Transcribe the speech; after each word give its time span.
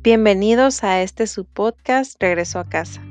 Bienvenidos 0.00 0.84
a 0.84 1.02
este 1.02 1.26
su 1.26 1.44
podcast 1.44 2.14
Regreso 2.22 2.60
a 2.60 2.68
casa. 2.68 3.02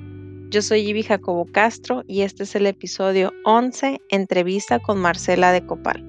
Yo 0.50 0.62
soy 0.62 0.88
Ivy 0.88 1.04
Jacobo 1.04 1.46
Castro 1.46 2.04
y 2.08 2.22
este 2.22 2.44
es 2.44 2.56
el 2.56 2.66
episodio 2.66 3.34
11, 3.44 4.00
entrevista 4.08 4.80
con 4.80 4.98
Marcela 4.98 5.52
de 5.52 5.66
Copal. 5.66 6.02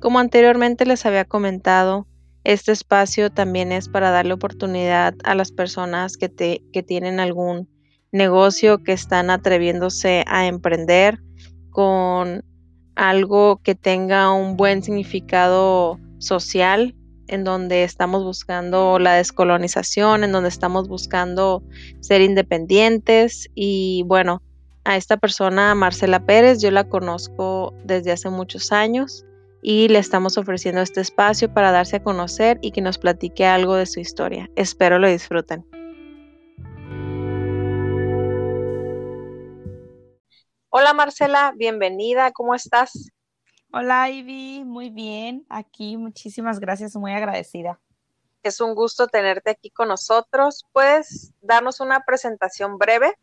Como 0.00 0.18
anteriormente 0.18 0.84
les 0.86 1.06
había 1.06 1.24
comentado, 1.24 2.08
este 2.42 2.72
espacio 2.72 3.30
también 3.30 3.70
es 3.70 3.88
para 3.88 4.10
darle 4.10 4.32
oportunidad 4.32 5.14
a 5.22 5.36
las 5.36 5.52
personas 5.52 6.16
que, 6.16 6.64
que 6.72 6.82
tienen 6.82 7.20
algún 7.20 7.68
negocio 8.10 8.82
que 8.82 8.92
están 8.92 9.30
atreviéndose 9.30 10.24
a 10.26 10.48
emprender 10.48 11.20
con 11.70 12.44
algo 12.96 13.60
que 13.62 13.76
tenga 13.76 14.32
un 14.32 14.56
buen 14.56 14.82
significado 14.82 16.00
social 16.18 16.96
en 17.30 17.44
donde 17.44 17.84
estamos 17.84 18.24
buscando 18.24 18.98
la 18.98 19.14
descolonización, 19.14 20.24
en 20.24 20.32
donde 20.32 20.48
estamos 20.48 20.88
buscando 20.88 21.62
ser 22.00 22.20
independientes 22.20 23.48
y 23.54 24.02
bueno, 24.06 24.42
a 24.84 24.96
esta 24.96 25.16
persona, 25.16 25.74
Marcela 25.74 26.26
Pérez, 26.26 26.60
yo 26.60 26.70
la 26.70 26.88
conozco 26.88 27.72
desde 27.84 28.12
hace 28.12 28.30
muchos 28.30 28.72
años 28.72 29.24
y 29.62 29.88
le 29.88 29.98
estamos 29.98 30.38
ofreciendo 30.38 30.80
este 30.80 31.00
espacio 31.00 31.52
para 31.52 31.70
darse 31.70 31.96
a 31.96 32.02
conocer 32.02 32.58
y 32.62 32.72
que 32.72 32.80
nos 32.80 32.98
platique 32.98 33.46
algo 33.46 33.76
de 33.76 33.86
su 33.86 34.00
historia. 34.00 34.50
Espero 34.56 34.98
lo 34.98 35.08
disfruten. 35.08 35.64
Hola 40.70 40.94
Marcela, 40.94 41.52
bienvenida, 41.56 42.32
¿cómo 42.32 42.54
estás? 42.54 43.10
Hola 43.72 44.10
Ivy, 44.10 44.64
muy 44.64 44.90
bien, 44.90 45.46
aquí 45.48 45.96
muchísimas 45.96 46.58
gracias, 46.58 46.96
muy 46.96 47.12
agradecida. 47.12 47.78
Es 48.42 48.60
un 48.60 48.74
gusto 48.74 49.06
tenerte 49.06 49.50
aquí 49.50 49.70
con 49.70 49.86
nosotros. 49.86 50.66
¿Puedes 50.72 51.32
darnos 51.40 51.78
una 51.78 52.00
presentación 52.04 52.78
breve? 52.78 53.16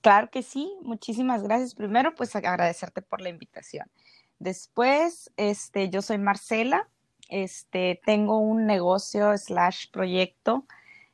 Claro 0.00 0.30
que 0.30 0.42
sí, 0.42 0.74
muchísimas 0.80 1.42
gracias. 1.42 1.74
Primero, 1.74 2.14
pues 2.14 2.34
agradecerte 2.34 3.02
por 3.02 3.20
la 3.20 3.28
invitación. 3.28 3.90
Después, 4.38 5.30
este, 5.36 5.90
yo 5.90 6.00
soy 6.00 6.16
Marcela, 6.16 6.88
este, 7.28 8.00
tengo 8.06 8.38
un 8.38 8.64
negocio 8.64 9.36
slash 9.36 9.90
proyecto, 9.90 10.64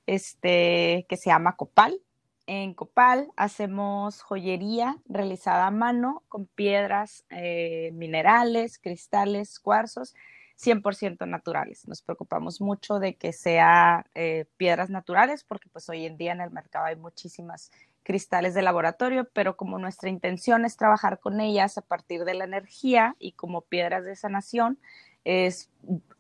este, 0.07 1.07
que 1.09 1.17
se 1.17 1.31
llama 1.31 1.57
Copal. 1.57 2.01
En 2.47 2.75
Copal 2.75 3.33
hacemos 3.37 4.21
joyería 4.23 4.99
realizada 5.09 5.67
a 5.67 5.71
mano 5.71 6.23
con 6.29 6.47
piedras, 6.47 7.25
eh, 7.31 7.91
minerales, 7.95 8.79
cristales, 8.79 9.59
cuarzos, 9.59 10.15
100% 10.57 11.27
naturales. 11.27 11.89
Nos 11.89 12.03
preocupamos 12.03 12.61
mucho 12.61 12.99
de 12.99 13.17
que 13.17 13.33
sea 13.33 14.07
eh, 14.15 14.47
piedras 14.57 14.91
naturales 14.91 15.43
porque 15.43 15.69
pues 15.71 15.89
hoy 15.89 16.05
en 16.05 16.19
día 16.19 16.33
en 16.33 16.43
el 16.43 16.51
mercado 16.51 16.85
hay 16.85 16.97
muchísimas 16.97 17.71
cristales 18.03 18.53
de 18.53 18.61
laboratorio, 18.61 19.27
pero 19.33 19.57
como 19.57 19.79
nuestra 19.79 20.11
intención 20.11 20.67
es 20.67 20.77
trabajar 20.77 21.21
con 21.21 21.41
ellas 21.41 21.79
a 21.79 21.83
partir 21.83 22.25
de 22.25 22.35
la 22.35 22.45
energía 22.45 23.17
y 23.19 23.33
como 23.33 23.63
piedras 23.63 24.05
de 24.05 24.15
sanación, 24.15 24.79
es 25.25 25.71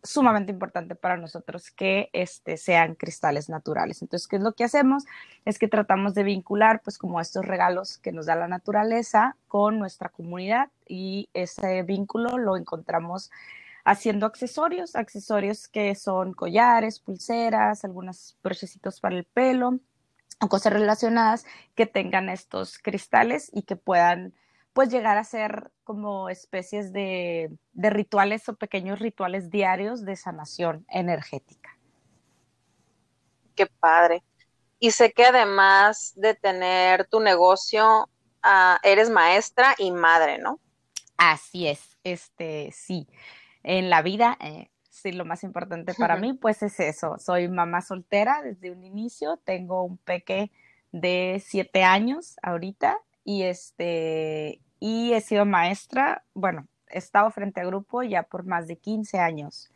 sumamente 0.03 0.53
importante 0.53 0.95
para 0.95 1.17
nosotros 1.17 1.71
que 1.71 2.11
este, 2.13 2.57
sean 2.57 2.95
cristales 2.95 3.49
naturales. 3.49 4.03
Entonces, 4.03 4.29
¿qué 4.29 4.37
es 4.37 4.43
lo 4.43 4.53
que 4.53 4.65
hacemos? 4.65 5.05
Es 5.45 5.59
que 5.59 5.69
tratamos 5.69 6.15
de 6.15 6.25
vincular, 6.25 6.83
pues, 6.83 6.99
como 6.99 7.21
estos 7.21 7.45
regalos 7.45 7.99
que 7.99 8.13
nos 8.13 8.27
da 8.27 8.37
la 8.37 8.49
naturaleza 8.49 9.37
con 9.49 9.79
nuestra 9.79 10.11
comunidad 10.11 10.69
y 10.87 11.31
ese 11.33 11.83
vínculo 11.83 12.37
lo 12.37 12.57
encontramos 12.57 13.31
haciendo 13.85 14.27
accesorios, 14.27 14.97
accesorios 14.97 15.69
que 15.69 15.95
son 15.95 16.33
collares, 16.33 17.01
pulseras, 17.01 17.85
algunos 17.85 18.37
brochecitos 18.43 19.01
para 19.01 19.17
el 19.17 19.25
pelo 19.25 19.79
o 20.41 20.48
cosas 20.48 20.73
relacionadas 20.73 21.45
que 21.75 21.87
tengan 21.87 22.29
estos 22.29 22.79
cristales 22.79 23.51
y 23.53 23.63
que 23.63 23.77
puedan 23.77 24.35
pues 24.74 24.90
llegar 24.90 25.17
a 25.17 25.24
ser 25.24 25.70
como 25.85 26.29
especies 26.29 26.92
de, 26.92 27.57
rituales 27.74 28.48
o 28.48 28.57
pequeños 28.57 28.98
rituales 28.98 29.48
diarios 29.48 30.05
de 30.05 30.17
sanación 30.17 30.85
energética. 30.89 31.79
Qué 33.55 33.67
padre. 33.67 34.23
Y 34.80 34.90
sé 34.90 35.13
que 35.13 35.27
además 35.27 36.13
de 36.17 36.34
tener 36.34 37.07
tu 37.07 37.20
negocio, 37.20 38.11
ah, 38.42 38.79
eres 38.83 39.11
maestra 39.11 39.77
y 39.79 39.92
madre, 39.92 40.39
¿no? 40.39 40.58
Así 41.17 41.68
es, 41.68 41.96
este, 42.02 42.73
sí. 42.73 43.07
En 43.63 43.89
la 43.90 44.02
vida, 44.02 44.36
eh, 44.40 44.70
sí, 44.90 45.13
lo 45.13 45.24
más 45.24 45.45
importante 45.45 45.95
para 45.95 46.17
mí, 46.17 46.33
pues 46.34 46.64
es 46.64 46.80
eso. 46.80 47.17
Soy 47.18 47.48
mamá 47.48 47.80
soltera 47.80 48.42
desde 48.42 48.73
un 48.73 48.83
inicio, 48.83 49.36
tengo 49.45 49.84
un 49.84 49.98
peque 49.98 50.51
de 50.90 51.40
siete 51.46 51.84
años 51.84 52.36
ahorita 52.42 52.98
y 53.24 53.42
este, 53.45 54.61
y 54.80 55.14
he 55.14 55.20
sido 55.20 55.46
maestra, 55.46 56.24
bueno, 56.35 56.68
he 56.89 56.98
estado 56.98 57.30
frente 57.30 57.61
a 57.61 57.64
grupo 57.64 58.02
ya 58.02 58.23
por 58.23 58.45
más 58.45 58.68
de 58.68 58.77
15 58.77 59.18
años. 59.18 59.70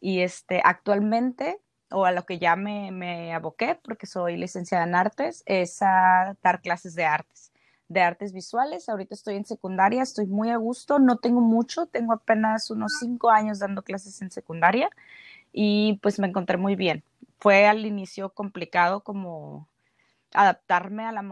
Y 0.00 0.20
este, 0.20 0.62
actualmente, 0.64 1.60
o 1.90 2.04
a 2.04 2.12
lo 2.12 2.24
que 2.24 2.38
ya 2.38 2.56
me, 2.56 2.90
me 2.90 3.34
aboqué, 3.34 3.78
porque 3.82 4.06
soy 4.06 4.36
licenciada 4.36 4.84
en 4.84 4.94
artes, 4.94 5.42
es 5.46 5.82
a 5.82 6.36
dar 6.42 6.60
clases 6.62 6.94
de 6.94 7.04
artes, 7.04 7.52
de 7.88 8.00
artes 8.00 8.32
visuales. 8.32 8.88
Ahorita 8.88 9.14
estoy 9.14 9.36
en 9.36 9.44
secundaria, 9.44 10.02
estoy 10.02 10.26
muy 10.26 10.50
a 10.50 10.56
gusto, 10.56 10.98
no 10.98 11.18
tengo 11.18 11.40
mucho, 11.40 11.86
tengo 11.86 12.12
apenas 12.12 12.70
unos 12.70 12.92
cinco 13.00 13.30
años 13.30 13.58
dando 13.58 13.82
clases 13.82 14.22
en 14.22 14.30
secundaria 14.30 14.90
y 15.52 15.98
pues 16.02 16.18
me 16.18 16.26
encontré 16.26 16.56
muy 16.56 16.76
bien. 16.76 17.04
Fue 17.38 17.66
al 17.66 17.86
inicio 17.86 18.30
complicado 18.30 19.00
como 19.00 19.68
adaptarme 20.32 21.04
a 21.04 21.12
la, 21.12 21.22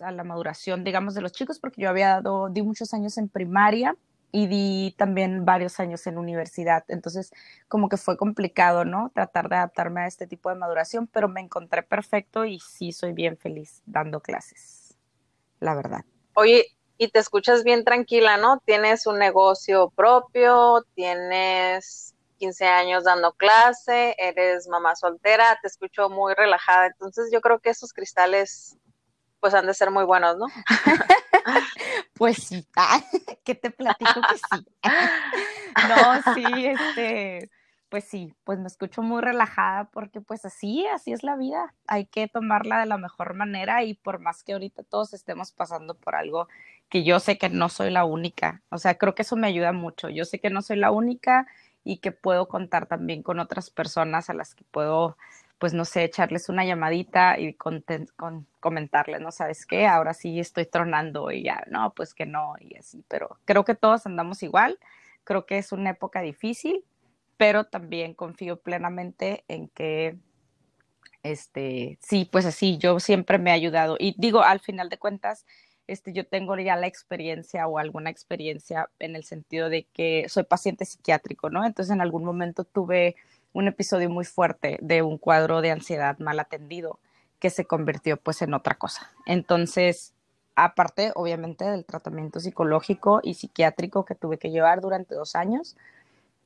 a 0.00 0.12
la 0.12 0.24
maduración, 0.24 0.84
digamos, 0.84 1.14
de 1.14 1.20
los 1.20 1.32
chicos, 1.32 1.58
porque 1.58 1.82
yo 1.82 1.90
había 1.90 2.08
dado, 2.08 2.48
di 2.48 2.62
muchos 2.62 2.94
años 2.94 3.18
en 3.18 3.28
primaria 3.28 3.96
y 4.32 4.46
di 4.48 4.94
también 4.98 5.44
varios 5.44 5.78
años 5.78 6.06
en 6.06 6.18
universidad. 6.18 6.84
Entonces, 6.88 7.32
como 7.68 7.88
que 7.88 7.96
fue 7.96 8.16
complicado, 8.16 8.84
¿no? 8.84 9.10
Tratar 9.14 9.48
de 9.48 9.56
adaptarme 9.56 10.02
a 10.02 10.06
este 10.06 10.26
tipo 10.26 10.50
de 10.50 10.56
maduración, 10.56 11.06
pero 11.06 11.28
me 11.28 11.40
encontré 11.40 11.82
perfecto 11.82 12.44
y 12.44 12.58
sí 12.58 12.92
soy 12.92 13.12
bien 13.12 13.36
feliz 13.36 13.82
dando 13.86 14.20
clases, 14.20 14.96
la 15.60 15.74
verdad. 15.74 16.04
Oye, 16.34 16.66
y 16.98 17.08
te 17.08 17.18
escuchas 17.18 17.64
bien 17.64 17.84
tranquila, 17.84 18.36
¿no? 18.36 18.60
Tienes 18.64 19.06
un 19.06 19.18
negocio 19.18 19.90
propio, 19.90 20.84
tienes 20.94 22.13
15 22.34 22.66
años 22.66 23.04
dando 23.04 23.32
clase, 23.32 24.14
eres 24.18 24.68
mamá 24.68 24.96
soltera, 24.96 25.58
te 25.60 25.68
escucho 25.68 26.08
muy 26.08 26.34
relajada, 26.34 26.86
entonces 26.86 27.30
yo 27.32 27.40
creo 27.40 27.60
que 27.60 27.70
esos 27.70 27.92
cristales 27.92 28.76
pues 29.44 29.52
han 29.52 29.66
de 29.66 29.74
ser 29.74 29.90
muy 29.90 30.04
buenos, 30.04 30.38
¿no? 30.38 30.46
pues 32.14 32.38
sí, 32.38 32.66
¿qué 33.44 33.54
te 33.54 33.70
platico 33.70 34.20
que 34.22 34.36
sí? 34.36 34.66
no, 35.88 36.34
sí, 36.34 36.66
este, 36.66 37.50
pues 37.90 38.04
sí, 38.04 38.34
pues 38.44 38.58
me 38.58 38.68
escucho 38.68 39.02
muy 39.02 39.20
relajada 39.20 39.84
porque 39.90 40.22
pues 40.22 40.46
así, 40.46 40.86
así 40.86 41.12
es 41.12 41.22
la 41.22 41.36
vida, 41.36 41.74
hay 41.86 42.06
que 42.06 42.26
tomarla 42.26 42.80
de 42.80 42.86
la 42.86 42.96
mejor 42.96 43.34
manera 43.34 43.84
y 43.84 43.92
por 43.92 44.18
más 44.18 44.42
que 44.42 44.54
ahorita 44.54 44.82
todos 44.82 45.12
estemos 45.12 45.52
pasando 45.52 45.94
por 45.94 46.14
algo 46.14 46.48
que 46.88 47.04
yo 47.04 47.20
sé 47.20 47.36
que 47.36 47.50
no 47.50 47.68
soy 47.68 47.90
la 47.90 48.06
única, 48.06 48.62
o 48.70 48.78
sea, 48.78 48.96
creo 48.96 49.14
que 49.14 49.22
eso 49.22 49.36
me 49.36 49.46
ayuda 49.46 49.72
mucho, 49.72 50.08
yo 50.08 50.24
sé 50.24 50.40
que 50.40 50.48
no 50.48 50.62
soy 50.62 50.76
la 50.76 50.90
única 50.90 51.46
y 51.84 51.98
que 51.98 52.12
puedo 52.12 52.48
contar 52.48 52.86
también 52.86 53.22
con 53.22 53.38
otras 53.38 53.70
personas 53.70 54.30
a 54.30 54.34
las 54.34 54.54
que 54.54 54.64
puedo, 54.70 55.16
pues 55.58 55.74
no 55.74 55.84
sé, 55.84 56.04
echarles 56.04 56.48
una 56.48 56.64
llamadita 56.64 57.38
y 57.38 57.54
con, 57.54 57.84
comentarles, 58.60 59.20
¿no? 59.20 59.30
¿Sabes 59.30 59.66
qué? 59.66 59.86
Ahora 59.86 60.14
sí 60.14 60.40
estoy 60.40 60.66
tronando 60.66 61.30
y 61.30 61.44
ya, 61.44 61.64
no, 61.70 61.92
pues 61.94 62.14
que 62.14 62.26
no, 62.26 62.54
y 62.58 62.76
así, 62.76 63.04
pero 63.08 63.38
creo 63.44 63.64
que 63.64 63.74
todos 63.74 64.06
andamos 64.06 64.42
igual, 64.42 64.78
creo 65.24 65.46
que 65.46 65.58
es 65.58 65.72
una 65.72 65.90
época 65.90 66.22
difícil, 66.22 66.84
pero 67.36 67.64
también 67.64 68.14
confío 68.14 68.60
plenamente 68.60 69.44
en 69.48 69.68
que 69.68 70.16
este, 71.24 71.98
sí, 72.00 72.28
pues 72.30 72.44
así, 72.44 72.78
yo 72.78 73.00
siempre 73.00 73.38
me 73.38 73.50
he 73.50 73.54
ayudado. 73.54 73.96
Y 73.98 74.14
digo, 74.18 74.42
al 74.42 74.60
final 74.60 74.90
de 74.90 74.98
cuentas, 74.98 75.46
este, 75.86 76.12
yo 76.12 76.26
tengo 76.26 76.56
ya 76.56 76.76
la 76.76 76.86
experiencia 76.86 77.66
o 77.66 77.78
alguna 77.78 78.10
experiencia 78.10 78.88
en 78.98 79.16
el 79.16 79.24
sentido 79.24 79.68
de 79.68 79.84
que 79.92 80.26
soy 80.28 80.44
paciente 80.44 80.84
psiquiátrico, 80.84 81.50
¿no? 81.50 81.64
Entonces 81.64 81.92
en 81.92 82.00
algún 82.00 82.24
momento 82.24 82.64
tuve 82.64 83.16
un 83.52 83.68
episodio 83.68 84.10
muy 84.10 84.24
fuerte 84.24 84.78
de 84.82 85.02
un 85.02 85.18
cuadro 85.18 85.60
de 85.60 85.70
ansiedad 85.70 86.18
mal 86.18 86.40
atendido 86.40 86.98
que 87.38 87.50
se 87.50 87.66
convirtió 87.66 88.16
pues 88.16 88.42
en 88.42 88.54
otra 88.54 88.76
cosa. 88.76 89.12
Entonces, 89.26 90.14
aparte 90.56 91.12
obviamente 91.14 91.64
del 91.64 91.84
tratamiento 91.84 92.40
psicológico 92.40 93.20
y 93.22 93.34
psiquiátrico 93.34 94.04
que 94.04 94.14
tuve 94.14 94.38
que 94.38 94.50
llevar 94.50 94.80
durante 94.80 95.14
dos 95.14 95.36
años, 95.36 95.76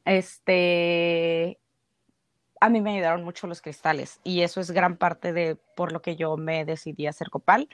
este, 0.05 1.59
a 2.61 2.69
mí 2.69 2.81
me 2.81 2.95
ayudaron 2.95 3.25
mucho 3.25 3.47
los 3.47 3.61
cristales 3.61 4.21
y 4.25 4.43
eso 4.43 4.61
es 4.61 4.71
gran 4.71 4.97
parte 4.97 5.33
de 5.33 5.57
por 5.77 5.93
lo 5.93 6.03
que 6.03 6.17
yo 6.17 6.37
me 6.37 6.65
decidí 6.65 7.07
a 7.07 7.11
hacer 7.11 7.31
copal, 7.31 7.69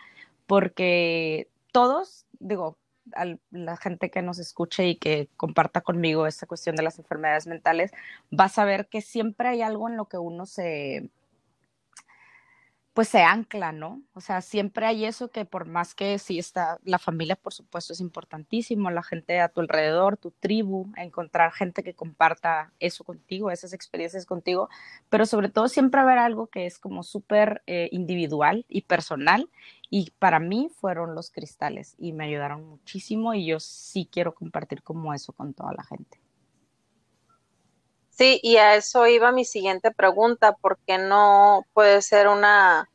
porque 0.46 1.48
todos, 1.74 2.24
digo, 2.38 2.78
a 3.16 3.26
la 3.50 3.76
gente 3.76 4.08
que 4.08 4.22
nos 4.22 4.38
escuche 4.38 4.86
y 4.86 4.94
que 4.94 5.28
comparta 5.36 5.80
conmigo 5.80 6.28
esta 6.28 6.46
cuestión 6.46 6.76
de 6.76 6.84
las 6.84 7.00
enfermedades 7.00 7.48
mentales, 7.48 7.90
va 8.32 8.44
a 8.44 8.48
saber 8.48 8.86
que 8.86 9.00
siempre 9.00 9.48
hay 9.48 9.60
algo 9.60 9.88
en 9.88 9.96
lo 9.96 10.04
que 10.04 10.16
uno 10.16 10.46
se, 10.46 11.10
pues 12.94 13.08
se 13.08 13.22
ancla, 13.22 13.72
¿no? 13.72 14.02
O 14.14 14.20
sea, 14.20 14.40
siempre 14.40 14.86
hay 14.86 15.04
eso 15.04 15.32
que 15.32 15.44
por 15.44 15.66
más 15.66 15.96
que 15.96 16.16
sí 16.20 16.38
está, 16.38 16.78
la 16.84 17.00
familia 17.00 17.34
por 17.34 17.52
supuesto 17.52 17.92
es 17.92 18.00
importantísimo, 18.00 18.88
la 18.92 19.02
gente 19.02 19.40
a 19.40 19.48
tu 19.48 19.60
alrededor, 19.60 20.16
tu 20.16 20.30
tribu, 20.30 20.92
encontrar 20.96 21.50
gente 21.50 21.82
que 21.82 21.94
comparta 21.94 22.72
eso 22.78 23.02
contigo, 23.02 23.50
esas 23.50 23.72
experiencias 23.72 24.26
contigo, 24.26 24.68
pero 25.08 25.26
sobre 25.26 25.48
todo 25.48 25.66
siempre 25.66 26.00
haber 26.00 26.18
algo 26.18 26.46
que 26.46 26.66
es 26.66 26.78
como 26.78 27.02
súper 27.02 27.62
eh, 27.66 27.88
individual 27.90 28.64
y 28.68 28.82
personal 28.82 29.50
y 29.96 30.10
para 30.18 30.40
mí 30.40 30.72
fueron 30.80 31.14
los 31.14 31.30
cristales 31.30 31.94
y 31.98 32.12
me 32.12 32.24
ayudaron 32.24 32.68
muchísimo 32.68 33.32
y 33.32 33.46
yo 33.46 33.60
sí 33.60 34.08
quiero 34.10 34.34
compartir 34.34 34.82
como 34.82 35.14
eso 35.14 35.32
con 35.32 35.54
toda 35.54 35.72
la 35.72 35.84
gente. 35.84 36.20
Sí, 38.10 38.40
y 38.42 38.56
a 38.56 38.74
eso 38.74 39.06
iba 39.06 39.30
mi 39.30 39.44
siguiente 39.44 39.92
pregunta, 39.92 40.50
¿por 40.56 40.78
qué 40.84 40.98
no 40.98 41.64
puede 41.74 42.02
ser 42.02 42.26
una 42.26 42.90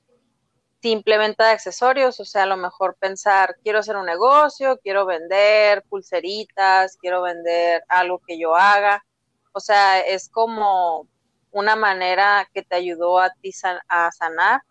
simple 0.82 1.18
venta 1.18 1.46
de 1.46 1.52
accesorios? 1.52 2.20
O 2.20 2.26
sea, 2.26 2.44
a 2.44 2.48
lo 2.48 2.58
mejor 2.58 2.98
pensar, 3.00 3.56
quiero 3.64 3.80
hacer 3.80 3.96
un 3.96 4.06
negocio, 4.06 4.78
quiero 4.84 5.06
vender 5.06 5.84
pulseritas, 5.84 6.98
quiero 6.98 7.22
vender 7.22 7.82
algo 7.88 8.20
que 8.28 8.38
yo 8.38 8.58
haga. 8.58 9.06
O 9.54 9.62
sea, 9.62 10.02
es 10.02 10.28
como 10.28 11.08
una 11.52 11.78
manera 11.78 12.46
que 12.54 12.62
te 12.62 12.76
ayudó 12.76 13.20
a 13.20 13.30
ti 13.30 13.54
a 13.88 14.12
sanar 14.12 14.64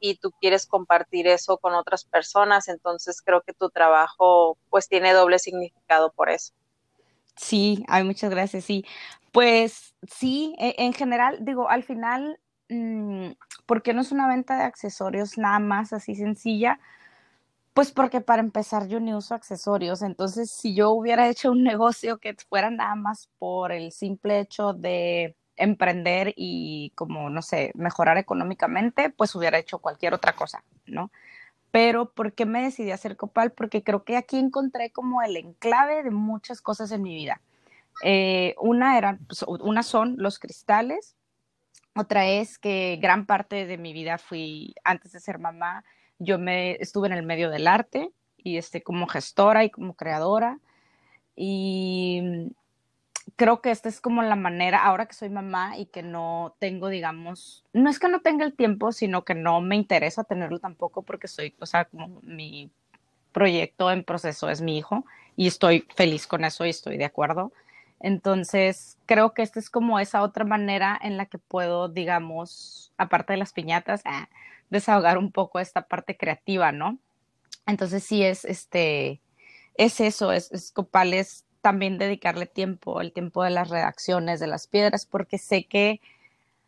y 0.00 0.16
tú 0.16 0.32
quieres 0.40 0.66
compartir 0.66 1.26
eso 1.26 1.58
con 1.58 1.74
otras 1.74 2.04
personas, 2.04 2.68
entonces 2.68 3.22
creo 3.22 3.42
que 3.42 3.52
tu 3.52 3.70
trabajo 3.70 4.58
pues 4.70 4.88
tiene 4.88 5.12
doble 5.12 5.38
significado 5.38 6.12
por 6.12 6.30
eso. 6.30 6.52
Sí, 7.36 7.84
hay 7.88 8.04
muchas 8.04 8.30
gracias, 8.30 8.64
sí. 8.64 8.84
Pues 9.32 9.94
sí, 10.02 10.54
e, 10.58 10.74
en 10.78 10.92
general, 10.92 11.38
digo, 11.40 11.68
al 11.68 11.82
final, 11.82 12.38
mm, 12.68 13.30
¿por 13.66 13.82
qué 13.82 13.94
no 13.94 14.02
es 14.02 14.12
una 14.12 14.28
venta 14.28 14.56
de 14.56 14.64
accesorios 14.64 15.38
nada 15.38 15.58
más 15.58 15.92
así 15.92 16.14
sencilla? 16.14 16.78
Pues 17.74 17.90
porque 17.90 18.20
para 18.20 18.40
empezar 18.40 18.86
yo 18.86 19.00
ni 19.00 19.14
uso 19.14 19.34
accesorios, 19.34 20.02
entonces 20.02 20.50
si 20.50 20.74
yo 20.76 20.90
hubiera 20.90 21.28
hecho 21.28 21.50
un 21.50 21.64
negocio 21.64 22.18
que 22.18 22.36
fuera 22.48 22.70
nada 22.70 22.94
más 22.94 23.28
por 23.38 23.72
el 23.72 23.90
simple 23.92 24.40
hecho 24.40 24.72
de 24.72 25.36
emprender 25.56 26.32
y 26.36 26.92
como, 26.94 27.30
no 27.30 27.42
sé, 27.42 27.72
mejorar 27.74 28.18
económicamente, 28.18 29.10
pues 29.10 29.34
hubiera 29.34 29.58
hecho 29.58 29.78
cualquier 29.78 30.14
otra 30.14 30.34
cosa, 30.34 30.64
¿no? 30.86 31.10
Pero 31.70 32.10
¿por 32.10 32.32
qué 32.32 32.46
me 32.46 32.62
decidí 32.62 32.90
a 32.90 32.94
hacer 32.94 33.16
Copal? 33.16 33.52
Porque 33.52 33.82
creo 33.82 34.04
que 34.04 34.16
aquí 34.16 34.38
encontré 34.38 34.90
como 34.90 35.22
el 35.22 35.36
enclave 35.36 36.02
de 36.02 36.10
muchas 36.10 36.60
cosas 36.60 36.92
en 36.92 37.02
mi 37.02 37.14
vida. 37.14 37.40
Eh, 38.02 38.54
una, 38.58 38.98
era, 38.98 39.18
pues, 39.26 39.42
una 39.42 39.82
son 39.82 40.14
los 40.18 40.38
cristales, 40.38 41.16
otra 41.96 42.26
es 42.26 42.58
que 42.58 42.98
gran 43.00 43.24
parte 43.24 43.66
de 43.66 43.78
mi 43.78 43.92
vida 43.92 44.18
fui, 44.18 44.74
antes 44.82 45.12
de 45.12 45.20
ser 45.20 45.38
mamá, 45.38 45.84
yo 46.18 46.38
me 46.38 46.72
estuve 46.80 47.06
en 47.06 47.12
el 47.12 47.24
medio 47.24 47.50
del 47.50 47.68
arte 47.68 48.10
y 48.36 48.56
este, 48.56 48.82
como 48.82 49.06
gestora 49.06 49.64
y 49.64 49.70
como 49.70 49.94
creadora. 49.94 50.58
Y 51.36 52.52
creo 53.36 53.60
que 53.60 53.70
esta 53.70 53.88
es 53.88 54.00
como 54.00 54.22
la 54.22 54.36
manera, 54.36 54.84
ahora 54.84 55.06
que 55.06 55.14
soy 55.14 55.28
mamá 55.30 55.78
y 55.78 55.86
que 55.86 56.02
no 56.02 56.54
tengo, 56.58 56.88
digamos, 56.88 57.64
no 57.72 57.90
es 57.90 57.98
que 57.98 58.08
no 58.08 58.20
tenga 58.20 58.44
el 58.44 58.54
tiempo, 58.54 58.92
sino 58.92 59.24
que 59.24 59.34
no 59.34 59.60
me 59.60 59.76
interesa 59.76 60.24
tenerlo 60.24 60.58
tampoco 60.58 61.02
porque 61.02 61.28
soy, 61.28 61.54
o 61.60 61.66
sea, 61.66 61.86
como 61.86 62.20
mi 62.22 62.70
proyecto 63.32 63.90
en 63.90 64.04
proceso 64.04 64.48
es 64.48 64.60
mi 64.60 64.78
hijo 64.78 65.04
y 65.36 65.46
estoy 65.48 65.86
feliz 65.96 66.26
con 66.26 66.44
eso 66.44 66.64
y 66.64 66.70
estoy 66.70 66.96
de 66.96 67.04
acuerdo. 67.04 67.52
Entonces, 68.00 68.98
creo 69.06 69.32
que 69.34 69.42
esta 69.42 69.58
es 69.58 69.70
como 69.70 69.98
esa 69.98 70.22
otra 70.22 70.44
manera 70.44 70.98
en 71.02 71.16
la 71.16 71.26
que 71.26 71.38
puedo, 71.38 71.88
digamos, 71.88 72.92
aparte 72.98 73.32
de 73.32 73.38
las 73.38 73.52
piñatas, 73.52 74.02
ah, 74.04 74.28
desahogar 74.70 75.18
un 75.18 75.32
poco 75.32 75.58
esta 75.58 75.82
parte 75.88 76.16
creativa, 76.16 76.70
¿no? 76.70 76.98
Entonces, 77.66 78.04
sí 78.04 78.22
es, 78.22 78.44
este, 78.44 79.20
es 79.76 80.00
eso, 80.00 80.32
es, 80.32 80.52
es 80.52 80.70
copales 80.70 81.43
también 81.64 81.96
dedicarle 81.96 82.44
tiempo, 82.44 83.00
el 83.00 83.14
tiempo 83.14 83.42
de 83.42 83.48
las 83.48 83.70
redacciones, 83.70 84.38
de 84.38 84.46
las 84.46 84.66
piedras, 84.66 85.06
porque 85.06 85.38
sé 85.38 85.64
que, 85.66 86.02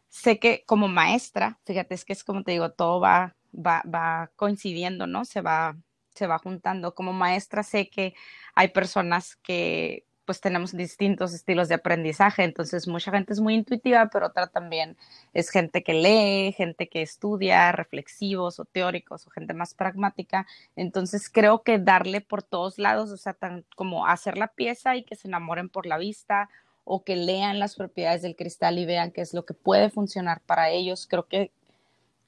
sé 0.08 0.38
que 0.38 0.64
como 0.64 0.88
maestra, 0.88 1.60
fíjate, 1.66 1.94
es 1.94 2.06
que 2.06 2.14
es 2.14 2.24
como 2.24 2.44
te 2.44 2.52
digo, 2.52 2.70
todo 2.72 2.98
va, 2.98 3.36
va, 3.54 3.82
va 3.82 4.30
coincidiendo, 4.36 5.06
¿no? 5.06 5.26
Se 5.26 5.42
va, 5.42 5.76
se 6.14 6.26
va 6.26 6.38
juntando. 6.38 6.94
Como 6.94 7.12
maestra 7.12 7.62
sé 7.62 7.90
que 7.90 8.14
hay 8.54 8.68
personas 8.68 9.36
que 9.36 10.05
pues 10.26 10.40
tenemos 10.40 10.76
distintos 10.76 11.32
estilos 11.32 11.68
de 11.68 11.76
aprendizaje, 11.76 12.44
entonces 12.44 12.88
mucha 12.88 13.10
gente 13.10 13.32
es 13.32 13.40
muy 13.40 13.54
intuitiva, 13.54 14.10
pero 14.12 14.26
otra 14.26 14.48
también 14.48 14.96
es 15.32 15.50
gente 15.50 15.82
que 15.82 15.94
lee, 15.94 16.52
gente 16.52 16.88
que 16.88 17.02
estudia, 17.02 17.72
reflexivos 17.72 18.60
o 18.60 18.64
teóricos 18.64 19.26
o 19.26 19.30
gente 19.30 19.54
más 19.54 19.74
pragmática, 19.74 20.46
entonces 20.74 21.30
creo 21.30 21.62
que 21.62 21.78
darle 21.78 22.20
por 22.20 22.42
todos 22.42 22.78
lados, 22.78 23.10
o 23.10 23.16
sea, 23.16 23.32
tan 23.32 23.64
como 23.76 24.06
hacer 24.06 24.36
la 24.36 24.48
pieza 24.48 24.96
y 24.96 25.04
que 25.04 25.16
se 25.16 25.28
enamoren 25.28 25.68
por 25.68 25.86
la 25.86 25.96
vista 25.96 26.50
o 26.84 27.04
que 27.04 27.16
lean 27.16 27.58
las 27.58 27.76
propiedades 27.76 28.22
del 28.22 28.36
cristal 28.36 28.78
y 28.78 28.86
vean 28.86 29.12
qué 29.12 29.20
es 29.20 29.32
lo 29.32 29.44
que 29.46 29.54
puede 29.54 29.90
funcionar 29.90 30.40
para 30.42 30.70
ellos, 30.70 31.06
creo 31.08 31.26
que 31.26 31.50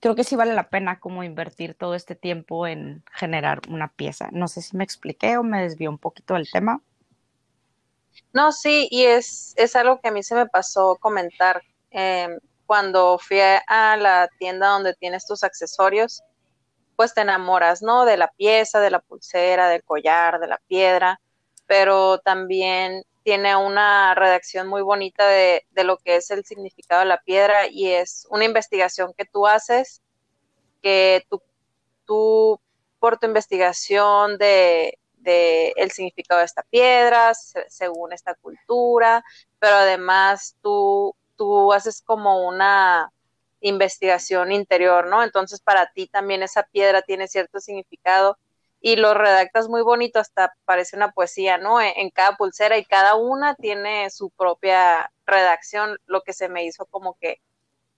creo 0.01 0.15
que 0.15 0.25
sí 0.25 0.37
vale 0.37 0.55
la 0.55 0.69
pena 0.69 1.01
como 1.01 1.25
invertir 1.25 1.75
todo 1.75 1.95
este 1.95 2.15
tiempo 2.15 2.67
en 2.67 3.03
generar 3.13 3.61
una 3.69 3.89
pieza. 3.89 4.29
No 4.33 4.49
sé 4.49 4.63
si 4.63 4.77
me 4.77 4.85
expliqué 4.85 5.37
o 5.39 5.43
me 5.43 5.63
desvió 5.63 5.91
un 5.91 5.99
poquito 5.99 6.35
del 6.35 6.51
tema. 6.51 6.81
No, 8.33 8.53
sí, 8.53 8.89
y 8.91 9.05
es, 9.05 9.55
es 9.57 9.77
algo 9.77 10.01
que 10.01 10.09
a 10.09 10.13
mí 10.13 10.23
se 10.23 10.35
me 10.35 10.47
pasó 10.47 10.97
comentar 11.01 11.63
em, 11.91 12.39
cuando 12.67 13.19
fui 13.19 13.41
a 13.41 13.97
la 13.97 14.29
tienda 14.39 14.69
donde 14.69 14.95
tienes 14.95 15.27
tus 15.27 15.43
accesorios, 15.43 16.23
pues 16.97 17.15
te 17.15 17.23
enamoras, 17.23 17.83
¿no? 17.83 18.05
De 18.05 18.17
la 18.17 18.29
pieza, 18.29 18.81
de 18.81 18.91
la 18.91 19.01
pulsera, 19.01 19.69
del 19.69 19.85
collar, 19.85 20.41
de 20.41 20.49
la 20.49 20.61
piedra, 20.67 21.21
pero 21.67 22.19
también 22.19 23.05
tiene 23.23 23.57
una 23.57 24.15
redacción 24.15 24.69
muy 24.69 24.83
bonita 24.83 25.27
de, 25.29 25.67
de 25.71 25.85
lo 25.85 25.99
que 25.99 26.17
es 26.17 26.31
el 26.31 26.45
significado 26.45 27.01
de 27.01 27.07
la 27.07 27.21
piedra 27.21 27.69
y 27.69 27.89
es 27.93 28.27
una 28.31 28.45
investigación 28.45 29.13
que 29.17 29.27
tú 29.27 29.47
haces, 29.47 30.03
que 30.83 31.25
tú, 31.31 31.43
tú 32.07 32.61
por 32.99 33.19
tu 33.19 33.27
investigación 33.27 34.39
de, 34.39 34.99
el 35.29 35.91
significado 35.91 36.41
de 36.41 36.47
esta 36.47 36.63
piedra, 36.65 37.33
según 37.69 38.13
esta 38.13 38.35
cultura, 38.35 39.25
pero 39.59 39.77
además 39.77 40.57
tú, 40.63 41.15
tú 41.37 41.73
haces 41.73 42.03
como 42.03 42.47
una 42.47 43.13
investigación 43.61 44.53
interior, 44.53 45.07
¿no? 45.09 45.23
Entonces 45.23 45.61
para 45.61 45.91
ti 45.93 46.07
también 46.07 46.43
esa 46.43 46.65
piedra 46.65 47.03
tiene 47.03 47.29
cierto 47.29 47.61
significado 47.61 48.39
y 48.81 48.97
lo 48.97 49.15
redactas 49.15 49.69
muy 49.69 49.83
bonito, 49.83 50.21
hasta 50.21 50.55
parece 50.65 50.97
una 50.97 51.11
poesía, 51.13 51.59
¿no? 51.59 51.81
En, 51.81 51.93
en, 51.97 52.11
cada 52.11 52.37
pulsera 52.37 52.79
y 52.79 52.85
cada 52.85 53.17
una 53.17 53.55
tiene 53.57 54.09
su 54.11 54.31
propia 54.31 55.11
redacción, 55.27 55.99
lo 56.07 56.23
que 56.23 56.33
se 56.33 56.49
me 56.49 56.65
hizo 56.65 56.87
como 56.87 57.17
que, 57.21 57.41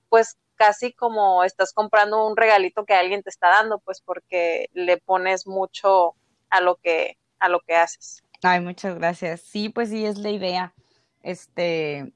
pues 0.09 0.39
casi 0.57 0.93
como 0.93 1.45
estás 1.45 1.73
comprando 1.73 2.27
un 2.27 2.37
regalito 2.37 2.85
que 2.85 2.95
alguien 2.95 3.23
te 3.23 3.31
está 3.31 3.49
dando, 3.49 3.79
pues 3.79 4.03
porque 4.03 4.69
le 4.75 4.99
pones 4.99 5.47
mucho 5.47 6.15
a 6.51 6.61
lo 6.61 6.77
que 6.77 7.17
a 7.41 7.49
lo 7.49 7.61
que 7.61 7.75
haces. 7.75 8.23
Ay, 8.43 8.61
muchas 8.61 8.95
gracias. 8.95 9.41
Sí, 9.41 9.69
pues 9.69 9.91
sí, 9.91 10.05
es 10.07 10.19
la 10.19 10.31
idea. 10.31 10.75
Este, 11.23 12.13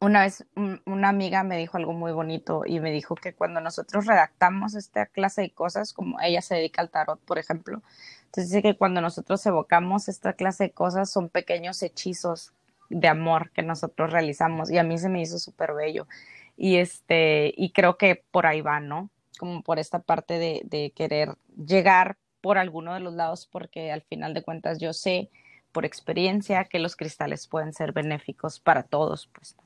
una 0.00 0.22
vez 0.22 0.46
una 0.86 1.10
amiga 1.10 1.44
me 1.44 1.58
dijo 1.58 1.76
algo 1.76 1.92
muy 1.92 2.12
bonito 2.12 2.62
y 2.66 2.80
me 2.80 2.90
dijo 2.90 3.14
que 3.14 3.34
cuando 3.34 3.60
nosotros 3.60 4.06
redactamos 4.06 4.74
esta 4.74 5.06
clase 5.06 5.42
de 5.42 5.50
cosas, 5.50 5.92
como 5.92 6.18
ella 6.20 6.40
se 6.40 6.54
dedica 6.54 6.80
al 6.80 6.90
tarot, 6.90 7.20
por 7.20 7.38
ejemplo, 7.38 7.82
entonces 8.24 8.50
dice 8.50 8.62
que 8.62 8.76
cuando 8.76 9.00
nosotros 9.00 9.44
evocamos 9.46 10.08
esta 10.08 10.32
clase 10.32 10.64
de 10.64 10.70
cosas 10.72 11.10
son 11.10 11.28
pequeños 11.28 11.82
hechizos 11.82 12.52
de 12.88 13.08
amor 13.08 13.50
que 13.50 13.62
nosotros 13.62 14.10
realizamos 14.10 14.70
y 14.70 14.78
a 14.78 14.82
mí 14.82 14.98
se 14.98 15.08
me 15.08 15.20
hizo 15.20 15.38
súper 15.38 15.74
bello 15.74 16.08
y 16.56 16.76
este 16.76 17.52
y 17.56 17.70
creo 17.70 17.96
que 17.98 18.24
por 18.30 18.46
ahí 18.46 18.62
va, 18.62 18.80
¿no? 18.80 19.10
Como 19.38 19.62
por 19.62 19.78
esta 19.78 20.00
parte 20.00 20.38
de, 20.38 20.62
de 20.64 20.92
querer 20.92 21.36
llegar 21.56 22.16
por 22.40 22.58
alguno 22.58 22.94
de 22.94 23.00
los 23.00 23.14
lados 23.14 23.46
porque 23.50 23.92
al 23.92 24.02
final 24.02 24.34
de 24.34 24.42
cuentas 24.42 24.78
yo 24.78 24.92
sé 24.92 25.30
por 25.72 25.84
experiencia 25.84 26.64
que 26.64 26.78
los 26.78 26.96
cristales 26.96 27.46
pueden 27.46 27.72
ser 27.72 27.92
benéficos 27.92 28.60
para 28.60 28.82
todos, 28.82 29.28
pues. 29.32 29.56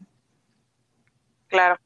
Claro. 1.49 1.79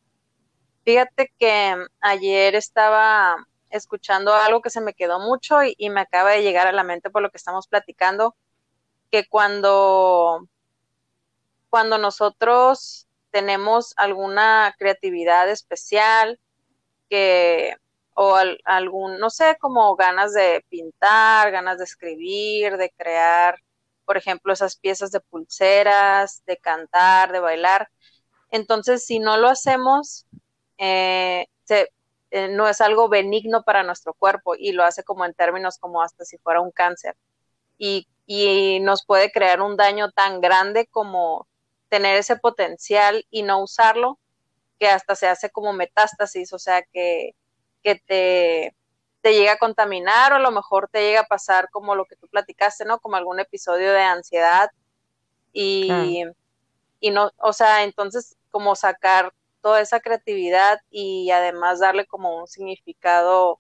Fíjate 0.85 1.33
que 1.39 1.77
ayer 2.01 2.55
estaba 2.55 3.37
escuchando 3.71 4.33
algo 4.33 4.63
que 4.63 4.71
se 4.71 4.81
me 4.81 4.95
quedó 4.95 5.21
mucho 5.21 5.63
y, 5.63 5.75
y, 5.77 5.91
me 5.91 6.01
acaba 6.01 6.31
de 6.31 6.43
llegar 6.43 6.67
a 6.67 6.73
la 6.73 6.85
mente 6.85 7.11
por 7.11 7.23
lo 7.23 7.31
que 7.31 7.37
estamos 7.37 7.69
platicando, 7.69 8.35
que 9.11 9.27
cuando, 9.27 10.49
cuando 11.69 11.99
nosotros 11.99 13.07
tenemos 13.31 13.93
alguna 13.97 14.75
creatividad 14.79 15.51
especial, 15.51 16.41
que 17.11 17.77
o 18.21 18.37
algún, 18.65 19.21
no 19.21 19.31
sé, 19.31 19.57
como 19.61 19.95
ganas 19.95 20.33
de 20.33 20.65
pintar, 20.69 21.53
ganas 21.53 21.79
de 21.79 21.85
escribir, 21.85 22.77
de 22.77 22.91
crear, 22.91 23.63
por 24.05 24.17
ejemplo, 24.17 24.53
esas 24.53 24.75
piezas 24.75 25.13
de 25.13 25.21
pulseras, 25.21 26.43
de 26.45 26.57
cantar, 26.57 27.31
de 27.31 27.39
bailar. 27.39 27.89
Entonces, 28.51 29.07
si 29.07 29.21
no 29.21 29.37
lo 29.37 29.49
hacemos, 29.49 30.27
eh, 30.79 31.47
eh, 31.69 32.49
no 32.51 32.67
es 32.67 32.81
algo 32.81 33.09
benigno 33.09 33.63
para 33.63 33.85
nuestro 33.85 34.15
cuerpo 34.15 34.57
y 34.57 34.73
lo 34.73 34.83
hace 34.83 35.05
como 35.05 35.25
en 35.25 35.35
términos 35.35 35.79
como 35.79 36.03
hasta 36.03 36.25
si 36.25 36.39
fuera 36.39 36.61
un 36.61 36.73
cáncer. 36.73 37.17
Y, 37.79 38.09
y 38.27 38.81
nos 38.81 39.07
puede 39.07 39.31
crear 39.31 39.63
un 39.63 39.77
daño 39.77 40.11
tan 40.11 40.41
grande 40.41 40.89
como 40.89 41.47
tener 41.89 42.17
ese 42.17 42.35
potencial 42.35 43.25
y 43.31 43.45
no 43.45 43.63
usarlo, 43.63 44.19
que 44.81 44.89
hasta 44.89 45.15
se 45.15 45.29
hace 45.29 45.51
como 45.51 45.73
metástasis, 45.73 46.53
o 46.53 46.59
sea, 46.59 46.83
que, 46.83 47.37
que 47.89 48.03
te, 48.07 48.77
te 49.23 49.33
llega 49.33 49.53
a 49.53 49.59
contaminar 49.59 50.33
o 50.33 50.37
a 50.37 50.41
lo 50.41 50.51
mejor 50.51 50.89
te 50.93 51.01
llega 51.01 51.21
a 51.21 51.27
pasar 51.27 51.71
como 51.71 51.95
lo 51.95 52.05
que 52.05 52.17
tú 52.17 52.29
platicaste, 52.29 52.85
¿no? 52.85 52.99
Como 52.99 53.17
algún 53.17 53.41
episodio 53.41 53.93
de 53.93 54.03
ansiedad 54.03 54.71
y, 55.55 56.25
y 57.01 57.11
no, 57.11 57.31
o 57.39 57.53
sea, 57.55 57.85
entonces 57.85 58.37
como 58.51 58.77
sacar 58.77 59.33
toda 59.63 59.81
esa 59.81 60.01
creatividad 60.01 60.81
y 60.91 61.31
además 61.31 61.81
darle 61.81 62.07
como 62.07 62.37
un 62.37 62.47
significado 62.47 63.59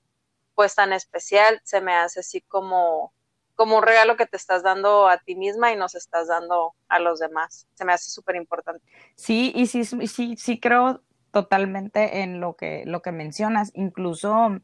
pues 0.54 0.74
tan 0.74 0.92
especial, 0.92 1.60
se 1.64 1.80
me 1.80 1.94
hace 1.94 2.20
así 2.20 2.42
como 2.42 3.12
como 3.54 3.78
un 3.78 3.82
regalo 3.82 4.16
que 4.16 4.26
te 4.26 4.36
estás 4.36 4.62
dando 4.62 5.08
a 5.08 5.18
ti 5.18 5.34
misma 5.34 5.72
y 5.72 5.76
nos 5.76 5.96
estás 5.96 6.28
dando 6.28 6.74
a 6.88 7.00
los 7.00 7.18
demás. 7.18 7.66
Se 7.74 7.84
me 7.84 7.92
hace 7.92 8.08
súper 8.08 8.36
importante. 8.36 8.84
Sí, 9.16 9.52
y 9.52 9.66
sí, 9.66 9.84
sí, 9.84 10.36
sí 10.36 10.60
creo 10.60 11.02
totalmente 11.38 12.22
en 12.22 12.40
lo 12.40 12.56
que, 12.56 12.82
lo 12.84 13.00
que 13.00 13.12
mencionas. 13.12 13.70
Incluso 13.74 14.58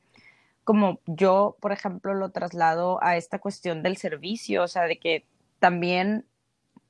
como 0.65 0.99
yo, 1.07 1.57
por 1.61 1.71
ejemplo, 1.71 2.15
lo 2.15 2.31
traslado 2.31 2.99
a 3.01 3.17
esta 3.17 3.39
cuestión 3.39 3.85
del 3.85 3.97
servicio, 3.97 4.65
o 4.65 4.69
sea, 4.69 4.83
de 4.83 4.99
que 4.99 5.25
también 5.61 6.27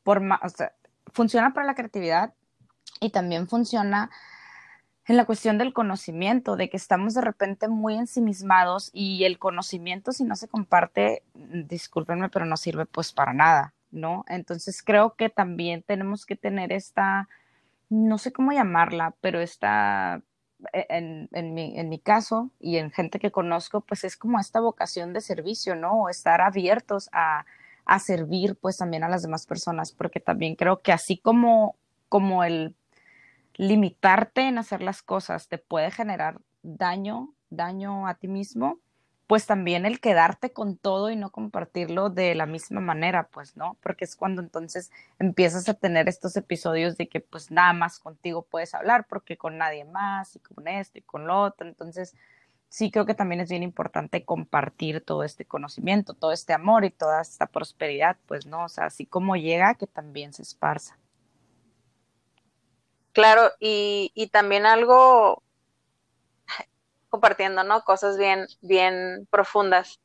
por, 0.02 0.22
o 0.22 0.48
sea, 0.48 0.72
funciona 1.12 1.52
para 1.52 1.66
la 1.66 1.74
creatividad 1.74 2.32
y 2.98 3.10
también 3.10 3.46
funciona 3.46 4.10
en 5.06 5.18
la 5.18 5.26
cuestión 5.26 5.58
del 5.58 5.74
conocimiento, 5.74 6.56
de 6.56 6.70
que 6.70 6.78
estamos 6.78 7.12
de 7.12 7.20
repente 7.20 7.68
muy 7.68 7.94
ensimismados 7.96 8.88
y 8.94 9.24
el 9.24 9.38
conocimiento 9.38 10.12
si 10.12 10.24
no 10.24 10.34
se 10.34 10.48
comparte, 10.48 11.22
discúlpenme, 11.34 12.30
pero 12.30 12.46
no 12.46 12.56
sirve 12.56 12.86
pues 12.86 13.12
para 13.12 13.34
nada, 13.34 13.74
¿no? 13.90 14.24
Entonces 14.28 14.82
creo 14.82 15.14
que 15.14 15.28
también 15.28 15.82
tenemos 15.82 16.24
que 16.24 16.36
tener 16.36 16.72
esta, 16.72 17.28
no 17.94 18.18
sé 18.18 18.32
cómo 18.32 18.52
llamarla, 18.52 19.14
pero 19.20 19.40
esta, 19.40 20.22
e, 20.72 20.86
en, 20.88 21.28
en, 21.32 21.54
mi, 21.54 21.78
en 21.78 21.88
mi 21.88 21.98
caso 21.98 22.50
y 22.60 22.76
en 22.76 22.90
gente 22.90 23.18
que 23.18 23.30
conozco, 23.30 23.80
pues 23.80 24.04
es 24.04 24.16
como 24.16 24.38
esta 24.40 24.60
vocación 24.60 25.12
de 25.12 25.20
servicio, 25.20 25.76
¿no? 25.76 26.08
estar 26.08 26.40
abiertos 26.40 27.08
a, 27.12 27.44
a 27.84 27.98
servir 27.98 28.56
pues 28.56 28.78
también 28.78 29.04
a 29.04 29.08
las 29.08 29.22
demás 29.22 29.46
personas, 29.46 29.92
porque 29.92 30.20
también 30.20 30.56
creo 30.56 30.80
que 30.82 30.92
así 30.92 31.18
como, 31.18 31.76
como 32.08 32.44
el 32.44 32.74
limitarte 33.54 34.48
en 34.48 34.58
hacer 34.58 34.82
las 34.82 35.02
cosas 35.02 35.48
te 35.48 35.58
puede 35.58 35.90
generar 35.90 36.40
daño, 36.62 37.34
daño 37.50 38.08
a 38.08 38.14
ti 38.14 38.28
mismo, 38.28 38.78
pues 39.26 39.46
también 39.46 39.86
el 39.86 40.00
quedarte 40.00 40.52
con 40.52 40.76
todo 40.76 41.10
y 41.10 41.16
no 41.16 41.30
compartirlo 41.30 42.10
de 42.10 42.34
la 42.34 42.46
misma 42.46 42.80
manera, 42.80 43.28
pues, 43.28 43.56
¿no? 43.56 43.78
Porque 43.82 44.04
es 44.04 44.16
cuando 44.16 44.42
entonces 44.42 44.90
empiezas 45.18 45.68
a 45.68 45.74
tener 45.74 46.08
estos 46.08 46.36
episodios 46.36 46.96
de 46.98 47.08
que 47.08 47.20
pues 47.20 47.50
nada 47.50 47.72
más 47.72 47.98
contigo 47.98 48.42
puedes 48.42 48.74
hablar 48.74 49.06
porque 49.08 49.38
con 49.38 49.56
nadie 49.56 49.84
más 49.86 50.36
y 50.36 50.40
con 50.40 50.68
esto 50.68 50.98
y 50.98 51.02
con 51.02 51.26
lo 51.26 51.40
otro. 51.40 51.66
Entonces, 51.66 52.14
sí 52.68 52.90
creo 52.90 53.06
que 53.06 53.14
también 53.14 53.40
es 53.40 53.48
bien 53.48 53.62
importante 53.62 54.24
compartir 54.24 55.00
todo 55.00 55.22
este 55.22 55.46
conocimiento, 55.46 56.12
todo 56.14 56.32
este 56.32 56.52
amor 56.52 56.84
y 56.84 56.90
toda 56.90 57.22
esta 57.22 57.46
prosperidad, 57.46 58.16
pues, 58.26 58.46
¿no? 58.46 58.64
O 58.64 58.68
sea, 58.68 58.86
así 58.86 59.06
como 59.06 59.36
llega, 59.36 59.74
que 59.76 59.86
también 59.86 60.34
se 60.34 60.42
esparza. 60.42 60.98
Claro, 63.12 63.52
y, 63.60 64.10
y 64.14 64.26
también 64.26 64.66
algo 64.66 65.43
compartiendo, 67.14 67.62
¿no? 67.62 67.82
Cosas 67.84 68.18
bien, 68.18 68.48
bien 68.60 69.28
profundas. 69.30 70.00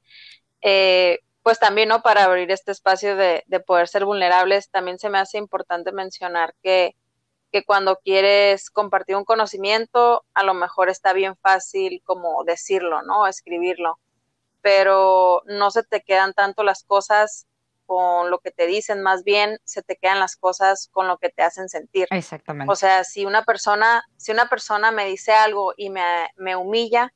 Eh, 0.62 1.18
pues 1.42 1.58
también, 1.58 1.90
¿no? 1.90 2.04
Para 2.04 2.26
abrir 2.26 2.52
este 2.52 2.72
espacio 2.72 3.16
de, 3.16 3.44
de, 3.48 3.60
poder 3.60 3.88
ser 3.88 4.06
vulnerables, 4.06 4.70
también 4.70 5.00
se 5.00 5.10
me 5.10 5.18
hace 5.18 5.40
importante 5.40 5.92
mencionar 5.92 6.54
que, 6.62 6.96
que 7.52 7.66
cuando 7.66 7.98
quieres 7.98 8.70
compartir 8.70 9.16
un 9.16 9.26
conocimiento, 9.26 10.24
a 10.36 10.44
lo 10.44 10.54
mejor 10.54 10.90
está 10.90 11.14
bien 11.14 11.36
fácil 11.38 12.04
como 12.06 12.44
decirlo, 12.44 13.02
¿no? 13.02 13.26
Escribirlo, 13.26 13.98
pero 14.62 15.42
no 15.46 15.72
se 15.72 15.82
te 15.82 16.02
quedan 16.02 16.36
tanto 16.36 16.62
las 16.62 16.84
cosas 16.84 17.48
con 17.90 18.30
lo 18.30 18.38
que 18.38 18.52
te 18.52 18.68
dicen, 18.68 19.02
más 19.02 19.24
bien 19.24 19.58
se 19.64 19.82
te 19.82 19.96
quedan 19.96 20.20
las 20.20 20.36
cosas 20.36 20.90
con 20.92 21.08
lo 21.08 21.18
que 21.18 21.30
te 21.30 21.42
hacen 21.42 21.70
sentir. 21.70 22.08
Exactamente. 22.12 22.72
O 22.72 22.76
sea, 22.76 23.04
si 23.04 23.26
una 23.26 23.44
persona, 23.44 24.04
si 24.16 24.32
una 24.32 24.48
persona 24.48 24.92
me 24.92 25.06
dice 25.06 25.32
algo 25.32 25.74
y 25.76 25.90
me, 25.90 26.30
me 26.36 26.56
humilla, 26.56 27.12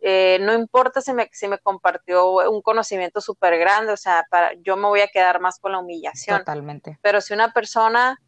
eh, 0.00 0.38
no 0.40 0.54
importa 0.54 1.02
si 1.02 1.12
me, 1.12 1.28
si 1.32 1.48
me 1.48 1.58
compartió 1.58 2.30
un 2.50 2.62
conocimiento 2.62 3.20
súper 3.20 3.58
grande, 3.58 3.92
o 3.92 3.98
sea, 3.98 4.24
para, 4.30 4.54
yo 4.62 4.78
me 4.78 4.88
voy 4.88 5.02
a 5.02 5.08
quedar 5.08 5.38
más 5.38 5.58
con 5.58 5.72
la 5.72 5.80
humillación. 5.80 6.38
Totalmente. 6.38 6.98
Pero 7.02 7.20
si 7.20 7.34
una 7.34 7.52
persona 7.52 8.18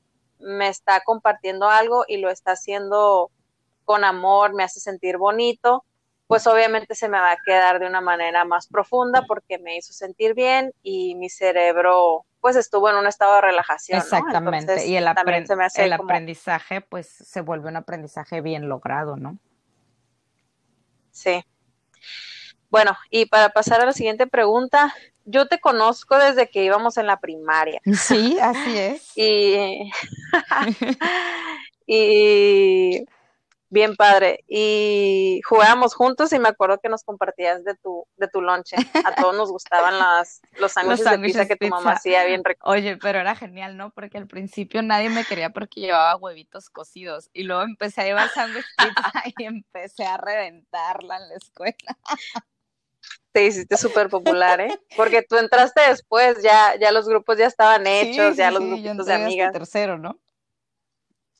me 0.41 0.69
está 0.69 1.01
compartiendo 1.01 1.71
algo 1.71 2.05
y 2.07 2.19
lo 2.19 2.29
está 2.29 2.53
haciendo 2.53 3.31
con 3.87 4.05
amor, 4.05 4.53
me 4.53 4.63
hace 4.63 4.79
sentir 4.79 5.17
bonito, 5.17 5.87
pues 6.33 6.47
obviamente 6.47 6.95
se 6.95 7.11
me 7.11 7.19
va 7.19 7.33
a 7.33 7.37
quedar 7.45 7.79
de 7.79 7.87
una 7.87 8.01
manera 8.01 8.47
más 8.47 8.67
profunda 8.67 9.27
porque 9.29 9.59
me 9.59 9.77
hizo 9.77 9.93
sentir 9.93 10.33
bien 10.33 10.73
y 10.83 11.15
mi 11.15 11.29
cerebro 11.29 12.25
pues 12.41 12.57
estuvo 12.57 12.89
en 12.89 12.97
un 12.97 13.07
estado 13.07 13.35
de 13.35 13.43
relajación. 13.43 13.99
Exactamente, 13.99 14.87
y 14.87 14.97
el, 14.97 15.05
el 15.77 15.93
aprendizaje 15.93 16.81
pues 16.81 17.07
se 17.07 17.43
vuelve 17.43 17.69
un 17.69 17.77
aprendizaje 17.77 18.41
bien 18.41 18.67
logrado, 18.71 19.17
¿no? 19.17 19.37
Sí. 21.11 21.45
Bueno, 22.71 22.97
y 23.11 23.27
para 23.27 23.51
pasar 23.51 23.83
a 23.83 23.85
la 23.85 23.93
siguiente 23.93 24.27
pregunta, 24.27 24.95
yo 25.27 25.49
te 25.49 25.61
conozco 25.61 26.17
desde 26.17 26.49
que 26.49 26.65
íbamos 26.65 26.97
en 26.97 27.09
la 27.09 27.21
primaria. 27.21 27.83
Sí, 27.93 28.39
así 28.41 28.79
es. 28.79 29.13
y, 29.17 29.93
y 31.87 33.05
Bien 33.73 33.97
padre. 33.97 34.45
Y 34.49 35.41
jugábamos 35.49 35.95
juntos 35.95 36.31
y 36.35 36.39
me 36.39 36.51
acuerdo 36.51 36.79
que 36.79 36.91
nos 36.91 37.05
compartías 37.05 37.65
de 37.65 37.75
tu, 37.75 38.07
de 38.19 38.29
tu 38.29 38.43
lonche. 38.43 38.77
A 39.07 39.15
todos 39.15 39.35
nos 39.35 39.51
gustaban 39.51 39.99
las, 39.99 40.43
los 40.61 40.73
sándwiches 40.73 41.11
de 41.11 41.19
pizza 41.19 41.49
que 41.49 41.57
tu 41.57 41.69
mamá 41.69 41.93
hacía 41.93 42.23
bien 42.27 42.45
rico. 42.45 42.69
Oye, 42.69 42.99
pero 42.99 43.21
era 43.21 43.35
genial, 43.35 43.79
¿no? 43.79 43.89
Porque 43.89 44.19
al 44.19 44.27
principio 44.27 44.83
nadie 44.83 45.09
me 45.09 45.25
quería 45.25 45.49
porque 45.55 45.81
llevaba 45.81 46.17
huevitos 46.17 46.69
cocidos. 46.69 47.31
Y 47.33 47.45
luego 47.45 47.63
empecé 47.63 48.03
a 48.03 48.05
llevar 48.05 48.29
sándwich 48.29 48.67
pizza 48.77 49.23
y 49.39 49.45
empecé 49.45 50.05
a 50.05 50.19
reventarla 50.19 51.17
en 51.17 51.29
la 51.31 51.37
escuela. 51.37 51.99
Te 53.33 53.47
hiciste 53.47 53.79
súper 53.79 54.11
popular, 54.11 54.61
¿eh? 54.61 54.79
Porque 54.99 55.23
tú 55.23 55.39
entraste 55.39 55.81
después, 55.89 56.43
ya, 56.43 56.75
ya 56.79 56.93
los 56.93 57.09
grupos 57.09 57.39
ya 57.39 57.47
estaban 57.47 57.87
hechos, 57.87 58.37
ya 58.37 58.51
los 58.51 58.63
grupos 58.63 59.07
de 59.07 59.15
amigas. 59.15 59.51
tercero, 59.51 59.97
¿no? 59.97 60.19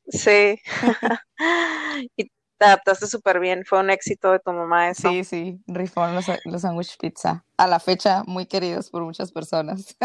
Sí. 0.09 0.61
y 2.17 2.25
te 2.59 2.65
adaptaste 2.65 3.07
súper 3.07 3.41
bien. 3.41 3.65
Fue 3.65 3.81
un 3.81 3.91
éxito 3.91 4.33
de 4.33 4.39
tu 4.39 4.53
mamá 4.53 4.91
eso. 4.91 5.09
Sí, 5.09 5.25
sí. 5.25 5.61
Rifón 5.67 6.15
los, 6.15 6.27
los 6.45 6.63
sándwich 6.63 6.97
pizza. 6.99 7.45
A 7.57 7.67
la 7.67 7.81
fecha, 7.81 8.23
muy 8.27 8.47
queridos 8.47 8.91
por 8.91 9.03
muchas 9.03 9.33
personas. 9.33 9.97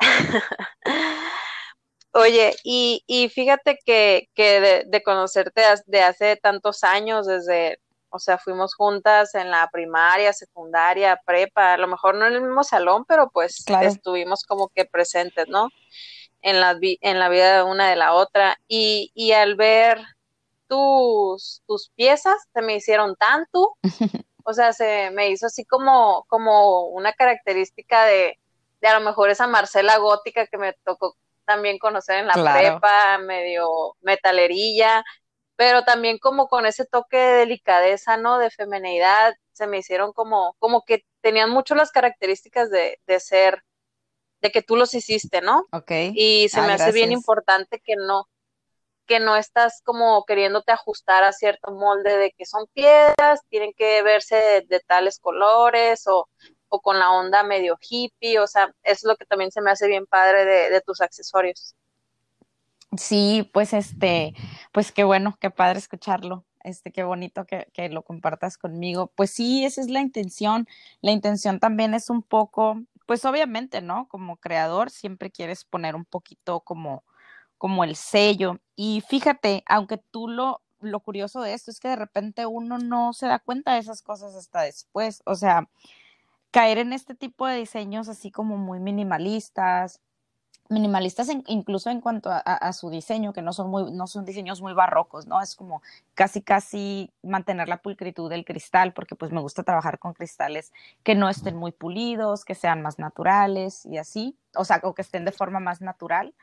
Oye, 2.12 2.54
y, 2.64 3.02
y 3.06 3.28
fíjate 3.28 3.78
que, 3.84 4.30
que 4.34 4.60
de, 4.60 4.84
de, 4.86 5.02
conocerte 5.02 5.62
de 5.86 6.00
hace 6.00 6.36
tantos 6.36 6.82
años, 6.82 7.26
desde, 7.26 7.78
o 8.08 8.18
sea, 8.18 8.38
fuimos 8.38 8.74
juntas 8.74 9.34
en 9.34 9.50
la 9.50 9.68
primaria, 9.70 10.32
secundaria, 10.32 11.20
prepa, 11.26 11.74
a 11.74 11.78
lo 11.78 11.88
mejor 11.88 12.14
no 12.14 12.26
en 12.26 12.32
el 12.32 12.40
mismo 12.40 12.64
salón, 12.64 13.04
pero 13.06 13.28
pues 13.30 13.64
claro. 13.66 13.86
estuvimos 13.86 14.44
como 14.44 14.68
que 14.68 14.86
presentes, 14.86 15.48
¿no? 15.48 15.68
En 16.42 16.60
la, 16.60 16.78
en 16.80 17.18
la 17.18 17.28
vida 17.28 17.56
de 17.56 17.62
una 17.62 17.88
de 17.90 17.96
la 17.96 18.14
otra 18.14 18.58
y, 18.68 19.10
y 19.14 19.32
al 19.32 19.56
ver 19.56 20.00
tus, 20.68 21.62
tus 21.66 21.90
piezas 21.94 22.36
se 22.52 22.62
me 22.62 22.76
hicieron 22.76 23.16
tanto, 23.16 23.76
o 24.44 24.52
sea, 24.52 24.72
se 24.72 25.10
me 25.12 25.30
hizo 25.30 25.46
así 25.46 25.64
como, 25.64 26.24
como 26.28 26.86
una 26.88 27.12
característica 27.12 28.04
de, 28.04 28.38
de 28.80 28.88
a 28.88 28.98
lo 28.98 29.04
mejor 29.04 29.30
esa 29.30 29.46
Marcela 29.46 29.98
gótica 29.98 30.46
que 30.46 30.58
me 30.58 30.74
tocó 30.84 31.16
también 31.44 31.78
conocer 31.78 32.18
en 32.18 32.26
la 32.26 32.32
claro. 32.32 32.58
prepa, 32.80 33.18
medio 33.18 33.68
metalerilla, 34.00 35.04
pero 35.56 35.84
también 35.84 36.18
como 36.18 36.48
con 36.48 36.66
ese 36.66 36.84
toque 36.84 37.16
de 37.16 37.32
delicadeza, 37.38 38.16
¿no? 38.16 38.38
De 38.38 38.50
femenidad, 38.50 39.34
se 39.52 39.66
me 39.66 39.78
hicieron 39.78 40.12
como, 40.12 40.54
como 40.58 40.82
que 40.82 41.04
tenían 41.22 41.50
mucho 41.50 41.74
las 41.74 41.92
características 41.92 42.70
de, 42.70 43.00
de 43.06 43.20
ser 43.20 43.62
de 44.40 44.50
que 44.50 44.62
tú 44.62 44.76
los 44.76 44.94
hiciste, 44.94 45.40
¿no? 45.40 45.64
Ok. 45.72 45.90
Y 46.14 46.48
se 46.48 46.60
ah, 46.60 46.66
me 46.66 46.72
hace 46.74 46.92
bien 46.92 47.12
importante 47.12 47.80
que 47.80 47.96
no, 47.96 48.28
que 49.06 49.20
no 49.20 49.36
estás 49.36 49.80
como 49.82 50.24
queriéndote 50.24 50.72
ajustar 50.72 51.24
a 51.24 51.32
cierto 51.32 51.72
molde 51.72 52.16
de 52.18 52.32
que 52.32 52.44
son 52.44 52.66
piedras, 52.72 53.40
tienen 53.48 53.72
que 53.72 54.02
verse 54.02 54.36
de, 54.36 54.60
de 54.62 54.80
tales 54.80 55.18
colores 55.18 56.06
o, 56.06 56.28
o, 56.68 56.80
con 56.80 56.98
la 56.98 57.12
onda 57.12 57.42
medio 57.42 57.78
hippie, 57.80 58.38
o 58.38 58.46
sea, 58.46 58.74
eso 58.82 58.92
es 58.92 59.04
lo 59.04 59.16
que 59.16 59.24
también 59.24 59.50
se 59.50 59.62
me 59.62 59.70
hace 59.70 59.86
bien 59.86 60.06
padre 60.06 60.44
de, 60.44 60.70
de 60.70 60.80
tus 60.80 61.00
accesorios. 61.00 61.74
Sí, 62.96 63.48
pues 63.52 63.72
este, 63.72 64.34
pues 64.72 64.92
qué 64.92 65.04
bueno, 65.04 65.36
qué 65.40 65.50
padre 65.50 65.78
escucharlo. 65.78 66.44
Este, 66.62 66.90
qué 66.90 67.04
bonito 67.04 67.44
que, 67.44 67.68
que, 67.72 67.88
lo 67.88 68.02
compartas 68.02 68.58
conmigo. 68.58 69.12
Pues 69.14 69.30
sí, 69.30 69.64
esa 69.64 69.80
es 69.80 69.88
la 69.88 70.00
intención. 70.00 70.66
La 71.00 71.12
intención 71.12 71.60
también 71.60 71.94
es 71.94 72.10
un 72.10 72.22
poco, 72.22 72.82
pues 73.06 73.24
obviamente, 73.24 73.80
¿no? 73.82 74.08
Como 74.08 74.36
creador 74.36 74.90
siempre 74.90 75.30
quieres 75.30 75.64
poner 75.64 75.94
un 75.96 76.04
poquito 76.04 76.60
como, 76.60 77.04
como 77.58 77.84
el 77.84 77.96
sello. 77.96 78.58
Y 78.76 79.02
fíjate, 79.08 79.64
aunque 79.68 79.98
tú 79.98 80.28
lo, 80.28 80.62
lo 80.80 81.00
curioso 81.00 81.40
de 81.40 81.54
esto 81.54 81.70
es 81.70 81.80
que 81.80 81.88
de 81.88 81.96
repente 81.96 82.46
uno 82.46 82.78
no 82.78 83.12
se 83.12 83.26
da 83.26 83.38
cuenta 83.38 83.74
de 83.74 83.80
esas 83.80 84.02
cosas 84.02 84.34
hasta 84.34 84.62
después. 84.62 85.22
O 85.26 85.36
sea, 85.36 85.68
caer 86.50 86.78
en 86.78 86.92
este 86.92 87.14
tipo 87.14 87.46
de 87.46 87.56
diseños 87.56 88.08
así 88.08 88.30
como 88.30 88.56
muy 88.56 88.80
minimalistas, 88.80 90.00
minimalistas 90.68 91.28
incluso 91.46 91.90
en 91.90 92.00
cuanto 92.00 92.30
a, 92.32 92.72
su 92.72 92.90
diseño, 92.90 93.32
que 93.32 93.42
no 93.42 93.52
son, 93.52 93.70
muy, 93.70 93.92
no 93.92 94.06
son 94.06 94.24
diseños 94.24 94.60
muy 94.60 94.72
barrocos, 94.72 95.26
¿no? 95.26 95.40
Es 95.40 95.54
como 95.54 95.82
casi, 96.14 96.42
casi 96.42 97.10
mantener 97.22 97.68
la 97.68 97.78
pulcritud 97.78 98.30
del 98.30 98.44
cristal, 98.44 98.92
porque 98.92 99.14
pues 99.14 99.32
me 99.32 99.40
gusta 99.40 99.62
trabajar 99.62 99.98
con 99.98 100.14
cristales 100.14 100.72
que 101.02 101.14
no 101.14 101.28
estén 101.28 101.56
muy 101.56 101.72
pulidos, 101.72 102.44
que 102.44 102.54
sean 102.54 102.82
más 102.82 102.98
naturales 102.98 103.86
y 103.86 103.98
así, 103.98 104.36
o 104.54 104.64
sea, 104.64 104.80
o 104.82 104.94
que 104.94 105.02
estén 105.02 105.24
de 105.24 105.32
forma 105.32 105.60
más 105.60 105.80
natural 105.80 106.34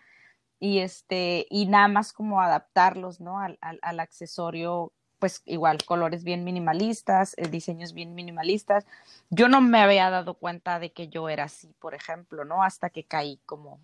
y 0.64 0.80
este, 0.80 1.46
y 1.50 1.66
nada 1.66 1.90
más 1.90 2.14
como 2.14 2.40
adaptarlos, 2.40 3.20
¿no? 3.20 3.42
Al, 3.42 3.60
al, 3.60 4.00
accesorio, 4.00 4.94
pues 5.20 5.42
igual, 5.46 5.84
colores 5.84 6.24
bien 6.24 6.46
minimalistas, 6.46 7.34
eh, 7.38 7.50
diseños 7.50 7.94
bien 7.94 8.16
minimalistas. 8.16 8.86
Yo 9.30 9.50
no 9.50 9.60
me 9.60 9.82
había 9.82 10.10
dado 10.10 10.36
cuenta 10.36 10.80
de 10.80 10.94
que 10.94 11.10
yo 11.10 11.28
era 11.28 11.44
así, 11.44 11.74
por 11.80 11.94
ejemplo, 11.94 12.46
¿no? 12.46 12.64
Hasta 12.64 12.90
que 12.90 13.04
caí 13.04 13.42
como, 13.46 13.82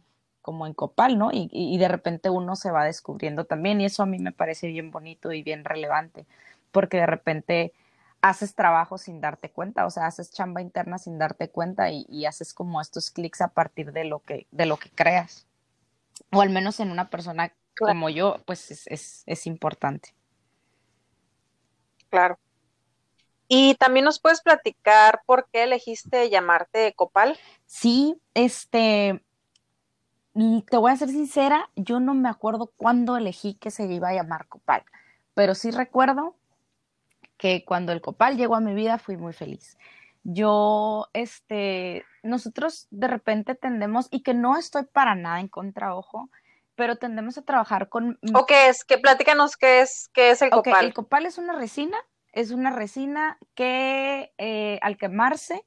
como 0.50 0.66
en 0.66 0.74
copal, 0.74 1.20
¿no? 1.20 1.30
Y, 1.32 1.48
y, 1.52 1.78
de 1.78 1.88
repente 1.88 2.32
uno 2.32 2.56
se 2.56 2.72
va 2.72 2.84
descubriendo 2.86 3.46
también 3.46 3.80
y 3.80 3.86
eso 3.86 4.02
a 4.02 4.08
mí 4.08 4.18
me 4.18 4.32
parece 4.32 4.66
bien 4.66 4.90
bonito 4.90 5.32
y 5.32 5.44
bien 5.44 5.64
relevante, 5.64 6.26
porque 6.72 6.98
de 6.98 7.06
repente 7.06 7.72
haces 8.22 8.56
trabajo 8.56 8.98
sin 8.98 9.22
darte 9.22 9.52
cuenta, 9.52 9.86
o 9.86 9.92
sea, 9.92 10.08
haces 10.08 10.32
chamba 10.32 10.60
interna 10.62 10.98
sin 10.98 11.20
darte 11.20 11.50
cuenta 11.50 11.92
y, 11.92 12.08
y 12.10 12.26
haces 12.26 12.56
como 12.56 12.82
estos 12.82 13.12
clics 13.12 13.42
a 13.42 13.50
partir 13.50 13.92
de 13.92 14.06
lo 14.06 14.22
que, 14.22 14.48
de 14.50 14.66
lo 14.66 14.78
que 14.78 14.90
creas 14.90 15.46
o 16.32 16.42
al 16.42 16.50
menos 16.50 16.80
en 16.80 16.90
una 16.90 17.12
persona 17.12 17.54
como 17.78 18.10
yo, 18.10 18.42
pues 18.48 18.72
es, 18.72 18.88
es, 18.88 19.24
es 19.28 19.46
importante. 19.46 20.16
Claro. 22.10 22.40
Y 23.48 23.76
también 23.76 24.06
nos 24.06 24.20
puedes 24.20 24.42
platicar 24.42 25.22
por 25.26 25.48
qué 25.52 25.64
elegiste 25.64 26.30
llamarte 26.30 26.94
Copal. 26.96 27.38
Sí, 27.66 28.16
este, 28.34 29.24
te 30.68 30.78
voy 30.78 30.92
a 30.92 30.98
ser 30.98 31.10
sincera, 31.10 31.70
yo 31.76 32.00
no 32.00 32.14
me 32.14 32.30
acuerdo 32.30 32.72
cuándo 32.78 33.18
elegí 33.18 33.56
que 33.56 33.72
se 33.72 33.86
iba 33.86 34.10
a 34.10 34.14
llamar 34.14 34.48
Copal, 34.48 34.84
pero 35.34 35.56
sí 35.56 35.72
recuerdo 35.72 36.36
que 37.38 37.64
cuando 37.66 37.92
el 37.92 38.02
Copal 38.02 38.38
llegó 38.38 38.56
a 38.56 38.62
mi 38.62 38.74
vida 38.74 38.98
fui 38.98 39.18
muy 39.18 39.34
feliz 39.34 39.78
yo, 40.24 41.08
este, 41.14 42.06
nosotros 42.24 42.88
de 42.92 43.08
repente 43.08 43.56
tendemos, 43.56 44.08
y 44.12 44.22
que 44.22 44.34
no 44.34 44.58
estoy 44.58 44.86
para 44.86 45.16
nada 45.16 45.40
en 45.40 45.48
contra, 45.48 45.96
ojo, 45.96 46.30
pero 46.76 46.98
tendemos 46.98 47.38
a 47.38 47.44
trabajar 47.44 47.90
con... 47.90 48.20
¿O 48.34 48.46
qué 48.46 48.70
es? 48.70 48.84
Que 48.84 48.98
platícanos 48.98 49.58
qué 49.58 49.82
es, 49.82 50.10
qué 50.14 50.32
es 50.32 50.42
el 50.42 50.50
copal. 50.50 50.86
el 50.86 50.94
copal 50.94 51.26
es 51.26 51.38
una 51.38 51.54
resina, 51.54 51.98
es 52.32 52.52
una 52.52 52.70
resina 52.70 53.38
que 53.56 54.34
eh, 54.38 54.80
al 54.82 54.98
quemarse 54.98 55.66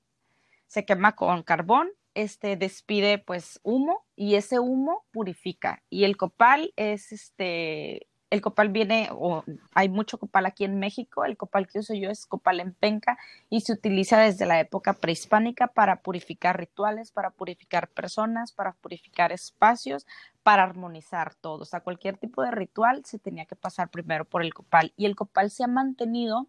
se 0.66 0.84
quema 0.84 1.16
con 1.16 1.42
carbón, 1.42 1.90
este 2.14 2.56
despide 2.56 3.18
pues 3.18 3.60
humo 3.62 4.04
y 4.16 4.34
ese 4.34 4.58
humo 4.58 5.04
purifica. 5.12 5.82
Y 5.90 6.04
el 6.04 6.16
copal 6.16 6.72
es 6.76 7.12
este 7.12 8.08
el 8.32 8.40
copal 8.40 8.70
viene, 8.70 9.10
o 9.12 9.44
hay 9.74 9.90
mucho 9.90 10.16
copal 10.16 10.46
aquí 10.46 10.64
en 10.64 10.78
México, 10.78 11.26
el 11.26 11.36
copal 11.36 11.66
que 11.66 11.80
uso 11.80 11.92
yo 11.92 12.08
es 12.08 12.24
copal 12.24 12.60
en 12.60 12.72
penca 12.72 13.18
y 13.50 13.60
se 13.60 13.74
utiliza 13.74 14.18
desde 14.18 14.46
la 14.46 14.58
época 14.58 14.94
prehispánica 14.94 15.66
para 15.66 16.00
purificar 16.00 16.58
rituales, 16.58 17.12
para 17.12 17.28
purificar 17.28 17.88
personas, 17.88 18.50
para 18.50 18.72
purificar 18.72 19.32
espacios, 19.32 20.06
para 20.42 20.62
armonizar 20.62 21.34
todo. 21.34 21.60
O 21.60 21.66
sea, 21.66 21.80
cualquier 21.80 22.16
tipo 22.16 22.40
de 22.40 22.52
ritual 22.52 23.04
se 23.04 23.18
tenía 23.18 23.44
que 23.44 23.54
pasar 23.54 23.90
primero 23.90 24.24
por 24.24 24.40
el 24.40 24.54
copal 24.54 24.94
y 24.96 25.04
el 25.04 25.14
copal 25.14 25.50
se 25.50 25.64
ha 25.64 25.68
mantenido 25.68 26.48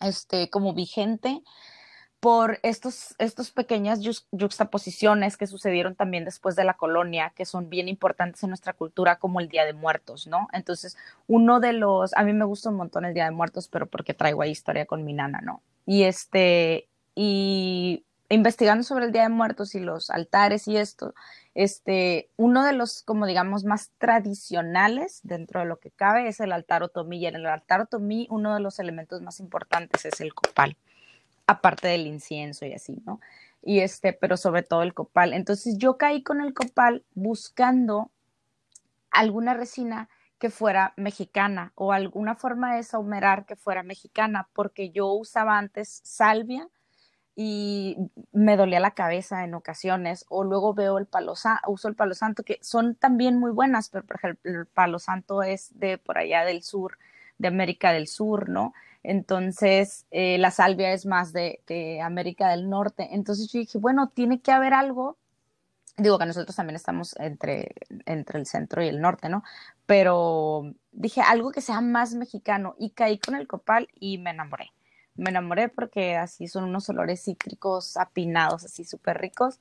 este, 0.00 0.48
como 0.48 0.72
vigente 0.72 1.42
por 2.24 2.58
estos, 2.62 3.14
estos 3.18 3.50
pequeñas 3.50 4.00
juxtaposiciones 4.30 5.36
que 5.36 5.46
sucedieron 5.46 5.94
también 5.94 6.24
después 6.24 6.56
de 6.56 6.64
la 6.64 6.72
colonia, 6.72 7.34
que 7.36 7.44
son 7.44 7.68
bien 7.68 7.86
importantes 7.86 8.42
en 8.42 8.48
nuestra 8.48 8.72
cultura, 8.72 9.16
como 9.16 9.40
el 9.40 9.50
Día 9.50 9.66
de 9.66 9.74
Muertos, 9.74 10.26
¿no? 10.26 10.48
Entonces, 10.54 10.96
uno 11.26 11.60
de 11.60 11.74
los, 11.74 12.14
a 12.14 12.22
mí 12.22 12.32
me 12.32 12.46
gusta 12.46 12.70
un 12.70 12.76
montón 12.76 13.04
el 13.04 13.12
Día 13.12 13.26
de 13.26 13.30
Muertos, 13.30 13.68
pero 13.68 13.88
porque 13.88 14.14
traigo 14.14 14.40
ahí 14.40 14.52
historia 14.52 14.86
con 14.86 15.04
mi 15.04 15.12
nana, 15.12 15.42
¿no? 15.42 15.60
Y 15.84 16.04
este, 16.04 16.88
y 17.14 18.06
investigando 18.30 18.84
sobre 18.84 19.04
el 19.04 19.12
Día 19.12 19.24
de 19.24 19.28
Muertos 19.28 19.74
y 19.74 19.80
los 19.80 20.08
altares 20.08 20.66
y 20.66 20.78
esto, 20.78 21.14
este, 21.54 22.30
uno 22.38 22.64
de 22.64 22.72
los, 22.72 23.02
como 23.02 23.26
digamos, 23.26 23.64
más 23.64 23.90
tradicionales 23.98 25.20
dentro 25.24 25.60
de 25.60 25.66
lo 25.66 25.78
que 25.78 25.90
cabe 25.90 26.26
es 26.28 26.40
el 26.40 26.52
altar 26.52 26.84
otomí. 26.84 27.18
Y 27.18 27.26
en 27.26 27.34
el 27.34 27.44
altar 27.44 27.82
otomí, 27.82 28.26
uno 28.30 28.54
de 28.54 28.60
los 28.60 28.78
elementos 28.78 29.20
más 29.20 29.40
importantes 29.40 30.06
es 30.06 30.22
el 30.22 30.32
copal 30.32 30.78
aparte 31.46 31.88
del 31.88 32.06
incienso 32.06 32.66
y 32.66 32.72
así, 32.72 33.02
¿no? 33.04 33.20
Y 33.62 33.80
este, 33.80 34.12
pero 34.12 34.36
sobre 34.36 34.62
todo 34.62 34.82
el 34.82 34.94
copal. 34.94 35.32
Entonces 35.32 35.78
yo 35.78 35.96
caí 35.96 36.22
con 36.22 36.40
el 36.40 36.54
copal 36.54 37.04
buscando 37.14 38.10
alguna 39.10 39.54
resina 39.54 40.08
que 40.38 40.50
fuera 40.50 40.92
mexicana 40.96 41.72
o 41.74 41.92
alguna 41.92 42.34
forma 42.34 42.76
de 42.76 42.82
saumerar 42.82 43.46
que 43.46 43.56
fuera 43.56 43.82
mexicana, 43.82 44.48
porque 44.52 44.90
yo 44.90 45.06
usaba 45.12 45.56
antes 45.56 46.00
salvia 46.04 46.68
y 47.36 47.96
me 48.32 48.56
dolía 48.56 48.78
la 48.78 48.92
cabeza 48.92 49.44
en 49.44 49.54
ocasiones, 49.54 50.24
o 50.28 50.44
luego 50.44 50.74
veo 50.74 50.98
el 50.98 51.06
palo 51.06 51.34
santo, 51.34 51.62
uso 51.70 51.88
el 51.88 51.96
palo 51.96 52.14
santo, 52.14 52.44
que 52.44 52.58
son 52.62 52.94
también 52.94 53.38
muy 53.38 53.50
buenas, 53.50 53.88
pero 53.88 54.04
por 54.04 54.16
ejemplo 54.16 54.52
el 54.52 54.66
palo 54.66 54.98
santo 54.98 55.42
es 55.42 55.76
de 55.78 55.98
por 55.98 56.18
allá 56.18 56.44
del 56.44 56.62
sur, 56.62 56.98
de 57.38 57.48
América 57.48 57.92
del 57.92 58.06
Sur, 58.06 58.48
¿no? 58.48 58.72
Entonces, 59.04 60.06
eh, 60.10 60.38
la 60.38 60.50
salvia 60.50 60.92
es 60.92 61.06
más 61.06 61.32
de, 61.32 61.60
América 62.02 62.48
del 62.48 62.68
Norte. 62.70 63.10
Entonces 63.12 63.52
yo 63.52 63.60
dije, 63.60 63.78
bueno, 63.78 64.08
tiene 64.08 64.40
que 64.40 64.50
haber 64.50 64.74
algo. 64.74 65.18
Digo 65.96 66.18
que 66.18 66.26
nosotros 66.26 66.56
también 66.56 66.76
estamos 66.76 67.14
entre, 67.20 67.74
entre 68.06 68.40
el 68.40 68.46
centro 68.46 68.82
y 68.82 68.88
el 68.88 69.00
norte, 69.00 69.28
¿no? 69.28 69.44
Pero 69.86 70.74
dije 70.90 71.20
algo 71.20 71.52
que 71.52 71.60
sea 71.60 71.80
más 71.80 72.14
mexicano 72.14 72.74
y 72.78 72.90
caí 72.90 73.18
con 73.18 73.36
el 73.36 73.46
copal 73.46 73.88
y 74.00 74.18
me 74.18 74.30
enamoré. 74.30 74.72
Me 75.14 75.30
enamoré 75.30 75.68
porque 75.68 76.16
así 76.16 76.48
son 76.48 76.64
unos 76.64 76.88
olores 76.88 77.22
cítricos 77.22 77.96
apinados, 77.96 78.64
así 78.64 78.84
súper 78.84 79.18
ricos 79.20 79.60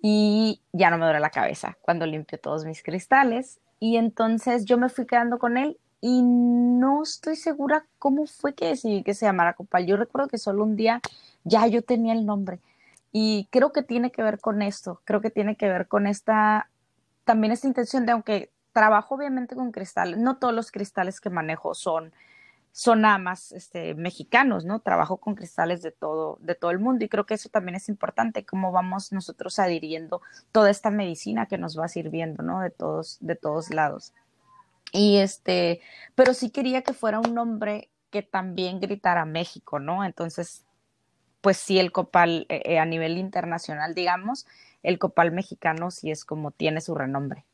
y 0.00 0.60
ya 0.72 0.90
no 0.90 0.98
me 0.98 1.04
duele 1.04 1.20
la 1.20 1.30
cabeza 1.30 1.76
cuando 1.82 2.06
limpio 2.06 2.38
todos 2.38 2.64
mis 2.64 2.82
cristales. 2.82 3.58
Y 3.80 3.96
entonces 3.96 4.64
yo 4.64 4.78
me 4.78 4.88
fui 4.88 5.06
quedando 5.06 5.38
con 5.38 5.58
él 5.58 5.78
y 6.06 6.20
no 6.20 7.02
estoy 7.02 7.34
segura 7.34 7.86
cómo 7.98 8.26
fue 8.26 8.52
que 8.52 8.66
decidí 8.66 9.02
que 9.02 9.14
se 9.14 9.24
llamara 9.24 9.54
Copal. 9.54 9.86
Yo 9.86 9.96
recuerdo 9.96 10.28
que 10.28 10.36
solo 10.36 10.62
un 10.62 10.76
día 10.76 11.00
ya 11.44 11.66
yo 11.66 11.80
tenía 11.80 12.12
el 12.12 12.26
nombre 12.26 12.60
y 13.10 13.48
creo 13.50 13.72
que 13.72 13.82
tiene 13.82 14.12
que 14.12 14.22
ver 14.22 14.38
con 14.38 14.60
esto, 14.60 15.00
creo 15.06 15.22
que 15.22 15.30
tiene 15.30 15.56
que 15.56 15.66
ver 15.66 15.88
con 15.88 16.06
esta, 16.06 16.68
también 17.24 17.54
esta 17.54 17.68
intención 17.68 18.04
de, 18.04 18.12
aunque 18.12 18.50
trabajo 18.74 19.14
obviamente 19.14 19.54
con 19.56 19.72
cristales, 19.72 20.18
no 20.18 20.36
todos 20.36 20.52
los 20.52 20.70
cristales 20.70 21.22
que 21.22 21.30
manejo 21.30 21.74
son 21.74 22.12
son 22.70 23.02
nada 23.02 23.18
más 23.18 23.52
este, 23.52 23.94
mexicanos, 23.94 24.64
¿no? 24.64 24.80
Trabajo 24.80 25.18
con 25.18 25.36
cristales 25.36 25.80
de 25.80 25.92
todo, 25.92 26.38
de 26.40 26.56
todo 26.56 26.72
el 26.72 26.80
mundo 26.80 27.04
y 27.04 27.08
creo 27.08 27.24
que 27.24 27.34
eso 27.34 27.48
también 27.48 27.76
es 27.76 27.88
importante, 27.88 28.44
cómo 28.44 28.72
vamos 28.72 29.12
nosotros 29.12 29.60
adhiriendo 29.60 30.20
toda 30.50 30.70
esta 30.70 30.90
medicina 30.90 31.46
que 31.46 31.56
nos 31.56 31.78
va 31.78 31.86
sirviendo, 31.88 32.42
¿no? 32.42 32.60
De 32.60 32.70
todos, 32.70 33.16
de 33.20 33.36
todos 33.36 33.70
lados. 33.70 34.12
Y 34.94 35.16
este, 35.16 35.80
pero 36.14 36.34
sí 36.34 36.50
quería 36.50 36.82
que 36.82 36.92
fuera 36.92 37.18
un 37.18 37.34
nombre 37.34 37.90
que 38.10 38.22
también 38.22 38.78
gritara 38.78 39.24
México, 39.24 39.80
¿no? 39.80 40.04
Entonces, 40.04 40.64
pues 41.40 41.56
sí, 41.56 41.80
el 41.80 41.90
copal 41.90 42.46
eh, 42.48 42.62
eh, 42.64 42.78
a 42.78 42.84
nivel 42.84 43.18
internacional, 43.18 43.92
digamos, 43.92 44.46
el 44.84 45.00
copal 45.00 45.32
mexicano 45.32 45.90
sí 45.90 46.12
es 46.12 46.24
como 46.24 46.52
tiene 46.52 46.80
su 46.80 46.94
renombre. 46.94 47.44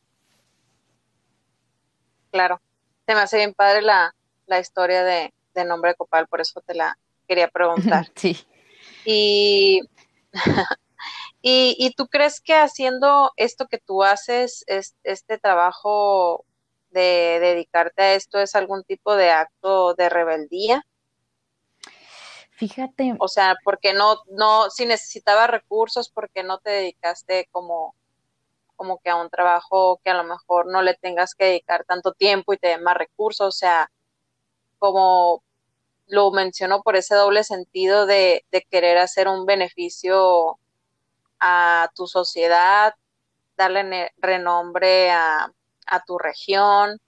Claro, 2.31 2.61
se 3.07 3.14
me 3.14 3.20
hace 3.22 3.38
bien 3.38 3.55
padre 3.55 3.81
la, 3.81 4.14
la 4.46 4.61
historia 4.61 5.03
de, 5.03 5.33
de 5.55 5.64
nombre 5.64 5.92
de 5.92 5.96
copal, 5.96 6.29
por 6.29 6.42
eso 6.42 6.61
te 6.61 6.74
la 6.74 6.98
quería 7.26 7.48
preguntar. 7.48 8.12
sí. 8.16 8.37
Y, 9.07 9.81
y, 11.40 11.74
y, 11.79 11.94
tú 11.94 12.07
crees 12.07 12.42
que 12.42 12.53
haciendo 12.55 13.33
esto 13.37 13.66
que 13.66 13.79
tú 13.79 14.05
haces, 14.05 14.62
es, 14.66 14.94
este 15.05 15.38
trabajo 15.38 16.44
de 16.90 17.38
dedicarte 17.40 18.03
a 18.03 18.14
esto 18.14 18.38
es 18.38 18.55
algún 18.55 18.85
tipo 18.85 19.14
de 19.16 19.31
acto 19.31 19.94
de 19.94 20.09
rebeldía? 20.09 20.85
Fíjate. 22.50 23.14
O 23.18 23.29
sea, 23.29 23.57
porque 23.64 23.94
no, 23.94 24.16
no, 24.31 24.68
si 24.70 24.85
necesitaba 24.85 25.46
recursos, 25.46 26.11
porque 26.11 26.42
no 26.42 26.59
te 26.59 26.70
dedicaste 26.70 27.48
como, 27.50 27.94
como 28.76 28.98
que 28.98 29.11
a 29.11 29.16
un 29.16 29.31
trabajo 29.31 30.00
que 30.05 30.11
a 30.11 30.14
lo 30.14 30.24
mejor 30.24 30.66
no 30.66 30.83
le 30.83 30.94
tengas 30.94 31.35
que 31.35 31.46
dedicar 31.46 31.85
tanto 31.85 32.12
tiempo 32.12 32.53
y 32.53 32.59
te 32.59 32.68
dé 32.68 32.79
más 32.79 32.96
recursos, 32.96 33.48
o 33.48 33.59
sea, 33.59 33.90
como, 34.79 35.42
lo 36.11 36.31
menciono 36.33 36.83
por 36.83 36.96
ese 36.96 37.14
doble 37.14 37.44
sentido 37.44 38.05
de, 38.07 38.44
de 38.50 38.62
querer 38.62 38.98
hacer 38.98 39.29
un 39.29 39.46
beneficio 39.46 40.59
a 41.38 41.90
tu 41.94 42.07
sociedad, 42.07 42.94
darle 43.57 44.12
renombre 44.18 45.11
a, 45.11 45.53
a 45.90 46.03
tu 46.03 46.18
región, 46.18 46.98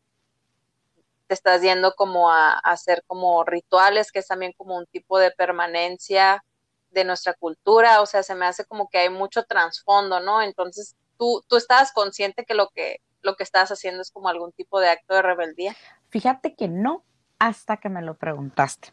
te 1.27 1.35
estás 1.35 1.63
yendo 1.63 1.95
como 1.95 2.31
a, 2.31 2.59
hacer 2.59 3.03
como 3.07 3.45
rituales, 3.45 4.13
que 4.13 4.19
es 4.19 4.27
también 4.27 4.53
como 4.57 4.77
un 4.77 4.87
tipo 4.87 5.19
de 5.19 5.31
permanencia 5.31 6.45
de 6.91 7.05
nuestra 7.05 7.33
cultura, 7.35 8.03
o 8.03 8.07
sea, 8.07 8.23
se 8.23 8.35
me 8.35 8.45
hace 8.45 8.67
como 8.67 8.89
que 8.91 8.99
hay 8.99 9.09
mucho 9.09 9.45
trasfondo, 9.45 10.21
¿no? 10.21 10.43
Entonces, 10.43 10.95
tú, 11.17 11.43
tú 11.49 11.57
estabas 11.57 11.93
consciente 11.93 12.45
que 12.45 12.55
lo 12.55 12.69
que 12.69 12.99
lo 13.23 13.37
que 13.37 13.45
estás 13.45 13.71
haciendo 13.71 14.03
es 14.03 14.11
como 14.11 14.29
algún 14.29 14.53
tipo 14.53 14.81
de 14.81 14.91
acto 14.91 15.15
de 15.15 15.23
rebeldía. 15.23 15.77
Fíjate 16.11 16.55
que 16.55 16.69
no, 16.69 17.05
hasta 17.39 17.79
que 17.79 17.89
me 17.89 18.03
lo 18.03 18.19
preguntaste. 18.19 18.93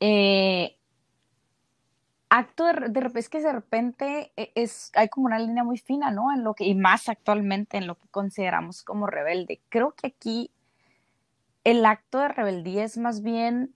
Eh, 0.00 0.75
acto 2.36 2.66
de, 2.66 2.88
de, 2.90 3.10
es 3.18 3.28
que 3.28 3.40
de 3.40 3.52
repente 3.52 4.32
e, 4.36 4.52
es, 4.54 4.90
hay 4.94 5.08
como 5.08 5.26
una 5.26 5.38
línea 5.38 5.64
muy 5.64 5.78
fina, 5.78 6.10
¿no? 6.10 6.32
En 6.32 6.44
lo 6.44 6.54
que, 6.54 6.64
y 6.64 6.74
más 6.74 7.08
actualmente 7.08 7.78
en 7.78 7.86
lo 7.86 7.96
que 7.96 8.08
consideramos 8.08 8.82
como 8.82 9.06
rebelde. 9.06 9.60
Creo 9.68 9.92
que 9.92 10.08
aquí 10.08 10.50
el 11.64 11.84
acto 11.84 12.20
de 12.20 12.28
rebeldía 12.28 12.84
es 12.84 12.98
más 12.98 13.22
bien 13.22 13.74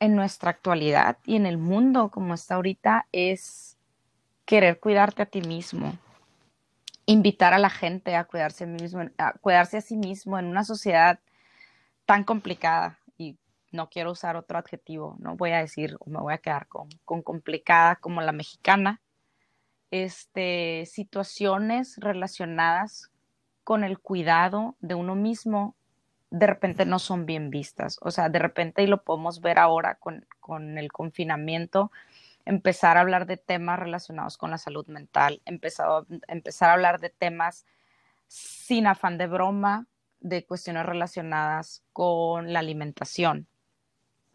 en 0.00 0.14
nuestra 0.14 0.50
actualidad 0.50 1.18
y 1.24 1.36
en 1.36 1.46
el 1.46 1.58
mundo 1.58 2.10
como 2.10 2.34
está 2.34 2.54
ahorita, 2.54 3.06
es 3.10 3.76
querer 4.44 4.78
cuidarte 4.78 5.22
a 5.22 5.26
ti 5.26 5.40
mismo, 5.42 5.98
invitar 7.06 7.54
a 7.54 7.58
la 7.58 7.70
gente 7.70 8.14
a 8.14 8.24
cuidarse 8.24 8.64
a, 8.64 8.66
mismo, 8.68 9.02
a 9.18 9.32
cuidarse 9.32 9.78
a 9.78 9.80
sí 9.80 9.96
mismo 9.96 10.38
en 10.38 10.46
una 10.46 10.64
sociedad 10.64 11.18
tan 12.06 12.22
complicada 12.24 12.98
no 13.72 13.88
quiero 13.90 14.12
usar 14.12 14.36
otro 14.36 14.58
adjetivo, 14.58 15.16
no 15.18 15.36
voy 15.36 15.52
a 15.52 15.58
decir 15.58 15.96
me 16.06 16.20
voy 16.20 16.34
a 16.34 16.38
quedar 16.38 16.66
con, 16.68 16.88
complicada 17.04 17.96
como 17.96 18.20
la 18.22 18.32
mexicana, 18.32 19.00
este, 19.90 20.84
situaciones 20.86 21.96
relacionadas 21.98 23.10
con 23.64 23.84
el 23.84 23.98
cuidado 23.98 24.76
de 24.80 24.94
uno 24.94 25.14
mismo 25.14 25.74
de 26.30 26.46
repente 26.46 26.84
no 26.84 26.98
son 26.98 27.26
bien 27.26 27.50
vistas. 27.50 27.98
O 28.02 28.10
sea, 28.10 28.28
de 28.28 28.38
repente, 28.38 28.82
y 28.82 28.86
lo 28.86 29.02
podemos 29.02 29.40
ver 29.40 29.58
ahora 29.58 29.94
con, 29.96 30.26
con 30.40 30.78
el 30.78 30.92
confinamiento, 30.92 31.90
empezar 32.44 32.96
a 32.96 33.00
hablar 33.00 33.26
de 33.26 33.36
temas 33.36 33.78
relacionados 33.78 34.36
con 34.38 34.50
la 34.50 34.58
salud 34.58 34.86
mental, 34.86 35.42
empezar 35.44 36.70
a 36.70 36.72
hablar 36.72 37.00
de 37.00 37.10
temas 37.10 37.66
sin 38.26 38.86
afán 38.86 39.18
de 39.18 39.26
broma, 39.26 39.86
de 40.20 40.44
cuestiones 40.44 40.84
relacionadas 40.86 41.82
con 41.92 42.52
la 42.52 42.60
alimentación. 42.60 43.46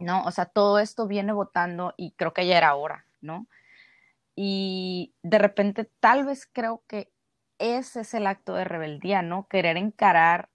¿No? 0.04 0.24
O 0.24 0.32
sea, 0.32 0.46
todo 0.46 0.80
esto 0.80 1.08
viene 1.08 1.34
votando 1.34 1.94
y 1.98 2.12
creo 2.12 2.34
que 2.34 2.46
ya 2.46 2.58
era 2.58 2.76
hora, 2.76 3.06
¿no? 3.22 3.48
Y 4.36 5.13
de 5.24 5.39
repente 5.39 5.89
tal 6.00 6.26
vez 6.26 6.48
creo 6.52 6.84
que 6.88 7.12
ese 7.60 8.02
es 8.02 8.13
el 8.13 8.28
acto 8.28 8.56
de 8.56 8.66
rebeldía, 8.66 9.22
¿no? 9.22 9.48
Querer 9.48 9.78
encarar 9.78 10.50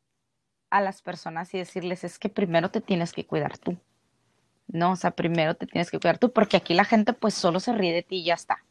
a 0.70 0.80
las 0.80 1.02
personas 1.02 1.54
y 1.54 1.58
decirles, 1.58 2.04
es 2.04 2.18
que 2.18 2.28
primero 2.28 2.70
te 2.70 2.80
tienes 2.80 3.12
que 3.12 3.26
cuidar 3.26 3.56
tú, 3.58 3.78
¿no? 4.66 4.92
O 4.92 4.96
sea, 4.96 5.12
primero 5.12 5.54
te 5.54 5.66
tienes 5.66 5.90
que 5.90 5.98
cuidar 5.98 6.18
tú, 6.18 6.32
porque 6.32 6.56
aquí 6.56 6.74
la 6.74 6.84
gente 6.84 7.12
pues 7.12 7.34
solo 7.34 7.60
se 7.60 7.72
ríe 7.72 7.94
de 7.94 8.02
ti 8.02 8.16
y 8.16 8.24
ya 8.24 8.34
está. 8.34 8.62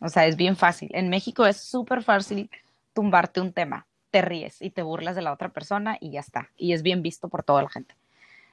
O 0.00 0.08
sea, 0.08 0.26
es 0.26 0.36
bien 0.36 0.56
fácil. 0.56 0.90
En 0.92 1.08
México 1.08 1.46
es 1.46 1.56
súper 1.56 2.02
fácil 2.02 2.50
tumbarte 2.92 3.40
un 3.40 3.52
tema, 3.52 3.86
te 4.10 4.20
ríes 4.20 4.60
y 4.60 4.70
te 4.70 4.82
burlas 4.82 5.16
de 5.16 5.22
la 5.22 5.32
otra 5.32 5.50
persona 5.50 5.96
y 6.00 6.10
ya 6.10 6.20
está. 6.20 6.50
Y 6.56 6.74
es 6.74 6.82
bien 6.82 7.02
visto 7.02 7.28
por 7.28 7.44
toda 7.44 7.62
la 7.62 7.70
gente. 7.70 7.94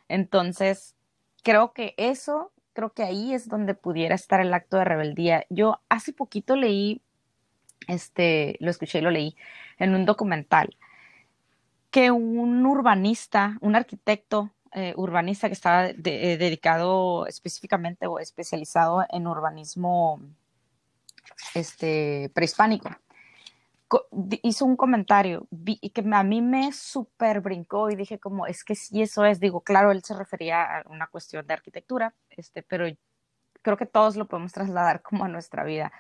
Entonces, 0.07 0.95
creo 1.43 1.73
que 1.73 1.93
eso, 1.97 2.51
creo 2.73 2.93
que 2.93 3.03
ahí 3.03 3.33
es 3.33 3.47
donde 3.47 3.73
pudiera 3.73 4.15
estar 4.15 4.39
el 4.39 4.53
acto 4.53 4.77
de 4.77 4.85
rebeldía. 4.85 5.45
Yo 5.49 5.79
hace 5.89 6.13
poquito 6.13 6.55
leí, 6.55 7.01
este, 7.87 8.57
lo 8.59 8.69
escuché 8.69 8.99
y 8.99 9.01
lo 9.01 9.11
leí 9.11 9.35
en 9.77 9.95
un 9.95 10.05
documental, 10.05 10.75
que 11.91 12.11
un 12.11 12.65
urbanista, 12.65 13.57
un 13.61 13.75
arquitecto 13.75 14.51
eh, 14.73 14.93
urbanista 14.97 15.47
que 15.47 15.53
estaba 15.53 15.87
eh, 15.87 15.95
dedicado 16.37 17.25
específicamente 17.25 18.05
o 18.05 18.19
especializado 18.19 19.03
en 19.09 19.25
urbanismo 19.25 20.21
este, 21.55 22.29
prehispánico, 22.35 22.91
hizo 24.43 24.65
un 24.65 24.75
comentario 24.75 25.47
y 25.51 25.89
que 25.89 26.03
a 26.11 26.23
mí 26.23 26.41
me 26.41 26.71
super 26.73 27.41
brincó 27.41 27.89
y 27.89 27.95
dije 27.95 28.19
como, 28.19 28.45
es 28.45 28.63
que 28.63 28.75
si 28.75 29.01
eso 29.01 29.25
es, 29.25 29.39
digo, 29.39 29.61
claro, 29.61 29.91
él 29.91 30.03
se 30.03 30.15
refería 30.15 30.63
a 30.63 30.83
una 30.89 31.07
cuestión 31.07 31.45
de 31.47 31.53
arquitectura, 31.53 32.13
este, 32.29 32.63
pero 32.63 32.85
creo 33.61 33.77
que 33.77 33.85
todos 33.85 34.15
lo 34.15 34.27
podemos 34.27 34.53
trasladar 34.53 35.01
como 35.01 35.25
a 35.25 35.27
nuestra 35.27 35.63
vida. 35.63 35.91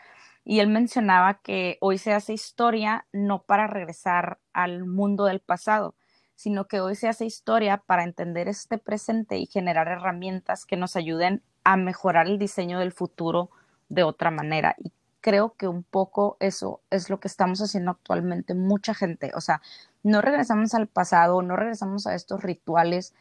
Y 0.43 0.59
él 0.59 0.69
mencionaba 0.69 1.41
que 1.41 1.77
hoy 1.81 1.97
se 1.97 2.13
hace 2.13 2.33
historia 2.33 3.05
no 3.11 3.43
para 3.43 3.67
regresar 3.67 4.39
al 4.53 4.85
mundo 4.85 5.25
del 5.25 5.41
pasado, 5.41 5.95
sino 6.35 6.67
que 6.67 6.79
hoy 6.79 6.95
se 6.95 7.07
hace 7.07 7.25
historia 7.25 7.83
para 7.85 8.03
entender 8.03 8.47
este 8.47 8.77
presente 8.77 9.37
y 9.37 9.45
generar 9.45 9.87
herramientas 9.89 10.65
que 10.65 10.77
nos 10.77 10.95
ayuden 10.95 11.43
a 11.63 11.75
mejorar 11.75 12.27
el 12.27 12.39
diseño 12.39 12.79
del 12.79 12.93
futuro 12.93 13.49
de 13.89 14.03
otra 14.03 14.31
manera. 14.31 14.75
Y 14.77 14.93
creo 15.21 15.55
que 15.55 15.67
un 15.67 15.83
poco 15.83 16.37
eso 16.39 16.81
es 16.89 17.09
lo 17.09 17.19
que 17.19 17.27
estamos 17.27 17.61
haciendo 17.61 17.91
actualmente 17.91 18.53
mucha 18.53 18.93
gente. 18.93 19.31
O 19.35 19.41
sea, 19.41 19.61
no 20.03 20.21
regresamos 20.21 20.73
al 20.73 20.87
pasado, 20.87 21.41
no 21.41 21.55
regresamos 21.55 22.07
a 22.07 22.15
estos 22.15 22.41
rituales 22.41 23.13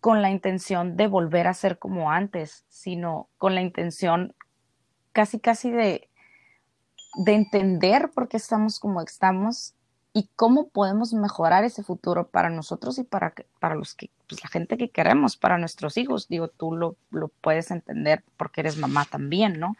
con 0.00 0.20
la 0.20 0.30
intención 0.30 0.96
de 0.96 1.06
volver 1.06 1.46
a 1.46 1.54
ser 1.54 1.78
como 1.78 2.10
antes, 2.10 2.64
sino 2.68 3.28
con 3.38 3.54
la 3.54 3.62
intención 3.62 4.34
casi, 5.12 5.38
casi 5.38 5.70
de, 5.70 6.08
de 7.16 7.34
entender 7.34 8.10
por 8.10 8.28
qué 8.28 8.36
estamos 8.36 8.80
como 8.80 9.00
estamos 9.00 9.74
y 10.14 10.28
cómo 10.36 10.68
podemos 10.68 11.14
mejorar 11.14 11.64
ese 11.64 11.82
futuro 11.82 12.28
para 12.28 12.50
nosotros 12.50 12.98
y 12.98 13.04
para, 13.04 13.32
para 13.60 13.74
los 13.74 13.94
que, 13.94 14.10
pues, 14.28 14.42
la 14.42 14.50
gente 14.50 14.76
que 14.76 14.90
queremos, 14.90 15.36
para 15.36 15.56
nuestros 15.56 15.96
hijos. 15.96 16.28
Digo, 16.28 16.48
tú 16.48 16.72
lo, 16.74 16.96
lo 17.10 17.28
puedes 17.28 17.70
entender 17.70 18.22
porque 18.36 18.60
eres 18.60 18.76
mamá 18.76 19.06
también, 19.06 19.58
¿no? 19.58 19.76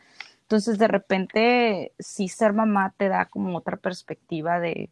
Entonces, 0.53 0.79
de 0.79 0.87
repente, 0.87 1.93
sí 1.99 2.29
ser 2.29 2.53
mamá 2.53 2.93
te 2.99 3.09
da 3.09 3.25
como 3.25 3.57
otra 3.57 3.79
perspectiva 3.79 4.61
de, 4.61 4.91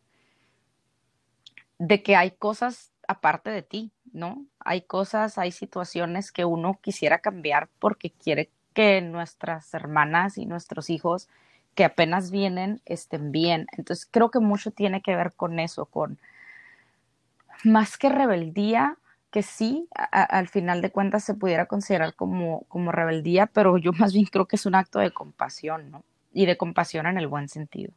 de 1.78 2.02
que 2.02 2.16
hay 2.16 2.30
cosas 2.30 2.92
aparte 3.06 3.50
de 3.50 3.60
ti, 3.60 3.92
¿no? 4.10 4.46
Hay 4.60 4.80
cosas, 4.80 5.36
hay 5.36 5.52
situaciones 5.52 6.32
que 6.32 6.46
uno 6.46 6.78
quisiera 6.80 7.18
cambiar 7.18 7.68
porque 7.78 8.10
quiere 8.10 8.48
que 8.72 9.02
nuestras 9.02 9.74
hermanas 9.74 10.38
y 10.38 10.46
nuestros 10.46 10.88
hijos 10.88 11.28
que 11.74 11.84
apenas 11.84 12.30
vienen 12.30 12.80
estén 12.86 13.30
bien. 13.30 13.66
Entonces, 13.76 14.08
creo 14.10 14.30
que 14.30 14.40
mucho 14.40 14.70
tiene 14.70 15.02
que 15.02 15.14
ver 15.14 15.34
con 15.34 15.58
eso, 15.58 15.84
con 15.84 16.18
más 17.64 17.98
que 17.98 18.08
rebeldía, 18.08 18.96
que 19.30 19.42
sí, 19.42 19.88
al 20.10 20.48
final 20.48 20.82
de 20.82 20.90
cuentas 20.90 21.24
se 21.24 21.34
pudiera 21.34 21.66
considerar 21.66 22.14
como, 22.14 22.64
como 22.68 22.92
rebeldía, 22.92 23.46
pero 23.46 23.78
yo 23.78 23.92
más 23.98 24.12
bien 24.12 24.26
creo 24.26 24.46
que 24.46 24.56
es 24.56 24.66
un 24.66 24.74
acto 24.74 24.98
de 24.98 25.12
compasión, 25.12 25.90
¿no? 25.90 26.04
Y 26.32 26.46
de 26.46 26.56
compasión 26.56 27.06
en 27.06 27.18
el 27.18 27.28
buen 27.28 27.48
sentido. 27.48 27.92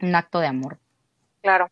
Un 0.00 0.14
acto 0.14 0.40
de 0.40 0.48
amor. 0.48 0.78
Claro. 1.42 1.70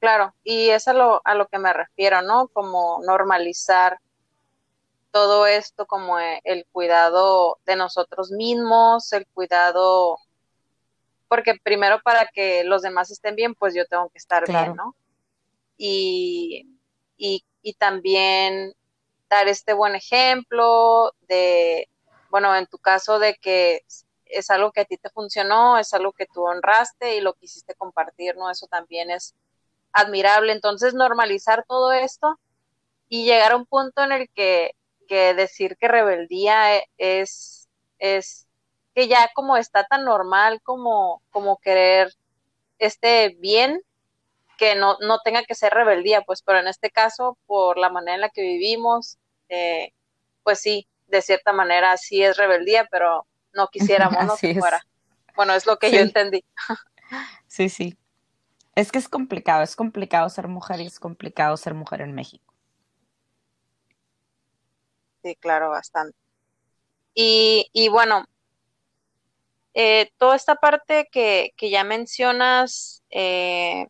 Claro, 0.00 0.32
y 0.44 0.68
es 0.68 0.86
a 0.86 0.92
lo, 0.92 1.20
a 1.24 1.34
lo 1.34 1.48
que 1.48 1.58
me 1.58 1.72
refiero, 1.72 2.22
¿no? 2.22 2.46
Como 2.48 3.00
normalizar 3.04 3.98
todo 5.10 5.46
esto, 5.46 5.86
como 5.86 6.20
e, 6.20 6.40
el 6.44 6.66
cuidado 6.70 7.58
de 7.66 7.74
nosotros 7.74 8.30
mismos, 8.30 9.12
el 9.12 9.26
cuidado, 9.26 10.18
porque 11.26 11.54
primero 11.64 12.00
para 12.02 12.26
que 12.26 12.62
los 12.62 12.82
demás 12.82 13.10
estén 13.10 13.34
bien, 13.34 13.56
pues 13.56 13.74
yo 13.74 13.86
tengo 13.86 14.08
que 14.10 14.18
estar 14.18 14.46
bien, 14.46 14.76
¿no? 14.76 14.94
Y, 15.78 16.66
y, 17.16 17.44
también 17.78 18.74
dar 19.28 19.46
este 19.46 19.74
buen 19.74 19.94
ejemplo 19.94 21.12
de, 21.28 21.88
bueno, 22.30 22.56
en 22.56 22.66
tu 22.66 22.78
caso 22.78 23.18
de 23.18 23.34
que 23.36 23.84
es 24.24 24.50
algo 24.50 24.72
que 24.72 24.80
a 24.80 24.84
ti 24.84 24.96
te 24.96 25.10
funcionó, 25.10 25.78
es 25.78 25.92
algo 25.94 26.12
que 26.12 26.26
tú 26.26 26.44
honraste 26.44 27.16
y 27.16 27.20
lo 27.20 27.34
quisiste 27.34 27.74
compartir, 27.74 28.36
¿no? 28.36 28.50
Eso 28.50 28.66
también 28.66 29.10
es 29.10 29.34
admirable. 29.92 30.52
Entonces, 30.52 30.94
normalizar 30.94 31.64
todo 31.68 31.92
esto 31.92 32.38
y 33.08 33.24
llegar 33.24 33.52
a 33.52 33.56
un 33.56 33.66
punto 33.66 34.02
en 34.02 34.12
el 34.12 34.30
que, 34.30 34.74
que 35.08 35.34
decir 35.34 35.76
que 35.78 35.88
rebeldía 35.88 36.76
e, 36.76 36.88
es, 36.98 37.68
es 37.98 38.46
que 38.94 39.08
ya 39.08 39.30
como 39.34 39.56
está 39.56 39.84
tan 39.84 40.04
normal 40.04 40.60
como, 40.62 41.22
como 41.30 41.58
querer 41.58 42.14
este 42.78 43.36
bien 43.38 43.82
que 44.58 44.74
no, 44.76 44.98
no 45.00 45.20
tenga 45.20 45.44
que 45.44 45.54
ser 45.54 45.72
rebeldía, 45.72 46.22
pues, 46.22 46.42
pero 46.42 46.58
en 46.60 46.68
este 46.68 46.90
caso, 46.90 47.38
por 47.46 47.78
la 47.78 47.90
manera 47.90 48.16
en 48.16 48.20
la 48.22 48.30
que 48.30 48.42
vivimos, 48.42 49.18
eh, 49.48 49.92
pues 50.42 50.60
sí, 50.60 50.88
de 51.06 51.22
cierta 51.22 51.52
manera 51.54 51.96
sí 51.96 52.22
es 52.22 52.36
rebeldía, 52.36 52.86
pero 52.90 53.26
no 53.54 53.68
quisiéramos 53.72 54.26
no 54.26 54.36
que 54.36 54.54
fuera. 54.54 54.82
Bueno, 55.36 55.54
es 55.54 55.66
lo 55.66 55.78
que 55.78 55.92
yo 55.92 56.00
entendí. 56.00 56.44
sí, 57.46 57.70
sí. 57.70 57.96
Es 58.74 58.92
que 58.92 58.98
es 58.98 59.08
complicado, 59.08 59.62
es 59.62 59.76
complicado 59.76 60.28
ser 60.30 60.48
mujer 60.48 60.80
y 60.80 60.86
es 60.86 61.00
complicado 61.00 61.56
ser 61.56 61.74
mujer 61.74 62.02
en 62.02 62.14
México. 62.14 62.54
sí, 65.22 65.36
claro, 65.36 65.70
bastante. 65.70 66.16
Y, 67.14 67.68
y 67.72 67.88
bueno, 67.88 68.24
eh, 69.74 70.10
toda 70.18 70.36
esta 70.36 70.56
parte 70.56 71.08
que, 71.10 71.52
que 71.56 71.70
ya 71.70 71.84
mencionas 71.84 73.02
eh, 73.10 73.86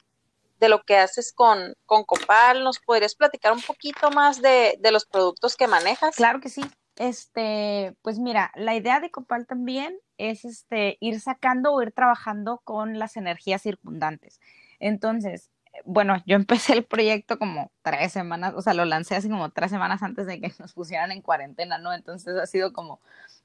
de 0.59 0.69
lo 0.69 0.83
que 0.83 0.97
haces 0.97 1.33
con, 1.33 1.75
con, 1.87 2.05
Copal, 2.05 2.65
¿nos 2.65 2.79
podrías 2.79 3.15
platicar 3.15 3.53
un 3.53 3.63
poquito 3.63 4.11
más 4.11 4.43
de, 4.43 4.77
de, 4.81 4.93
los 4.93 5.07
productos 5.07 5.57
que 5.57 5.69
manejas? 5.69 6.17
Claro 6.17 6.41
que 6.41 6.49
sí. 6.49 6.63
Este, 6.97 7.95
pues 8.03 8.19
mira, 8.19 8.51
la 8.57 8.75
idea 8.75 8.99
de 9.01 9.11
Copal 9.11 9.47
también 9.47 9.99
es 10.17 10.45
este, 10.45 10.97
ir 11.01 11.21
sacando 11.21 11.73
o 11.73 11.83
ir 11.83 11.93
trabajando 11.93 12.61
con 12.65 12.99
las 12.99 13.17
energías 13.17 13.63
circundantes. 13.63 14.41
Entonces, 14.81 15.51
bueno, 15.85 16.17
yo 16.27 16.37
empecé 16.37 16.73
el 16.73 16.85
proyecto 16.85 17.39
como 17.39 17.71
tres 17.83 18.13
semanas, 18.13 18.55
o 18.57 18.63
sea, 18.63 18.75
lo 18.75 18.85
lancé 18.85 19.17
así 19.17 19.29
como 19.29 19.51
tres 19.51 19.71
semanas 19.71 20.03
antes 20.03 20.27
de 20.27 20.41
que 20.41 20.53
nos 20.59 20.75
pusieran 20.75 21.13
en 21.13 21.23
cuarentena, 21.23 21.79
¿no? 21.79 21.93
Entonces 21.93 22.37
ha 22.37 22.47
sido 22.47 22.73
como, 22.73 23.01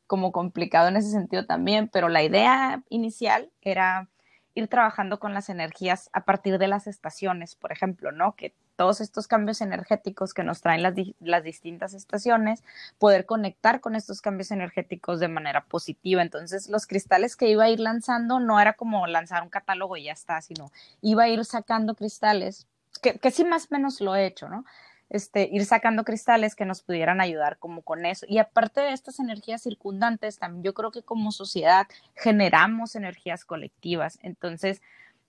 como 0.07 0.31
complicado 0.31 0.87
en 0.87 0.97
ese 0.97 1.11
sentido 1.11 1.45
también, 1.45 1.89
pero 1.89 2.09
la 2.09 2.23
idea 2.23 2.83
inicial 2.89 3.51
era 3.61 4.09
ir 4.55 4.67
trabajando 4.67 5.19
con 5.19 5.33
las 5.33 5.49
energías 5.49 6.09
a 6.13 6.25
partir 6.25 6.57
de 6.57 6.67
las 6.67 6.87
estaciones, 6.87 7.55
por 7.55 7.71
ejemplo, 7.71 8.11
¿no? 8.11 8.35
Que 8.35 8.53
todos 8.75 9.01
estos 9.01 9.27
cambios 9.27 9.61
energéticos 9.61 10.33
que 10.33 10.43
nos 10.43 10.61
traen 10.61 10.83
las, 10.83 10.93
las, 11.19 11.43
distintas 11.43 11.93
estaciones, 11.93 12.63
poder 12.97 13.25
conectar 13.25 13.81
con 13.81 13.95
estos 13.95 14.21
cambios 14.21 14.51
energéticos 14.51 15.19
de 15.19 15.27
manera 15.27 15.65
positiva. 15.65 16.21
Entonces, 16.21 16.69
los 16.69 16.87
cristales 16.87 17.35
que 17.35 17.49
iba 17.49 17.65
a 17.65 17.69
ir 17.69 17.79
lanzando 17.79 18.39
no 18.39 18.59
era 18.59 18.73
como 18.73 19.05
lanzar 19.07 19.43
un 19.43 19.49
catálogo 19.49 19.97
y 19.97 20.05
ya 20.05 20.13
está, 20.13 20.41
sino 20.41 20.71
iba 21.01 21.23
a 21.23 21.29
ir 21.29 21.43
sacando 21.45 21.95
cristales, 21.95 22.67
que, 23.01 23.19
que 23.19 23.31
sí 23.31 23.43
más 23.43 23.65
o 23.65 23.67
menos 23.71 24.01
lo 24.01 24.15
he 24.15 24.25
hecho, 24.25 24.49
¿no? 24.49 24.65
Este, 25.13 25.47
ir 25.51 25.63
sacando 25.63 26.05
cristales 26.05 26.55
que 26.55 26.65
nos 26.65 26.81
pudieran 26.81 27.21
ayudar 27.21 27.59
como 27.59 27.83
con 27.83 28.03
eso. 28.07 28.25
Y 28.27 28.39
aparte 28.39 28.81
de 28.81 28.93
estas 28.93 29.19
energías 29.19 29.61
circundantes, 29.61 30.39
también 30.39 30.63
yo 30.63 30.73
creo 30.73 30.89
que 30.89 31.03
como 31.03 31.31
sociedad 31.31 31.85
generamos 32.15 32.95
energías 32.95 33.45
colectivas. 33.45 34.17
Entonces, 34.23 34.81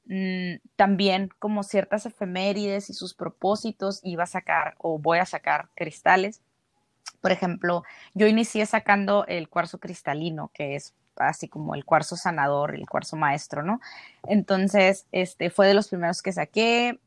mmm, 0.06 0.54
también 0.76 1.28
como 1.38 1.62
ciertas 1.62 2.06
efemérides 2.06 2.88
y 2.88 2.94
sus 2.94 3.12
propósitos, 3.12 4.00
iba 4.02 4.22
a 4.22 4.26
sacar 4.26 4.74
o 4.78 4.98
voy 4.98 5.18
a 5.18 5.26
sacar 5.26 5.68
cristales. 5.74 6.40
Por 7.20 7.30
ejemplo, 7.30 7.82
yo 8.14 8.26
inicié 8.26 8.64
sacando 8.64 9.26
el 9.26 9.50
cuarzo 9.50 9.80
cristalino, 9.80 10.50
que 10.54 10.76
es 10.76 10.94
así 11.16 11.46
como 11.46 11.74
el 11.74 11.84
cuarzo 11.84 12.16
sanador, 12.16 12.74
el 12.74 12.88
cuarzo 12.88 13.16
maestro, 13.16 13.62
¿no? 13.62 13.82
Entonces, 14.26 15.06
este 15.12 15.50
fue 15.50 15.66
de 15.66 15.74
los 15.74 15.88
primeros 15.88 16.22
que 16.22 16.32
saqué 16.32 17.00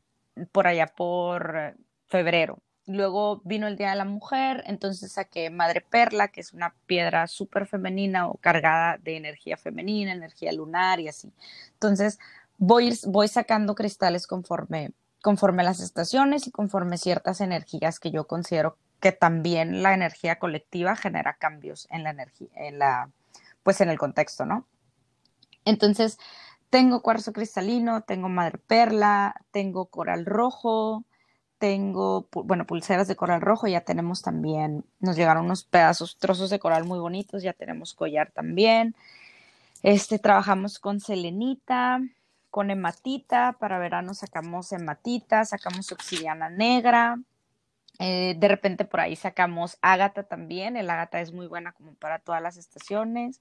por 0.52 0.68
allá 0.68 0.86
por 0.86 1.74
febrero. 2.06 2.60
Luego 2.88 3.42
vino 3.44 3.66
el 3.66 3.76
Día 3.76 3.90
de 3.90 3.96
la 3.96 4.06
Mujer, 4.06 4.64
entonces 4.66 5.12
saqué 5.12 5.50
Madre 5.50 5.82
Perla, 5.82 6.28
que 6.28 6.40
es 6.40 6.54
una 6.54 6.74
piedra 6.86 7.26
súper 7.26 7.66
femenina 7.66 8.28
o 8.28 8.38
cargada 8.38 8.96
de 8.96 9.18
energía 9.18 9.58
femenina, 9.58 10.12
energía 10.12 10.52
lunar 10.52 10.98
y 10.98 11.08
así. 11.08 11.30
Entonces 11.74 12.18
voy, 12.56 12.98
voy 13.06 13.28
sacando 13.28 13.74
cristales 13.74 14.26
conforme, 14.26 14.92
conforme 15.20 15.64
las 15.64 15.80
estaciones 15.80 16.46
y 16.46 16.50
conforme 16.50 16.96
ciertas 16.96 17.42
energías 17.42 18.00
que 18.00 18.10
yo 18.10 18.26
considero 18.26 18.78
que 19.00 19.12
también 19.12 19.82
la 19.82 19.92
energía 19.92 20.38
colectiva 20.38 20.96
genera 20.96 21.34
cambios 21.34 21.88
en 21.90 22.04
la 22.04 22.10
energía, 22.10 22.48
en 22.54 22.78
la, 22.78 23.10
pues 23.62 23.82
en 23.82 23.90
el 23.90 23.98
contexto, 23.98 24.46
¿no? 24.46 24.66
Entonces, 25.66 26.18
tengo 26.70 27.02
cuarzo 27.02 27.34
cristalino, 27.34 28.00
tengo 28.00 28.30
madre 28.30 28.56
perla, 28.56 29.34
tengo 29.50 29.86
coral 29.86 30.24
rojo, 30.24 31.04
tengo, 31.58 32.28
bueno, 32.32 32.66
pulseras 32.66 33.08
de 33.08 33.16
coral 33.16 33.40
rojo, 33.40 33.66
ya 33.66 33.82
tenemos 33.82 34.22
también, 34.22 34.84
nos 35.00 35.16
llegaron 35.16 35.46
unos 35.46 35.64
pedazos, 35.64 36.16
trozos 36.18 36.50
de 36.50 36.58
coral 36.58 36.84
muy 36.84 36.98
bonitos, 36.98 37.42
ya 37.42 37.52
tenemos 37.52 37.94
collar 37.94 38.30
también. 38.30 38.94
Este, 39.82 40.18
trabajamos 40.18 40.78
con 40.78 41.00
selenita, 41.00 42.00
con 42.50 42.70
hematita, 42.70 43.56
para 43.58 43.78
verano 43.78 44.14
sacamos 44.14 44.72
hematita, 44.72 45.44
sacamos 45.44 45.92
obsidiana 45.92 46.48
negra, 46.48 47.18
eh, 47.98 48.36
de 48.38 48.48
repente 48.48 48.84
por 48.84 49.00
ahí 49.00 49.16
sacamos 49.16 49.78
ágata 49.82 50.22
también, 50.22 50.76
el 50.76 50.88
ágata 50.90 51.20
es 51.20 51.32
muy 51.32 51.46
buena 51.46 51.72
como 51.72 51.94
para 51.94 52.20
todas 52.20 52.40
las 52.42 52.56
estaciones. 52.56 53.40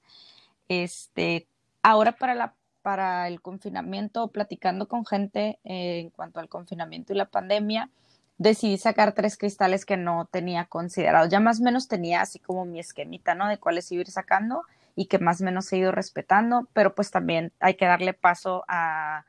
Este, 0.67 1.47
ahora 1.83 2.11
para 2.13 2.35
la 2.35 2.53
para 2.87 3.27
el 3.27 3.41
confinamiento, 3.41 4.29
platicando 4.29 4.87
con 4.87 5.05
gente 5.05 5.59
eh, 5.65 5.99
en 5.99 6.09
cuanto 6.09 6.39
al 6.39 6.47
confinamiento 6.47 7.11
y 7.11 7.17
la 7.17 7.25
pandemia, 7.25 7.89
decidí 8.37 8.77
sacar 8.77 9.13
tres 9.13 9.37
cristales 9.37 9.85
que 9.85 9.97
no 9.97 10.25
tenía 10.31 10.65
considerados. 10.65 11.29
Ya 11.29 11.39
más 11.39 11.59
o 11.59 11.63
menos 11.63 11.87
tenía 11.87 12.21
así 12.21 12.39
como 12.39 12.65
mi 12.65 12.79
esquemita, 12.79 13.35
¿no? 13.35 13.47
De 13.47 13.57
cuáles 13.57 13.91
iba 13.91 13.99
a 13.99 14.01
ir 14.01 14.11
sacando 14.11 14.63
y 14.95 15.05
que 15.07 15.19
más 15.19 15.41
o 15.41 15.45
menos 15.45 15.71
he 15.71 15.77
ido 15.77 15.91
respetando, 15.91 16.67
pero 16.73 16.95
pues 16.95 17.11
también 17.11 17.53
hay 17.59 17.75
que 17.75 17.85
darle 17.85 18.13
paso 18.13 18.63
a, 18.67 19.25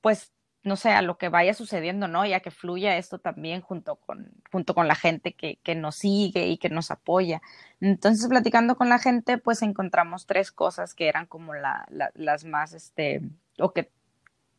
pues, 0.00 0.32
no 0.64 0.76
sé, 0.76 0.90
a 0.90 1.02
lo 1.02 1.18
que 1.18 1.28
vaya 1.28 1.54
sucediendo, 1.54 2.06
¿no? 2.08 2.24
Ya 2.24 2.40
que 2.40 2.50
fluya 2.52 2.96
esto 2.96 3.18
también 3.18 3.60
junto 3.62 3.96
con, 3.96 4.30
junto 4.50 4.74
con 4.74 4.86
la 4.86 4.94
gente 4.94 5.34
que, 5.34 5.58
que 5.62 5.74
nos 5.74 5.96
sigue 5.96 6.46
y 6.48 6.58
que 6.58 6.68
nos 6.68 6.90
apoya. 6.90 7.42
Entonces, 7.80 8.28
platicando 8.28 8.76
con 8.76 8.88
la 8.88 8.98
gente, 8.98 9.38
pues 9.38 9.62
encontramos 9.62 10.26
tres 10.26 10.52
cosas 10.52 10.94
que 10.94 11.08
eran 11.08 11.26
como 11.26 11.54
la, 11.54 11.86
la, 11.90 12.12
las 12.14 12.44
más, 12.44 12.72
este, 12.74 13.22
o 13.58 13.72
que 13.72 13.90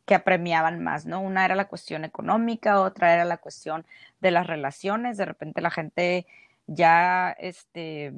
que 0.06 0.14
apremiaban 0.14 0.82
más, 0.82 1.06
¿no? 1.06 1.20
Una 1.20 1.44
era 1.44 1.54
la 1.54 1.68
cuestión 1.68 2.04
económica, 2.04 2.80
otra 2.80 3.14
era 3.14 3.24
la 3.24 3.38
cuestión 3.38 3.86
de 4.20 4.30
las 4.30 4.46
relaciones, 4.46 5.16
de 5.16 5.24
repente 5.24 5.60
la 5.60 5.70
gente 5.70 6.26
ya, 6.66 7.30
este, 7.38 8.12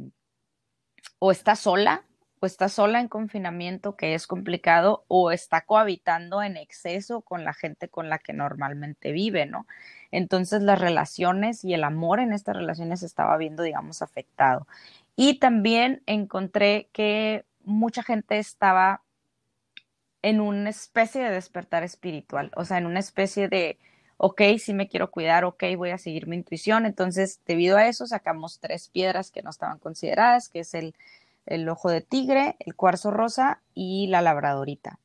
o 1.18 1.30
está 1.32 1.56
sola, 1.56 2.04
o 2.40 2.46
está 2.46 2.68
sola 2.68 3.00
en 3.00 3.08
confinamiento, 3.08 3.96
que 3.96 4.14
es 4.14 4.26
complicado, 4.26 5.04
o 5.08 5.30
está 5.30 5.62
cohabitando 5.62 6.42
en 6.42 6.56
exceso 6.56 7.22
con 7.22 7.44
la 7.44 7.54
gente 7.54 7.88
con 7.88 8.08
la 8.08 8.18
que 8.18 8.32
normalmente 8.32 9.12
vive, 9.12 9.46
¿no? 9.46 9.66
Entonces 10.10 10.62
las 10.62 10.80
relaciones 10.80 11.64
y 11.64 11.74
el 11.74 11.84
amor 11.84 12.20
en 12.20 12.32
estas 12.32 12.56
relaciones 12.56 13.02
estaba 13.02 13.36
viendo, 13.36 13.62
digamos, 13.62 14.02
afectado. 14.02 14.66
Y 15.16 15.38
también 15.38 16.02
encontré 16.06 16.88
que 16.92 17.44
mucha 17.64 18.02
gente 18.02 18.38
estaba 18.38 19.02
en 20.22 20.40
una 20.40 20.70
especie 20.70 21.22
de 21.22 21.30
despertar 21.30 21.84
espiritual, 21.84 22.50
o 22.56 22.64
sea, 22.64 22.78
en 22.78 22.86
una 22.86 23.00
especie 23.00 23.48
de, 23.48 23.78
ok, 24.16 24.42
sí 24.58 24.74
me 24.74 24.88
quiero 24.88 25.10
cuidar, 25.10 25.44
ok, 25.44 25.64
voy 25.76 25.90
a 25.90 25.98
seguir 25.98 26.26
mi 26.26 26.36
intuición. 26.36 26.86
Entonces, 26.86 27.40
debido 27.46 27.76
a 27.76 27.86
eso, 27.86 28.06
sacamos 28.06 28.58
tres 28.60 28.88
piedras 28.88 29.30
que 29.30 29.42
no 29.42 29.50
estaban 29.50 29.78
consideradas, 29.78 30.48
que 30.48 30.60
es 30.60 30.74
el, 30.74 30.94
el 31.46 31.68
ojo 31.68 31.90
de 31.90 32.00
tigre, 32.00 32.56
el 32.60 32.74
cuarzo 32.74 33.10
rosa 33.10 33.62
y 33.74 34.08
la 34.08 34.22
labradorita. 34.22 34.98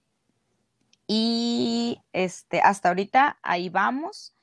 Y 1.08 2.02
este, 2.14 2.62
hasta 2.62 2.90
ahorita 2.90 3.38
ahí 3.42 3.70
vamos. 3.70 4.34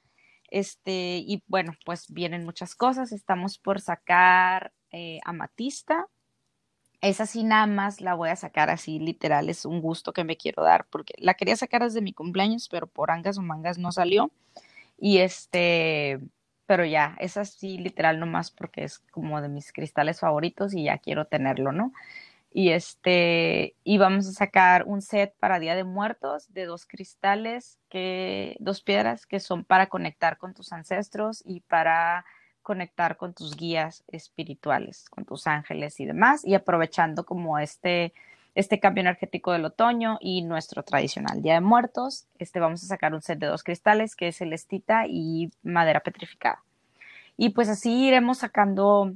Este, 0.51 1.19
y 1.27 1.43
bueno, 1.47 1.73
pues 1.85 2.13
vienen 2.13 2.45
muchas 2.45 2.75
cosas. 2.75 3.13
Estamos 3.13 3.59
por 3.59 3.81
sacar 3.81 4.73
eh, 4.93 5.19
amatista, 5.25 6.09
esa 7.01 7.27
sí 7.27 7.45
nada 7.45 7.67
más 7.67 8.01
la 8.01 8.15
voy 8.15 8.31
a 8.31 8.37
sacar 8.37 8.71
así, 8.71 8.99
literal, 8.99 9.49
es 9.49 9.65
un 9.65 9.81
gusto 9.81 10.13
que 10.13 10.25
me 10.25 10.37
quiero 10.37 10.63
dar, 10.63 10.87
porque 10.91 11.15
la 11.19 11.35
quería 11.35 11.57
sacar 11.57 11.83
desde 11.83 12.03
mi 12.03 12.13
cumpleaños, 12.13 12.69
pero 12.69 12.87
por 12.87 13.11
angas 13.11 13.39
o 13.39 13.43
mangas 13.43 13.79
no 13.79 13.93
salió. 13.93 14.31
Y 14.99 15.19
este, 15.19 16.21
pero 16.67 16.85
ya, 16.85 17.17
esa 17.21 17.45
sí, 17.45 17.79
literal, 17.79 18.21
nomás 18.21 18.51
porque 18.51 18.85
es 18.85 18.99
como 19.11 19.41
de 19.41 19.49
mis 19.49 19.73
cristales 19.73 20.21
favoritos 20.21 20.75
y 20.75 20.85
ya 20.85 20.99
quiero 20.99 21.27
tenerlo, 21.27 21.73
¿no? 21.73 21.93
Y 22.51 22.71
este, 22.71 23.77
y 23.85 23.99
vamos 23.99 24.27
a 24.27 24.33
sacar 24.33 24.85
un 24.87 25.03
set 25.03 25.35
para 25.39 25.61
Día 25.61 25.77
de 25.77 25.85
Muertos 25.85 26.53
de 26.53 26.65
dos 26.67 26.87
cristales, 26.87 27.79
que, 27.89 28.57
dos 28.59 28.83
piedras 28.83 29.27
que 29.27 29.39
son 29.41 29.65
para 29.65 29.89
conectar 29.89 30.39
con 30.39 30.55
tus 30.55 30.73
ancestros 30.73 31.43
y 31.47 31.61
para 31.61 32.25
conectar 32.69 33.17
con 33.17 33.33
tus 33.33 33.57
guías 33.57 34.05
espirituales, 34.09 35.09
con 35.09 35.25
tus 35.25 35.47
ángeles 35.47 36.01
y 36.01 36.05
demás, 36.05 36.45
y 36.45 36.55
aprovechando 36.55 37.25
como 37.25 37.59
este, 37.59 38.13
este 38.55 38.79
cambio 38.79 39.01
energético 39.01 39.53
del 39.53 39.65
otoño 39.65 40.19
y 40.21 40.43
nuestro 40.43 40.83
tradicional 40.83 41.41
Día 41.41 41.55
de 41.55 41.63
Muertos, 41.63 42.27
este 42.39 42.61
vamos 42.61 42.85
a 42.85 42.87
sacar 42.87 43.15
un 43.15 43.23
set 43.23 43.39
de 43.39 43.47
dos 43.47 43.63
cristales 43.63 44.15
que 44.15 44.29
es 44.29 44.37
celestita 44.37 45.07
y 45.07 45.51
madera 45.63 46.01
petrificada. 46.01 46.63
Y 47.39 47.51
pues 47.51 47.71
así 47.71 48.07
iremos 48.07 48.37
sacando 48.37 49.15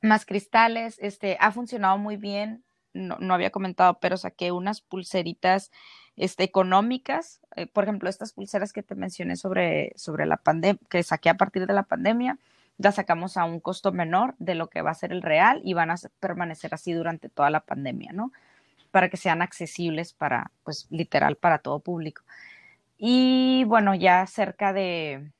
más 0.00 0.24
cristales, 0.24 0.96
este 1.02 1.36
ha 1.40 1.52
funcionado 1.52 1.98
muy 1.98 2.16
bien, 2.16 2.62
no, 2.94 3.18
no 3.20 3.34
había 3.34 3.50
comentado, 3.50 3.98
pero 4.00 4.16
saqué 4.16 4.50
unas 4.50 4.80
pulseritas 4.80 5.70
este, 6.16 6.42
económicas, 6.42 7.42
eh, 7.54 7.66
por 7.66 7.84
ejemplo, 7.84 8.08
estas 8.08 8.32
pulseras 8.32 8.72
que 8.72 8.82
te 8.82 8.94
mencioné 8.94 9.36
sobre, 9.36 9.92
sobre 9.96 10.24
la 10.24 10.38
pandemia, 10.38 10.80
que 10.88 11.02
saqué 11.02 11.28
a 11.28 11.36
partir 11.36 11.66
de 11.66 11.74
la 11.74 11.82
pandemia, 11.82 12.38
la 12.78 12.92
sacamos 12.92 13.36
a 13.36 13.44
un 13.44 13.60
costo 13.60 13.92
menor 13.92 14.34
de 14.38 14.54
lo 14.54 14.68
que 14.68 14.82
va 14.82 14.90
a 14.92 14.94
ser 14.94 15.12
el 15.12 15.22
real 15.22 15.60
y 15.64 15.74
van 15.74 15.90
a 15.90 15.96
permanecer 16.20 16.74
así 16.74 16.92
durante 16.92 17.28
toda 17.28 17.50
la 17.50 17.60
pandemia, 17.60 18.12
¿no? 18.12 18.32
Para 18.90 19.08
que 19.10 19.16
sean 19.16 19.42
accesibles 19.42 20.12
para, 20.12 20.52
pues, 20.64 20.86
literal, 20.90 21.36
para 21.36 21.58
todo 21.58 21.80
público. 21.80 22.22
Y 22.96 23.64
bueno, 23.64 23.94
ya 23.94 24.26
cerca 24.26 24.72
de, 24.72 25.32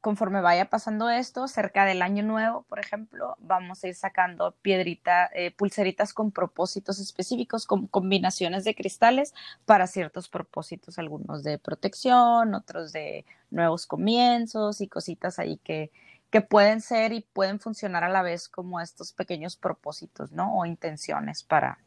conforme 0.00 0.40
vaya 0.40 0.68
pasando 0.68 1.10
esto, 1.10 1.46
cerca 1.46 1.84
del 1.84 2.02
año 2.02 2.22
nuevo, 2.22 2.64
por 2.68 2.80
ejemplo, 2.80 3.36
vamos 3.38 3.84
a 3.84 3.88
ir 3.88 3.94
sacando 3.94 4.52
piedrita, 4.62 5.30
eh, 5.34 5.52
pulseritas 5.52 6.12
con 6.12 6.32
propósitos 6.32 6.98
específicos, 6.98 7.66
con 7.66 7.86
combinaciones 7.86 8.64
de 8.64 8.74
cristales 8.74 9.34
para 9.64 9.86
ciertos 9.86 10.28
propósitos, 10.28 10.98
algunos 10.98 11.44
de 11.44 11.58
protección, 11.58 12.54
otros 12.54 12.92
de 12.92 13.24
nuevos 13.50 13.86
comienzos 13.86 14.80
y 14.80 14.88
cositas 14.88 15.38
ahí 15.38 15.58
que, 15.58 15.90
que 16.32 16.40
pueden 16.40 16.80
ser 16.80 17.12
y 17.12 17.20
pueden 17.20 17.60
funcionar 17.60 18.04
a 18.04 18.08
la 18.08 18.22
vez 18.22 18.48
como 18.48 18.80
estos 18.80 19.12
pequeños 19.12 19.54
propósitos, 19.54 20.32
¿no? 20.32 20.56
O 20.56 20.64
intenciones 20.64 21.42
para, 21.42 21.78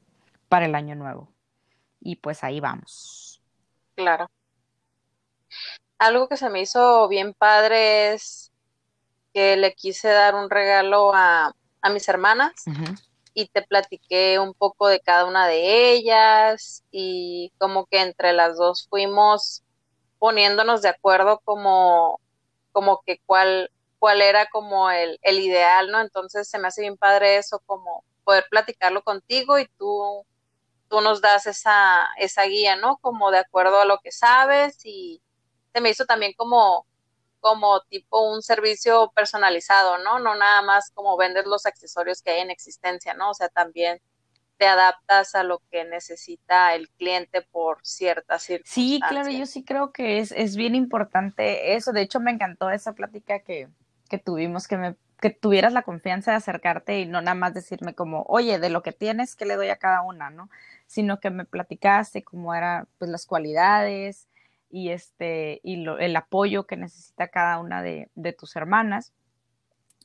para 0.48 0.68
el 0.68 0.76
año 0.76 0.94
nuevo. 0.94 1.34
Y 2.00 2.18
pues 2.18 2.44
ahí 2.44 2.60
vamos. 2.60 3.42
Claro. 3.96 4.30
Algo 5.98 6.30
que 6.30 6.38
se 6.38 6.52
me 6.52 6.62
hizo 6.62 7.08
bien 7.08 7.34
padre 7.34 8.14
es 8.14 8.52
que 9.34 9.58
le 9.58 9.74
quise 9.74 10.10
dar 10.10 10.36
un 10.36 10.52
regalo 10.52 11.12
a, 11.16 11.54
mis 11.92 12.08
hermanas 12.10 12.66
y 13.36 13.48
te 13.48 13.62
platiqué 13.62 14.40
un 14.40 14.56
poco 14.56 14.88
de 14.88 15.00
cada 15.00 15.26
una 15.26 15.48
de 15.48 15.94
ellas 15.94 16.84
y 16.90 17.52
como 17.60 17.86
que 17.86 18.02
entre 18.02 18.34
las 18.34 18.58
dos 18.58 18.88
fuimos 18.90 19.64
poniéndonos 20.18 20.82
de 20.82 20.90
acuerdo 20.90 21.42
como, 21.46 22.20
como 22.72 23.02
que 23.06 23.22
cuál, 23.28 23.70
cuál 24.06 24.22
era 24.22 24.46
como 24.46 24.92
el, 24.92 25.18
el 25.24 25.40
ideal, 25.40 25.90
¿no? 25.90 26.00
Entonces 26.00 26.48
se 26.48 26.60
me 26.60 26.68
hace 26.68 26.82
bien 26.82 26.96
padre 26.96 27.38
eso, 27.38 27.60
como 27.66 28.04
poder 28.24 28.46
platicarlo 28.52 29.02
contigo 29.02 29.58
y 29.58 29.66
tú, 29.80 30.24
tú 30.88 31.02
nos 31.02 31.22
das 31.22 31.48
esa, 31.48 32.08
esa 32.20 32.44
guía, 32.44 32.76
¿no? 32.76 32.98
Como 32.98 33.32
de 33.32 33.40
acuerdo 33.40 33.80
a 33.80 33.86
lo 33.86 33.98
que 34.04 34.12
sabes 34.12 34.78
y 34.86 35.24
se 35.74 35.82
me 35.82 35.90
hizo 35.90 36.06
también 36.06 36.34
como, 36.38 36.86
como 37.40 37.82
tipo 37.90 38.32
un 38.32 38.44
servicio 38.44 39.12
personalizado, 39.16 39.98
¿no? 39.98 40.20
No 40.20 40.36
nada 40.36 40.62
más 40.62 40.92
como 40.92 41.18
vendes 41.18 41.48
los 41.48 41.66
accesorios 41.66 42.22
que 42.22 42.30
hay 42.30 42.42
en 42.42 42.52
existencia, 42.52 43.16
¿no? 43.16 43.32
O 43.32 43.34
sea, 43.34 43.50
también 43.50 44.00
te 44.58 44.68
adaptas 44.68 45.34
a 45.34 45.42
lo 45.42 45.64
que 45.72 45.84
necesita 45.84 46.76
el 46.76 46.90
cliente 46.92 47.42
por 47.42 47.80
ciertas 47.82 48.44
circunstancias. 48.44 48.72
Sí, 48.72 49.00
claro, 49.10 49.32
yo 49.32 49.48
sí 49.48 49.66
creo 49.66 49.92
que 49.92 50.20
es, 50.20 50.32
es 50.32 50.56
bien 50.56 50.76
importante 50.76 51.74
eso. 51.74 51.92
De 51.92 52.02
hecho, 52.02 52.20
me 52.20 52.30
encantó 52.30 52.70
esa 52.70 52.94
plática 52.94 53.40
que, 53.40 53.68
que 54.10 54.18
tuvimos, 54.18 54.68
que 54.68 54.78
me 54.78 54.96
que 55.20 55.30
tuvieras 55.30 55.74
la 55.74 55.84
confianza 55.84 56.32
de 56.32 56.38
acercarte 56.38 57.00
y 57.00 57.06
no 57.06 57.22
nada 57.22 57.36
más 57.36 57.54
decirme 57.54 57.96
como, 57.96 58.24
oye, 58.28 58.60
de 58.60 58.70
lo 58.70 58.84
que 58.84 58.92
tienes, 58.92 59.36
¿qué 59.36 59.46
le 59.46 59.56
doy 59.56 59.70
a 59.70 59.78
cada 59.78 60.02
una, 60.02 60.30
no? 60.30 60.50
Sino 60.88 61.20
que 61.20 61.30
me 61.30 61.46
platicaste 61.46 62.24
cómo 62.24 62.54
eran 62.54 62.88
pues 62.98 63.10
las 63.10 63.26
cualidades 63.26 64.28
y 64.70 64.90
este 64.90 65.62
y 65.64 65.78
lo, 65.78 66.00
el 66.00 66.16
apoyo 66.16 66.68
que 66.68 66.78
necesita 66.78 67.30
cada 67.30 67.60
una 67.60 67.82
de, 67.82 68.10
de, 68.16 68.34
tus 68.34 68.56
hermanas 68.56 69.14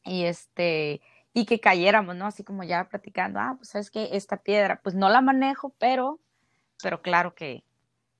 y 0.05 0.25
este 0.25 1.01
y 1.35 1.45
que 1.47 1.61
cayéramos, 1.61 2.17
¿no? 2.17 2.27
Así 2.27 2.45
como 2.45 2.65
ya 2.65 2.85
platicando, 2.89 3.41
ah, 3.41 3.55
pues 3.57 3.71
sabes 3.71 3.91
que 3.91 4.11
esta 4.13 4.39
piedra, 4.39 4.81
pues 4.83 4.95
no 4.95 5.09
la 5.09 5.21
manejo, 5.21 5.75
pero 5.79 6.21
pero 6.83 7.03
claro 7.03 7.35
que, 7.35 7.65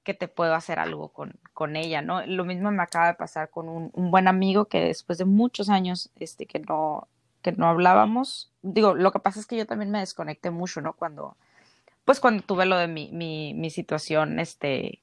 que 0.03 0.15
te 0.15 0.29
puedo 0.29 0.55
hacer 0.55 0.79
algo 0.79 1.09
con, 1.11 1.39
con 1.53 1.77
ella, 1.77 2.03
¿no? 2.03 2.25
Lo 2.27 2.45
mismo 2.45 2.71
me 2.71 2.83
acaba 2.83 3.09
de 3.09 3.15
pasar 3.15 3.51
con 3.51 3.69
un, 3.69 3.91
un, 3.95 4.11
buen 4.11 4.29
amigo 4.29 4.67
que 4.67 4.81
después 4.81 5.19
de 5.19 5.25
muchos 5.25 5.69
años 5.69 6.11
este, 6.19 6.47
que, 6.47 6.59
no, 6.61 7.09
que 7.43 7.53
no 7.53 7.69
hablábamos, 7.69 8.53
digo, 8.63 8.95
lo 8.95 9.13
que 9.13 9.21
pasa 9.21 9.41
es 9.41 9.47
que 9.47 9.57
yo 9.57 9.67
también 9.67 9.91
me 9.91 10.01
desconecté 10.01 10.51
mucho, 10.51 10.81
¿no? 10.81 10.95
Cuando, 10.95 11.37
pues 12.05 12.21
cuando 12.21 12.43
tuve 12.43 12.67
lo 12.67 12.77
de 12.79 12.89
mi, 12.89 13.11
mi, 13.13 13.55
mi 13.55 13.71
situación, 13.71 14.39
este, 14.41 15.01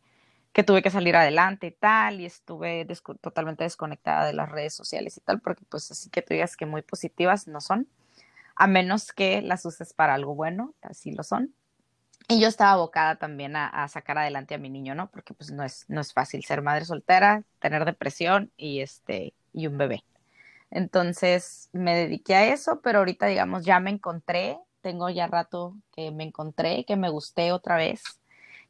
que 0.58 0.64
tuve 0.64 0.82
que 0.82 0.90
salir 0.90 1.16
adelante 1.16 1.68
y 1.68 1.72
tal, 1.72 2.20
y 2.20 2.26
estuve 2.26 2.88
totalmente 3.22 3.64
desconectada 3.64 4.26
de 4.26 4.34
las 4.34 4.50
redes 4.50 4.74
sociales 4.74 5.16
y 5.18 5.22
tal, 5.22 5.40
porque 5.40 5.64
pues 5.70 5.92
así 5.92 6.10
que 6.10 6.24
tú 6.24 6.34
digas 6.34 6.58
que 6.58 6.66
muy 6.66 6.82
positivas 6.82 7.48
no 7.48 7.62
son, 7.62 7.88
a 8.56 8.66
menos 8.66 9.14
que 9.14 9.44
las 9.44 9.66
uses 9.66 9.94
para 9.94 10.16
algo 10.16 10.34
bueno, 10.34 10.74
así 10.82 11.12
lo 11.12 11.22
son. 11.22 11.54
Y 12.30 12.42
yo 12.42 12.50
estaba 12.50 12.74
abocada 12.74 13.16
también 13.16 13.56
a, 13.56 13.68
a, 13.68 13.88
sacar 13.88 14.18
adelante 14.18 14.56
a 14.56 14.58
mi 14.58 14.70
niño, 14.70 14.96
¿no? 14.96 15.10
Porque 15.10 15.34
pues 15.34 15.52
no 15.52 15.64
es, 15.64 15.86
no 15.88 16.02
es 16.02 16.12
fácil 16.14 16.44
ser 16.44 16.62
madre 16.62 16.84
soltera, 16.84 17.44
tener 17.60 17.86
depresión 17.86 18.52
y 18.58 18.82
este, 18.82 19.34
y 19.54 19.68
un 19.68 19.78
bebé. 19.78 20.04
Entonces 20.70 21.70
me 21.72 21.96
dediqué 21.96 22.36
a 22.36 22.54
eso, 22.54 22.82
pero 22.82 23.00
ahorita 23.00 23.28
digamos 23.28 23.66
ya 23.66 23.80
me 23.80 23.92
encontré, 23.92 24.60
tengo 24.82 25.10
ya 25.10 25.28
rato 25.28 25.76
que 25.94 26.12
me 26.12 26.26
encontré, 26.26 26.86
que 26.86 26.98
me 26.98 27.10
gusté 27.10 27.52
otra 27.52 27.78
vez, 27.78 28.04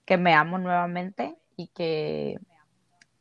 que 0.05 0.17
me 0.17 0.33
amo 0.33 0.57
nuevamente 0.59 1.35
y 1.55 1.67
que, 1.69 2.39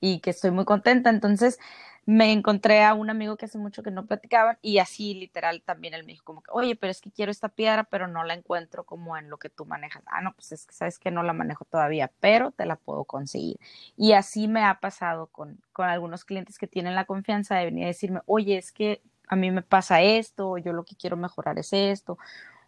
y 0.00 0.20
que 0.20 0.30
estoy 0.30 0.50
muy 0.50 0.64
contenta. 0.64 1.10
Entonces, 1.10 1.58
me 2.06 2.32
encontré 2.32 2.84
a 2.84 2.94
un 2.94 3.10
amigo 3.10 3.36
que 3.36 3.46
hace 3.46 3.58
mucho 3.58 3.82
que 3.82 3.90
no 3.90 4.06
platicaban 4.06 4.58
y 4.62 4.78
así 4.78 5.14
literal 5.14 5.62
también 5.62 5.92
él 5.94 6.04
me 6.04 6.12
dijo 6.12 6.24
como 6.24 6.40
que, 6.42 6.50
oye, 6.52 6.76
pero 6.76 6.92
es 6.92 7.00
que 7.00 7.10
quiero 7.10 7.32
esta 7.32 7.48
piedra, 7.48 7.84
pero 7.84 8.06
no 8.06 8.22
la 8.24 8.34
encuentro 8.34 8.84
como 8.84 9.16
en 9.16 9.28
lo 9.28 9.38
que 9.38 9.50
tú 9.50 9.66
manejas. 9.66 10.04
Ah, 10.06 10.20
no, 10.22 10.32
pues 10.34 10.52
es 10.52 10.66
que 10.66 10.72
sabes 10.74 10.98
que 11.00 11.10
no 11.10 11.24
la 11.24 11.32
manejo 11.32 11.64
todavía, 11.64 12.12
pero 12.20 12.52
te 12.52 12.64
la 12.64 12.76
puedo 12.76 13.04
conseguir. 13.04 13.58
Y 13.96 14.12
así 14.12 14.46
me 14.48 14.62
ha 14.64 14.78
pasado 14.80 15.26
con, 15.28 15.60
con 15.72 15.86
algunos 15.88 16.24
clientes 16.24 16.58
que 16.58 16.68
tienen 16.68 16.94
la 16.94 17.06
confianza 17.06 17.56
de 17.56 17.64
venir 17.66 17.84
a 17.84 17.88
decirme, 17.88 18.20
oye, 18.26 18.56
es 18.56 18.70
que 18.72 19.02
a 19.28 19.34
mí 19.36 19.50
me 19.50 19.62
pasa 19.62 20.00
esto, 20.02 20.58
yo 20.58 20.72
lo 20.72 20.84
que 20.84 20.94
quiero 20.96 21.16
mejorar 21.16 21.58
es 21.58 21.72
esto, 21.72 22.18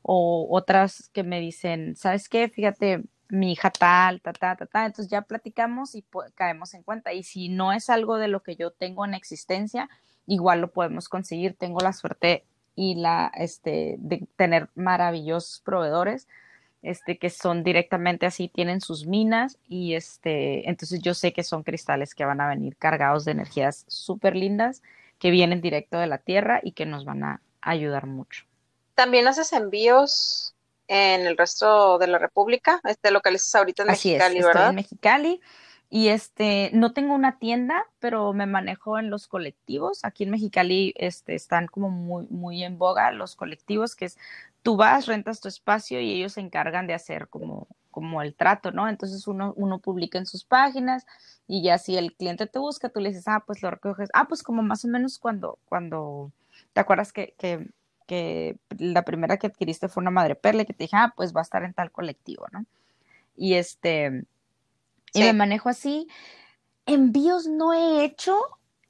o 0.02 0.48
otras 0.50 1.10
que 1.12 1.24
me 1.24 1.40
dicen, 1.40 1.96
¿sabes 1.96 2.28
qué? 2.28 2.48
Fíjate, 2.48 3.04
mi 3.28 3.52
hija 3.52 3.70
tal, 3.70 4.20
ta, 4.20 4.32
ta, 4.32 4.56
ta, 4.56 4.66
ta. 4.66 4.86
Entonces 4.86 5.10
ya 5.10 5.22
platicamos 5.22 5.94
y 5.94 6.04
caemos 6.34 6.74
en 6.74 6.82
cuenta. 6.82 7.12
Y 7.12 7.22
si 7.22 7.48
no 7.48 7.72
es 7.72 7.90
algo 7.90 8.16
de 8.16 8.28
lo 8.28 8.42
que 8.42 8.56
yo 8.56 8.70
tengo 8.70 9.04
en 9.04 9.14
existencia, 9.14 9.88
igual 10.26 10.60
lo 10.60 10.70
podemos 10.70 11.08
conseguir. 11.08 11.54
Tengo 11.56 11.80
la 11.80 11.92
suerte 11.92 12.44
y 12.74 12.94
la, 12.94 13.32
este, 13.34 13.96
de 13.98 14.26
tener 14.36 14.68
maravillosos 14.76 15.60
proveedores, 15.64 16.28
este, 16.82 17.18
que 17.18 17.28
son 17.28 17.64
directamente 17.64 18.24
así, 18.24 18.48
tienen 18.48 18.80
sus 18.80 19.04
minas 19.04 19.58
y 19.66 19.94
este, 19.94 20.68
entonces 20.68 21.02
yo 21.02 21.12
sé 21.12 21.32
que 21.32 21.42
son 21.42 21.64
cristales 21.64 22.14
que 22.14 22.24
van 22.24 22.40
a 22.40 22.46
venir 22.46 22.76
cargados 22.76 23.24
de 23.24 23.32
energías 23.32 23.84
súper 23.88 24.36
lindas, 24.36 24.82
que 25.18 25.32
vienen 25.32 25.60
directo 25.60 25.98
de 25.98 26.06
la 26.06 26.18
tierra 26.18 26.60
y 26.62 26.70
que 26.70 26.86
nos 26.86 27.04
van 27.04 27.24
a 27.24 27.42
ayudar 27.60 28.06
mucho. 28.06 28.44
También 28.94 29.26
haces 29.26 29.52
envíos 29.52 30.54
en 30.88 31.26
el 31.26 31.36
resto 31.36 31.98
de 31.98 32.08
la 32.08 32.18
República. 32.18 32.80
Este 32.84 33.10
localizas 33.10 33.54
ahorita 33.54 33.84
en 33.84 33.90
Así 33.90 34.08
Mexicali, 34.10 34.38
es, 34.38 34.44
¿verdad? 34.44 34.62
Estoy 34.62 34.70
en 34.70 34.76
Mexicali. 34.76 35.40
Y 35.90 36.08
este, 36.08 36.70
no 36.74 36.92
tengo 36.92 37.14
una 37.14 37.38
tienda, 37.38 37.86
pero 37.98 38.34
me 38.34 38.44
manejo 38.44 38.98
en 38.98 39.08
los 39.08 39.26
colectivos. 39.26 40.04
Aquí 40.04 40.24
en 40.24 40.30
Mexicali 40.30 40.92
este, 40.98 41.34
están 41.34 41.66
como 41.66 41.88
muy, 41.88 42.26
muy 42.28 42.62
en 42.62 42.76
boga 42.76 43.10
los 43.12 43.36
colectivos, 43.36 43.96
que 43.96 44.06
es 44.06 44.18
tú 44.62 44.76
vas, 44.76 45.06
rentas 45.06 45.40
tu 45.40 45.48
espacio 45.48 46.00
y 46.00 46.12
ellos 46.12 46.32
se 46.32 46.40
encargan 46.40 46.86
de 46.86 46.92
hacer 46.92 47.28
como, 47.28 47.68
como 47.90 48.20
el 48.20 48.34
trato, 48.34 48.70
¿no? 48.70 48.86
Entonces 48.86 49.26
uno, 49.26 49.54
uno 49.56 49.78
publica 49.78 50.18
en 50.18 50.26
sus 50.26 50.44
páginas 50.44 51.06
y 51.46 51.62
ya 51.62 51.78
si 51.78 51.96
el 51.96 52.14
cliente 52.14 52.46
te 52.46 52.58
busca, 52.58 52.90
tú 52.90 53.00
le 53.00 53.08
dices, 53.08 53.26
ah, 53.28 53.42
pues 53.46 53.62
lo 53.62 53.70
recoges. 53.70 54.10
Ah, 54.12 54.26
pues 54.28 54.42
como 54.42 54.62
más 54.62 54.84
o 54.84 54.88
menos 54.88 55.18
cuando, 55.18 55.58
cuando, 55.64 56.32
¿te 56.74 56.80
acuerdas 56.80 57.14
que, 57.14 57.34
que 57.38 57.66
que 58.08 58.56
la 58.78 59.04
primera 59.04 59.36
que 59.36 59.48
adquiriste 59.48 59.88
fue 59.88 60.00
una 60.00 60.10
madre 60.10 60.34
perla 60.34 60.62
y 60.62 60.66
que 60.66 60.72
te 60.72 60.84
dije, 60.84 60.96
ah, 60.96 61.12
pues 61.14 61.36
va 61.36 61.40
a 61.40 61.42
estar 61.42 61.62
en 61.62 61.74
tal 61.74 61.92
colectivo, 61.92 62.46
¿no? 62.50 62.64
Y 63.36 63.54
este, 63.54 64.24
sí. 65.12 65.20
y 65.20 65.24
me 65.24 65.34
manejo 65.34 65.68
así. 65.68 66.08
Envíos 66.86 67.46
no 67.46 67.74
he 67.74 68.02
hecho, 68.04 68.40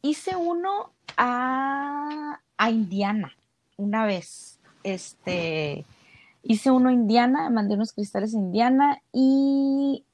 hice 0.02 0.36
uno 0.36 0.92
a, 1.16 2.40
a 2.56 2.70
Indiana 2.70 3.36
una 3.76 4.06
vez. 4.06 4.60
Este, 4.84 5.84
hice 6.44 6.70
uno 6.70 6.90
a 6.90 6.92
Indiana, 6.92 7.50
mandé 7.50 7.74
unos 7.74 7.92
cristales 7.92 8.34
a 8.34 8.38
Indiana 8.38 9.02
y 9.12 10.04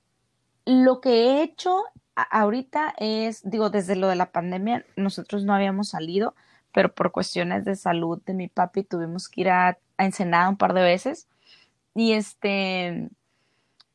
lo 0.65 1.03
que 1.03 1.11
he 1.11 1.43
hecho 1.43 1.85
ahorita 2.15 2.95
es, 2.97 3.43
digo, 3.49 3.69
desde 3.69 3.97
lo 3.97 4.09
de 4.09 4.17
la 4.17 4.33
pandemia, 4.33 4.87
nosotros 4.97 5.45
no 5.45 5.53
habíamos 5.53 5.91
salido, 5.91 6.35
pero 6.75 6.93
por 6.93 7.13
cuestiones 7.13 7.65
de 7.65 7.77
salud 7.77 8.21
de 8.27 8.35
mi 8.35 8.49
papi 8.49 8.83
tuvimos 8.83 9.29
que 9.29 9.43
ir 9.43 9.51
a, 9.51 9.79
a 9.97 10.05
Ensenada 10.05 10.49
un 10.49 10.57
par 10.57 10.75
de 10.75 10.83
veces. 10.83 11.29
Y 11.95 12.13
este, 12.13 13.09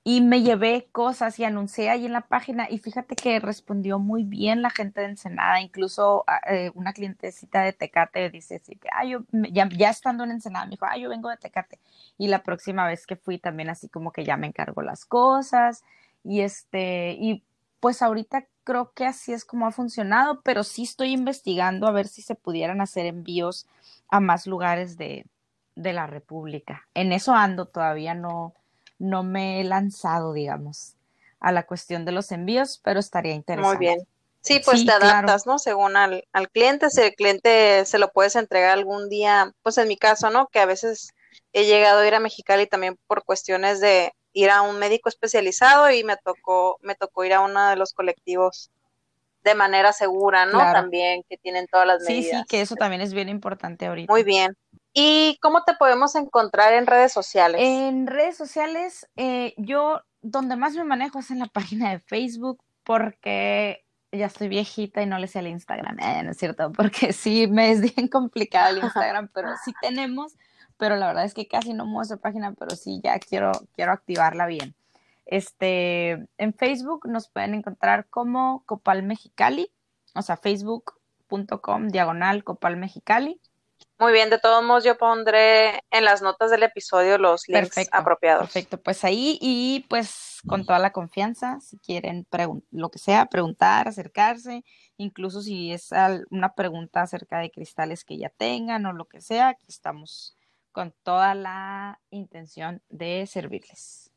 y 0.05 0.21
me 0.21 0.41
llevé 0.41 0.87
cosas 0.91 1.37
y 1.39 1.43
anuncié 1.43 1.89
ahí 1.89 2.05
en 2.05 2.13
la 2.13 2.21
página 2.21 2.67
y 2.69 2.79
fíjate 2.79 3.15
que 3.15 3.39
respondió 3.39 3.99
muy 3.99 4.23
bien 4.23 4.61
la 4.61 4.69
gente 4.69 5.01
de 5.01 5.07
Ensenada, 5.07 5.61
incluso 5.61 6.23
eh, 6.49 6.71
una 6.73 6.93
clientecita 6.93 7.61
de 7.61 7.73
Tecate 7.73 8.29
dice 8.29 8.55
así 8.55 8.77
que, 8.77 8.87
ah, 8.93 9.03
yo, 9.05 9.19
ya, 9.51 9.67
ya, 9.69 9.89
estando 9.89 10.23
en 10.23 10.31
Ensenada, 10.31 10.65
me 10.65 10.71
dijo, 10.71 10.85
ah, 10.85 10.97
yo 10.97 11.09
vengo 11.09 11.29
de 11.29 11.37
Tecate. 11.37 11.79
Y 12.17 12.27
la 12.29 12.43
próxima 12.43 12.87
vez 12.87 13.05
que 13.05 13.17
fui 13.17 13.39
también 13.39 13.69
así 13.69 13.89
como 13.89 14.11
que 14.11 14.23
ya 14.23 14.37
me 14.37 14.47
encargo 14.47 14.81
las 14.81 15.05
cosas 15.05 15.83
y 16.23 16.41
este, 16.41 17.11
y 17.19 17.43
pues 17.81 18.01
ahorita 18.01 18.45
creo 18.69 18.91
que 18.93 19.07
así 19.07 19.33
es 19.33 19.45
como 19.45 19.65
ha 19.65 19.71
funcionado, 19.71 20.41
pero 20.41 20.63
sí 20.63 20.83
estoy 20.83 21.11
investigando 21.11 21.87
a 21.87 21.91
ver 21.91 22.07
si 22.07 22.21
se 22.21 22.35
pudieran 22.35 22.81
hacer 22.81 23.07
envíos 23.07 23.65
a 24.09 24.19
más 24.19 24.45
lugares 24.45 24.95
de, 24.95 25.25
de 25.75 25.91
la 25.91 26.05
República. 26.05 26.87
En 26.93 27.11
eso 27.11 27.33
ando, 27.33 27.65
todavía 27.65 28.13
no, 28.13 28.53
no 28.99 29.23
me 29.23 29.59
he 29.59 29.63
lanzado, 29.63 30.33
digamos, 30.33 30.93
a 31.39 31.51
la 31.51 31.65
cuestión 31.65 32.05
de 32.05 32.11
los 32.11 32.31
envíos, 32.31 32.79
pero 32.83 32.99
estaría 32.99 33.33
interesante. 33.33 33.75
Muy 33.75 33.83
bien. 33.83 34.07
Sí, 34.41 34.61
pues 34.63 34.85
te 34.85 34.91
adaptas, 34.91 35.47
¿no? 35.47 35.57
Según 35.57 35.97
al, 35.97 36.27
al 36.31 36.47
cliente, 36.51 36.91
si 36.91 37.01
el 37.01 37.15
cliente 37.15 37.85
se 37.85 37.97
lo 37.97 38.11
puedes 38.11 38.35
entregar 38.35 38.69
algún 38.69 39.09
día, 39.09 39.51
pues 39.63 39.79
en 39.79 39.87
mi 39.87 39.97
caso, 39.97 40.29
¿no? 40.29 40.45
Que 40.45 40.59
a 40.59 40.67
veces 40.67 41.09
he 41.53 41.65
llegado 41.65 42.01
a 42.01 42.07
ir 42.07 42.13
a 42.13 42.19
Mexicali 42.19 42.67
también 42.67 42.99
por 43.07 43.23
cuestiones 43.23 43.81
de 43.81 44.13
ir 44.43 44.49
a 44.49 44.61
un 44.61 44.79
médico 44.79 45.09
especializado 45.09 45.89
y 45.91 46.03
me 46.03 46.17
tocó, 46.17 46.77
me 46.81 46.95
tocó 46.95 47.23
ir 47.25 47.33
a 47.33 47.41
uno 47.41 47.69
de 47.69 47.75
los 47.75 47.93
colectivos 47.93 48.71
de 49.43 49.55
manera 49.55 49.93
segura, 49.93 50.45
¿no? 50.45 50.59
También 50.59 51.23
que 51.29 51.37
tienen 51.37 51.67
todas 51.67 51.87
las 51.87 52.01
medidas. 52.03 52.25
Sí, 52.25 52.37
sí, 52.37 52.43
que 52.47 52.61
eso 52.61 52.75
también 52.75 53.01
es 53.01 53.13
bien 53.13 53.29
importante 53.29 53.87
ahorita. 53.87 54.11
Muy 54.11 54.23
bien. 54.23 54.55
¿Y 54.93 55.37
cómo 55.41 55.63
te 55.63 55.73
podemos 55.75 56.15
encontrar 56.15 56.73
en 56.73 56.87
redes 56.87 57.13
sociales? 57.13 57.61
En 57.63 58.07
redes 58.07 58.35
sociales, 58.35 59.07
eh, 59.15 59.53
yo 59.57 60.01
donde 60.21 60.55
más 60.55 60.73
me 60.73 60.83
manejo 60.83 61.19
es 61.19 61.31
en 61.31 61.39
la 61.39 61.45
página 61.53 61.91
de 61.91 61.99
Facebook 61.99 62.61
porque 62.83 63.85
ya 64.11 64.25
estoy 64.25 64.47
viejita 64.47 65.01
y 65.01 65.05
no 65.05 65.19
le 65.19 65.27
sé 65.27 65.39
al 65.39 65.47
Instagram, 65.47 65.99
eh, 65.99 66.23
¿no 66.23 66.31
es 66.31 66.37
cierto? 66.37 66.71
Porque 66.71 67.13
sí, 67.13 67.47
me 67.47 67.71
es 67.71 67.81
bien 67.81 68.07
complicado 68.07 68.75
el 68.75 68.83
Instagram, 68.83 69.29
pero 69.33 69.49
sí 69.63 69.71
tenemos, 69.81 70.35
pero 70.79 70.95
la 70.95 71.07
verdad 71.07 71.25
es 71.25 71.33
que 71.33 71.47
casi 71.47 71.73
no 71.73 71.85
muestro 71.85 72.17
página, 72.17 72.53
pero 72.53 72.75
sí 72.75 73.01
ya 73.03 73.19
quiero, 73.19 73.51
quiero 73.75 73.91
activarla 73.91 74.47
bien. 74.47 74.73
Este, 75.25 76.25
en 76.37 76.53
Facebook 76.55 77.07
nos 77.07 77.27
pueden 77.27 77.53
encontrar 77.53 78.07
como 78.07 78.63
Copal 78.65 79.03
Mexicali, 79.03 79.71
o 80.15 80.21
sea, 80.21 80.37
facebook.com 80.37 81.89
diagonal 81.89 82.43
Copal 82.45 82.77
Mexicali. 82.77 83.39
Muy 83.99 84.13
bien, 84.13 84.29
de 84.29 84.39
todos 84.39 84.63
modos 84.63 84.85
yo 84.85 84.97
pondré 84.97 85.83
en 85.91 86.05
las 86.05 86.21
notas 86.21 86.49
del 86.49 86.63
episodio 86.63 87.17
los 87.17 87.49
links 87.49 87.89
apropiados. 87.91 88.43
Perfecto, 88.43 88.81
pues 88.81 89.03
ahí 89.03 89.37
y 89.41 89.85
pues 89.89 90.39
con 90.47 90.65
toda 90.65 90.79
la 90.79 90.91
confianza, 90.91 91.59
si 91.59 91.77
quieren 91.77 92.25
lo 92.71 92.89
que 92.89 92.99
sea, 92.99 93.25
preguntar, 93.25 93.89
acercarse, 93.89 94.63
incluso 94.95 95.41
si 95.41 95.73
es 95.73 95.89
una 96.29 96.55
pregunta 96.55 97.01
acerca 97.01 97.39
de 97.39 97.51
cristales 97.51 98.05
que 98.05 98.17
ya 98.17 98.29
tengan 98.29 98.85
o 98.85 98.93
lo 98.93 99.05
que 99.05 99.19
sea, 99.19 99.49
aquí 99.49 99.65
estamos 99.67 100.38
con 100.71 100.93
toda 101.03 101.35
la 101.35 101.99
intención 102.09 102.81
de 102.89 103.25
servirles. 103.27 104.11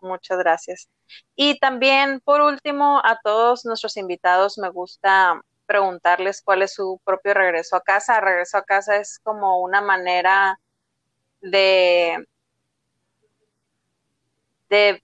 Muchas 0.00 0.38
gracias. 0.38 0.88
Y 1.34 1.58
también, 1.58 2.20
por 2.20 2.40
último, 2.40 3.00
a 3.04 3.18
todos 3.22 3.64
nuestros 3.64 3.96
invitados 3.96 4.58
me 4.58 4.68
gusta 4.68 5.40
preguntarles 5.66 6.42
cuál 6.42 6.62
es 6.62 6.74
su 6.74 7.00
propio 7.04 7.34
regreso 7.34 7.76
a 7.76 7.82
casa. 7.82 8.20
Regreso 8.20 8.58
a 8.58 8.64
casa 8.64 8.96
es 8.96 9.18
como 9.22 9.60
una 9.60 9.80
manera 9.80 10.58
de, 11.40 12.26
de, 14.68 15.02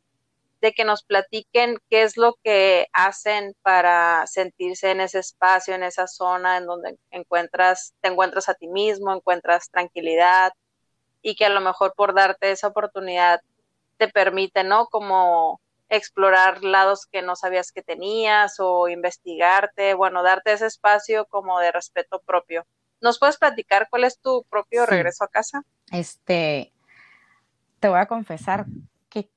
que 0.75 0.85
nos 0.85 1.05
platiquen 1.05 1.79
qué 1.91 2.03
es 2.03 2.17
lo 2.17 2.37
que 2.43 2.89
hacen 2.93 3.55
para 3.63 4.27
sentirse 4.27 4.91
en 4.91 5.01
ese 5.03 5.19
espacio, 5.19 5.75
en 5.75 5.83
esa 5.83 6.07
zona 6.07 6.57
en 6.57 6.67
donde 6.67 6.97
encuentras, 7.11 7.95
te 8.01 8.09
encuentras 8.09 8.49
a 8.49 8.55
ti 8.55 8.69
mismo, 8.69 9.13
encuentras 9.13 9.71
tranquilidad 9.71 10.53
y 11.25 11.35
que 11.35 11.47
a 11.47 11.49
lo 11.49 11.63
mejor 11.63 11.95
por 11.97 12.15
darte 12.15 12.53
esa 12.53 12.69
oportunidad 12.69 13.41
te 13.97 14.09
permite, 14.09 14.63
¿no? 14.63 14.87
Como 14.87 15.61
explorar 15.89 16.63
lados 16.63 17.07
que 17.07 17.23
no 17.23 17.35
sabías 17.35 17.73
que 17.73 17.83
tenías 17.83 18.57
o 18.59 18.89
investigarte, 18.89 19.95
bueno, 19.95 20.23
darte 20.23 20.53
ese 20.53 20.67
espacio 20.67 21.25
como 21.25 21.59
de 21.61 21.73
respeto 21.73 22.21
propio. 22.27 22.67
¿Nos 23.01 23.19
puedes 23.19 23.39
platicar 23.39 23.89
cuál 23.89 24.05
es 24.05 24.19
tu 24.19 24.45
propio 24.51 24.85
regreso 24.85 25.25
a 25.25 25.29
casa? 25.29 25.63
Este, 25.93 26.73
te 27.81 27.89
voy 27.89 27.99
a 27.99 28.07
confesar 28.07 28.67
que 29.09 29.31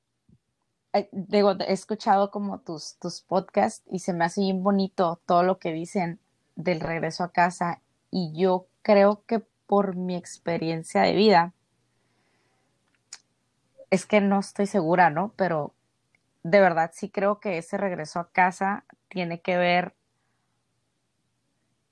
eh, 0.92 1.08
digo, 1.12 1.52
he 1.58 1.72
escuchado 1.72 2.30
como 2.30 2.60
tus, 2.60 2.98
tus 2.98 3.22
podcasts 3.22 3.82
y 3.90 4.00
se 4.00 4.12
me 4.12 4.26
hace 4.26 4.42
bien 4.42 4.62
bonito 4.62 5.20
todo 5.24 5.42
lo 5.42 5.58
que 5.58 5.72
dicen 5.72 6.20
del 6.54 6.80
regreso 6.80 7.24
a 7.24 7.32
casa 7.32 7.80
y 8.10 8.32
yo 8.34 8.66
creo 8.82 9.22
que 9.26 9.40
por 9.66 9.96
mi 9.96 10.16
experiencia 10.16 11.02
de 11.02 11.14
vida, 11.14 11.54
es 13.90 14.06
que 14.06 14.20
no 14.20 14.40
estoy 14.40 14.66
segura, 14.66 15.10
¿no? 15.10 15.32
Pero 15.36 15.74
de 16.42 16.60
verdad 16.60 16.90
sí 16.94 17.10
creo 17.10 17.40
que 17.40 17.58
ese 17.58 17.76
regreso 17.76 18.20
a 18.20 18.30
casa 18.30 18.84
tiene 19.08 19.40
que 19.40 19.56
ver 19.56 19.94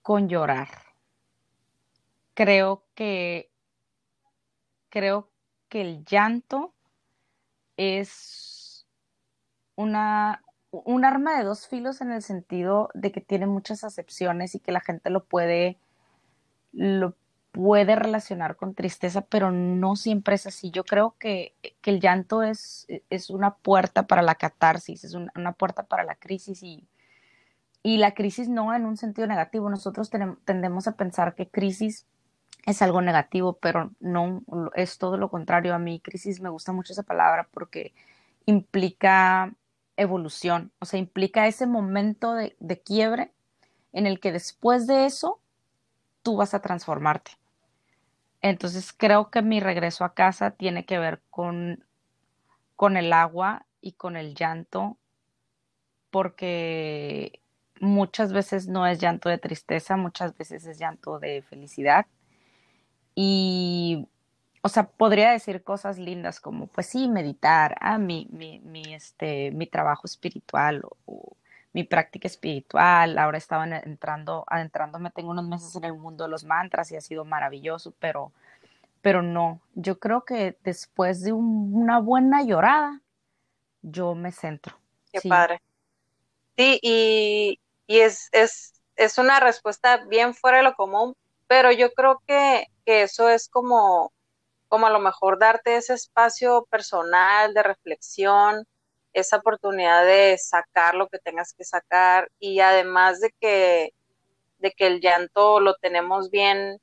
con 0.03 0.29
llorar. 0.29 0.69
Creo 2.35 2.85
que 2.95 3.51
creo 4.89 5.29
que 5.69 5.81
el 5.81 6.05
llanto 6.05 6.73
es 7.77 8.87
una 9.75 10.43
un 10.71 11.05
arma 11.05 11.39
de 11.39 11.45
dos 11.45 11.67
filos 11.67 12.01
en 12.01 12.13
el 12.13 12.23
sentido 12.23 12.91
de 12.95 13.13
que 13.13 13.21
tiene 13.21 13.47
muchas 13.47 13.85
acepciones 13.85 14.55
y 14.55 14.61
que 14.61 14.73
la 14.73 14.81
gente 14.81 15.11
lo 15.11 15.25
puede 15.25 15.79
lo 16.73 17.15
puede 17.57 17.97
relacionar 17.97 18.57
con 18.57 18.75
tristeza, 18.75 19.23
pero 19.23 19.51
no 19.51 19.97
siempre 19.97 20.35
es 20.35 20.47
así. 20.47 20.71
Yo 20.71 20.85
creo 20.85 21.17
que, 21.19 21.55
el 21.85 22.01
llanto 22.01 22.43
es, 22.43 22.87
es, 23.09 23.31
una 23.31 23.55
puerta 23.55 24.07
para 24.07 24.21
la 24.21 24.35
catarsis, 24.35 25.05
es 25.05 25.15
una, 25.15 25.53
puerta 25.53 25.85
para 25.85 26.05
la 26.05 26.17
crisis 26.17 26.63
y, 26.63 26.87
y, 27.83 27.97
la 27.97 28.13
crisis 28.13 28.51
no 28.51 28.75
en 28.75 28.85
un 28.85 28.99
sentido 28.99 29.27
negativo. 29.27 29.71
Nosotros 29.71 30.11
tendemos 30.45 30.87
a 30.87 30.97
pensar 30.97 31.35
que 31.35 31.49
crisis 31.49 32.05
es 32.67 32.83
algo 32.83 33.01
negativo, 33.01 33.55
pero 33.55 33.91
no, 34.01 34.43
es 34.75 34.99
todo 34.99 35.17
lo 35.17 35.31
contrario. 35.31 35.75
A 35.75 35.79
mí 35.79 35.99
crisis 36.01 36.43
me 36.43 36.51
gusta 36.51 36.73
mucho 36.73 36.93
esa 36.93 37.05
palabra 37.05 37.49
porque 37.53 37.95
implica 38.45 39.55
evolución, 39.97 40.73
o 40.79 40.85
sea, 40.85 41.01
implica 41.01 41.47
ese 41.47 41.67
momento 41.67 42.35
de, 42.35 42.55
de 42.61 42.83
quiebre 42.83 43.33
en 43.95 44.07
el 44.07 44.21
que 44.21 44.31
después 44.31 44.87
de 44.87 45.07
eso 45.07 45.41
tú 46.21 46.37
vas 46.37 46.53
a 46.53 46.61
transformarte. 46.61 47.31
Entonces 48.49 48.93
creo 48.93 49.29
que 49.29 49.43
mi 49.43 49.59
regreso 49.59 50.05
a 50.05 50.15
casa 50.15 50.53
tiene 50.53 50.85
que 50.85 51.01
ver 51.01 51.21
con, 51.31 51.85
con 52.77 52.97
el 52.97 53.13
agua 53.13 53.67
y 53.81 53.93
con 53.93 54.17
el 54.17 54.37
llanto, 54.37 54.97
porque 56.11 57.41
muchas 57.81 58.33
veces 58.33 58.69
no 58.69 58.87
es 58.87 59.01
llanto 59.01 59.29
de 59.29 59.39
tristeza, 59.39 59.97
muchas 59.97 60.37
veces 60.39 60.65
es 60.65 60.79
llanto 60.79 61.19
de 61.19 61.43
felicidad. 61.43 62.07
Y, 63.17 64.07
o 64.63 64.69
sea, 64.69 64.87
podría 64.91 65.33
decir 65.33 65.65
cosas 65.65 65.99
lindas 65.99 66.39
como, 66.39 66.69
pues 66.69 66.87
sí, 66.87 67.09
meditar, 67.09 67.77
ah, 67.81 67.99
mi, 67.99 68.29
mi, 68.31 68.61
mi, 68.61 68.95
este, 68.95 69.51
mi 69.51 69.67
trabajo 69.67 70.03
espiritual 70.07 70.83
o 71.05 71.37
mi 71.73 71.85
práctica 71.85 72.27
espiritual, 72.27 73.19
ahora 73.19 73.39
estaba 73.39 73.67
entrando, 73.67 74.45
adentrándome, 74.49 75.11
tengo 75.11 75.31
unos 75.31 75.47
meses 75.47 75.77
en 75.77 75.85
el 75.85 75.95
mundo 75.95 76.25
de 76.25 76.31
los 76.31 76.45
mantras 76.45 76.91
y 76.91 76.97
ha 76.97 77.01
sido 77.01 77.25
maravilloso, 77.25 77.95
pero, 77.99 78.33
pero 79.03 79.23
no, 79.23 79.61
yo 79.75 79.99
creo 79.99 80.25
que 80.25 80.57
después 80.65 81.23
de 81.23 81.33
una 81.33 81.99
buena 81.99 82.43
llorada, 82.43 83.03
yo 83.83 84.15
me 84.15 84.33
centro. 84.33 84.77
Qué 85.13 85.21
padre. 85.29 85.61
Sí, 86.57 86.79
y, 86.83 87.61
y 87.87 88.01
es, 88.01 88.29
es, 88.33 88.81
es, 88.97 89.19
una 89.19 89.41
respuesta 89.41 89.99
bien 90.07 90.35
fuera 90.35 90.59
de 90.59 90.65
lo 90.65 90.75
común, 90.75 91.15
pero 91.47 91.71
yo 91.71 91.93
creo 91.93 92.23
que, 92.27 92.67
que 92.87 93.03
eso 93.03 93.29
es 93.29 93.49
como, 93.49 94.13
como 94.69 94.87
a 94.87 94.91
lo 94.91 94.99
mejor 94.99 95.39
darte 95.39 95.77
ese 95.77 95.95
espacio 95.95 96.67
personal 96.71 97.53
de 97.53 97.63
reflexión, 97.63 98.67
esa 99.17 99.39
oportunidad 99.39 100.05
de 100.05 100.37
sacar 100.39 100.95
lo 100.95 101.09
que 101.09 101.19
tengas 101.19 101.55
que 101.55 101.65
sacar 101.65 102.29
y 102.39 102.61
además 102.61 103.21
de 103.21 103.35
que 103.41 103.93
de 104.59 104.73
que 104.73 104.87
el 104.87 105.01
llanto 105.01 105.61
lo 105.61 105.75
tenemos 105.75 106.31
bien 106.31 106.79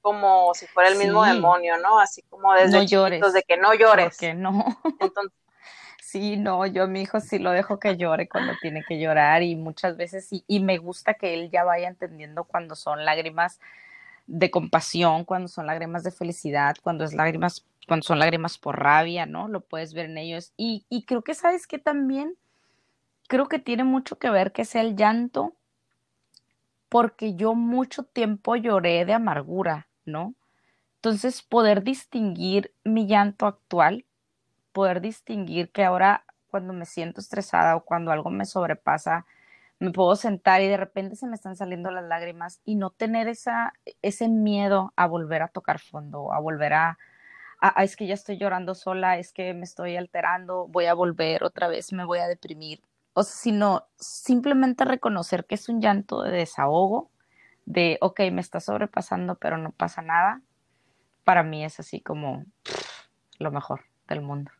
como 0.00 0.52
si 0.54 0.66
fuera 0.66 0.90
el 0.90 0.98
mismo 0.98 1.24
demonio, 1.24 1.78
¿no? 1.78 2.00
Así 2.00 2.22
como 2.22 2.52
desde 2.54 2.78
no 2.78 2.84
chiquitos, 2.84 3.32
de 3.32 3.42
que 3.42 3.56
no 3.56 3.72
llores. 3.72 4.16
Que 4.18 4.34
no. 4.34 4.64
Entonces, 4.98 5.38
sí, 6.02 6.36
no, 6.36 6.66
yo 6.66 6.84
a 6.84 6.86
mi 6.88 7.02
hijo 7.02 7.20
sí 7.20 7.38
lo 7.38 7.52
dejo 7.52 7.78
que 7.78 7.96
llore 7.96 8.28
cuando 8.28 8.54
tiene 8.60 8.84
que 8.86 8.98
llorar 8.98 9.42
y 9.42 9.54
muchas 9.54 9.96
veces 9.96 10.26
sí, 10.26 10.44
y 10.48 10.58
me 10.58 10.78
gusta 10.78 11.14
que 11.14 11.34
él 11.34 11.50
ya 11.50 11.62
vaya 11.62 11.86
entendiendo 11.86 12.44
cuando 12.44 12.74
son 12.74 13.04
lágrimas 13.04 13.60
de 14.26 14.50
compasión, 14.50 15.24
cuando 15.24 15.46
son 15.46 15.66
lágrimas 15.66 16.02
de 16.02 16.10
felicidad, 16.10 16.74
cuando 16.82 17.04
es 17.04 17.12
lágrimas 17.12 17.64
cuando 17.86 18.04
son 18.04 18.18
lágrimas 18.18 18.58
por 18.58 18.80
rabia, 18.80 19.26
¿no? 19.26 19.48
Lo 19.48 19.60
puedes 19.60 19.94
ver 19.94 20.06
en 20.06 20.18
ellos. 20.18 20.52
Y, 20.56 20.84
creo 21.06 21.22
que 21.22 21.34
sabes 21.34 21.66
que 21.66 21.78
también, 21.78 22.36
creo 23.28 23.48
que 23.48 23.58
tiene 23.58 23.84
mucho 23.84 24.18
que 24.18 24.30
ver 24.30 24.52
que 24.52 24.64
sea 24.64 24.82
el 24.82 24.96
llanto, 24.96 25.54
porque 26.88 27.34
yo 27.34 27.54
mucho 27.54 28.04
tiempo 28.04 28.56
lloré 28.56 29.04
de 29.04 29.14
amargura, 29.14 29.88
¿no? 30.04 30.34
Entonces, 30.96 31.42
poder 31.42 31.82
distinguir 31.82 32.72
mi 32.84 33.06
llanto 33.06 33.46
actual, 33.46 34.04
poder 34.72 35.00
distinguir 35.00 35.70
que 35.72 35.84
ahora 35.84 36.24
cuando 36.48 36.72
me 36.74 36.84
siento 36.86 37.20
estresada 37.20 37.76
o 37.76 37.84
cuando 37.84 38.12
algo 38.12 38.30
me 38.30 38.44
sobrepasa, 38.44 39.26
me 39.78 39.90
puedo 39.90 40.14
sentar 40.16 40.60
y 40.62 40.68
de 40.68 40.76
repente 40.76 41.16
se 41.16 41.26
me 41.26 41.34
están 41.34 41.56
saliendo 41.56 41.90
las 41.90 42.04
lágrimas 42.04 42.60
y 42.64 42.76
no 42.76 42.90
tener 42.90 43.26
esa, 43.26 43.72
ese 44.02 44.28
miedo 44.28 44.92
a 44.94 45.06
volver 45.06 45.42
a 45.42 45.48
tocar 45.48 45.80
fondo, 45.80 46.32
a 46.32 46.38
volver 46.38 46.74
a, 46.74 46.98
ah, 47.62 47.82
es 47.82 47.96
que 47.96 48.06
ya 48.06 48.14
estoy 48.14 48.36
llorando 48.36 48.74
sola, 48.74 49.18
es 49.18 49.32
que 49.32 49.54
me 49.54 49.64
estoy 49.64 49.96
alterando, 49.96 50.66
voy 50.68 50.86
a 50.86 50.94
volver 50.94 51.44
otra 51.44 51.68
vez, 51.68 51.92
me 51.92 52.04
voy 52.04 52.18
a 52.18 52.28
deprimir. 52.28 52.82
o 53.14 53.22
sino 53.22 53.86
simplemente 53.98 54.84
reconocer 54.84 55.44
que 55.46 55.54
es 55.54 55.68
un 55.68 55.80
llanto 55.80 56.22
de 56.22 56.32
desahogo, 56.32 57.10
de, 57.64 57.98
ok, 58.00 58.20
me 58.32 58.40
está 58.40 58.60
sobrepasando, 58.60 59.36
pero 59.36 59.58
no 59.58 59.70
pasa 59.72 60.02
nada, 60.02 60.42
para 61.24 61.42
mí 61.42 61.64
es 61.64 61.78
así 61.80 62.00
como 62.00 62.44
lo 63.38 63.50
mejor 63.50 63.84
del 64.08 64.22
mundo. 64.22 64.50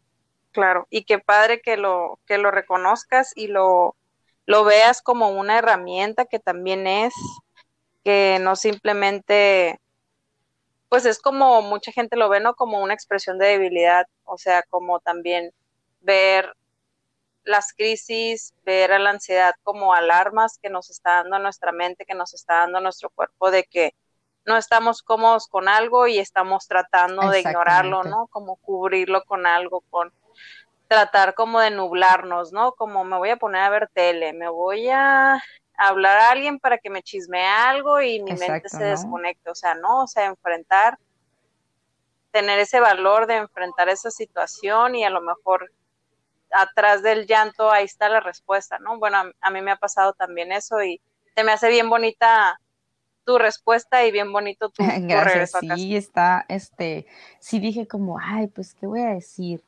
Claro, 0.53 0.87
y 0.91 1.05
qué 1.05 1.19
padre 1.19 1.61
que 1.63 1.77
lo, 1.77 2.21
que 2.27 2.39
lo 2.39 2.51
reconozcas 2.51 3.33
y 3.35 3.49
lo, 3.49 3.97
lo 4.47 4.65
veas 4.65 5.03
como 5.03 5.31
una 5.31 5.59
herramienta 5.59 6.27
que 6.27 6.39
también 6.39 6.87
es, 6.87 7.15
que 8.05 8.39
no 8.41 8.55
simplemente, 8.57 9.81
pues 10.93 11.07
es 11.07 11.23
como 11.23 11.63
mucha 11.63 11.91
gente 11.91 12.19
lo 12.19 12.29
ve, 12.29 12.39
¿no? 12.39 12.55
Como 12.55 12.83
una 12.83 12.93
expresión 12.93 13.39
de 13.39 13.47
debilidad, 13.47 14.07
o 14.25 14.37
sea, 14.37 14.63
como 14.65 15.01
también 15.01 15.51
ver 16.03 16.55
las 17.45 17.73
crisis, 17.73 18.53
ver 18.67 18.93
a 18.93 18.99
la 18.99 19.09
ansiedad 19.09 19.55
como 19.63 19.95
alarmas 19.95 20.59
que 20.61 20.69
nos 20.69 20.91
está 20.91 21.23
dando 21.23 21.39
nuestra 21.39 21.73
mente, 21.73 22.05
que 22.05 22.13
nos 22.13 22.35
está 22.35 22.57
dando 22.57 22.79
nuestro 22.83 23.09
cuerpo 23.09 23.51
de 23.51 23.65
que 23.65 23.95
no 24.45 24.59
estamos 24.59 25.03
cómodos 25.03 25.49
con 25.49 25.67
algo 25.67 26.09
y 26.09 26.19
estamos 26.19 26.69
tratando 26.69 27.31
de 27.31 27.41
ignorarlo, 27.41 28.03
¿no? 28.03 28.27
Como 28.27 28.57
cubrirlo 28.57 29.25
con 29.25 29.47
algo, 29.47 29.81
con 29.89 30.13
tratar 30.89 31.33
como 31.33 31.61
de 31.61 31.71
nublarnos, 31.71 32.53
¿no? 32.53 32.73
Como 32.73 33.03
me 33.03 33.17
voy 33.17 33.31
a 33.31 33.39
poner 33.39 33.63
a 33.63 33.71
ver 33.71 33.89
tele, 33.95 34.35
me 34.35 34.51
voy 34.51 34.91
a 34.91 35.43
hablar 35.89 36.17
a 36.19 36.31
alguien 36.31 36.59
para 36.59 36.79
que 36.79 36.91
me 36.91 37.03
chisme 37.03 37.45
algo 37.45 38.01
y 38.01 38.23
mi 38.23 38.33
mente 38.33 38.69
se 38.69 38.85
desconecte, 38.85 39.51
o 39.51 39.55
sea, 39.55 39.75
no, 39.75 40.05
o 40.05 40.07
sea, 40.07 40.27
enfrentar, 40.27 40.99
tener 42.31 42.59
ese 42.59 42.81
valor 42.81 43.27
de 43.27 43.37
enfrentar 43.37 43.89
esa 43.89 44.11
situación 44.11 44.95
y 44.95 45.05
a 45.05 45.11
lo 45.11 45.21
mejor 45.21 45.73
atrás 46.53 47.03
del 47.03 47.27
llanto 47.27 47.71
ahí 47.71 47.85
está 47.85 48.09
la 48.09 48.21
respuesta, 48.21 48.79
¿no? 48.79 48.99
Bueno, 48.99 49.19
a, 49.41 49.51
mí 49.51 49.61
me 49.61 49.71
ha 49.71 49.77
pasado 49.77 50.13
también 50.13 50.53
eso 50.53 50.83
y 50.83 51.01
te 51.35 51.45
me 51.45 51.53
hace 51.53 51.69
bien 51.69 51.89
bonita 51.89 52.61
tu 53.25 53.39
respuesta 53.39 54.05
y 54.05 54.13
bien 54.13 54.33
bonito 54.33 54.69
tu, 54.69 54.83
Gracias, 55.01 55.53
sí, 55.75 55.97
está, 55.97 56.45
este, 56.49 57.07
sí 57.41 57.59
dije 57.59 57.87
como, 57.87 58.19
ay, 58.19 58.49
pues, 58.49 58.75
¿qué 58.75 58.87
voy 58.87 59.01
a 59.01 59.15
decir? 59.15 59.63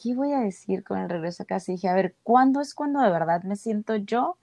¿Qué 0.00 0.14
voy 0.14 0.32
a 0.32 0.40
decir 0.40 0.82
con 0.82 0.98
el 0.98 1.08
regreso 1.08 1.42
a 1.42 1.46
casa? 1.46 1.70
Y 1.70 1.76
dije, 1.76 1.88
a 1.88 1.94
ver, 1.94 2.14
¿cuándo 2.22 2.60
es 2.60 2.74
cuando 2.74 3.00
de 3.00 3.10
verdad 3.10 3.42
me 3.42 3.56
siento 3.56 3.96
yo? 3.96 4.36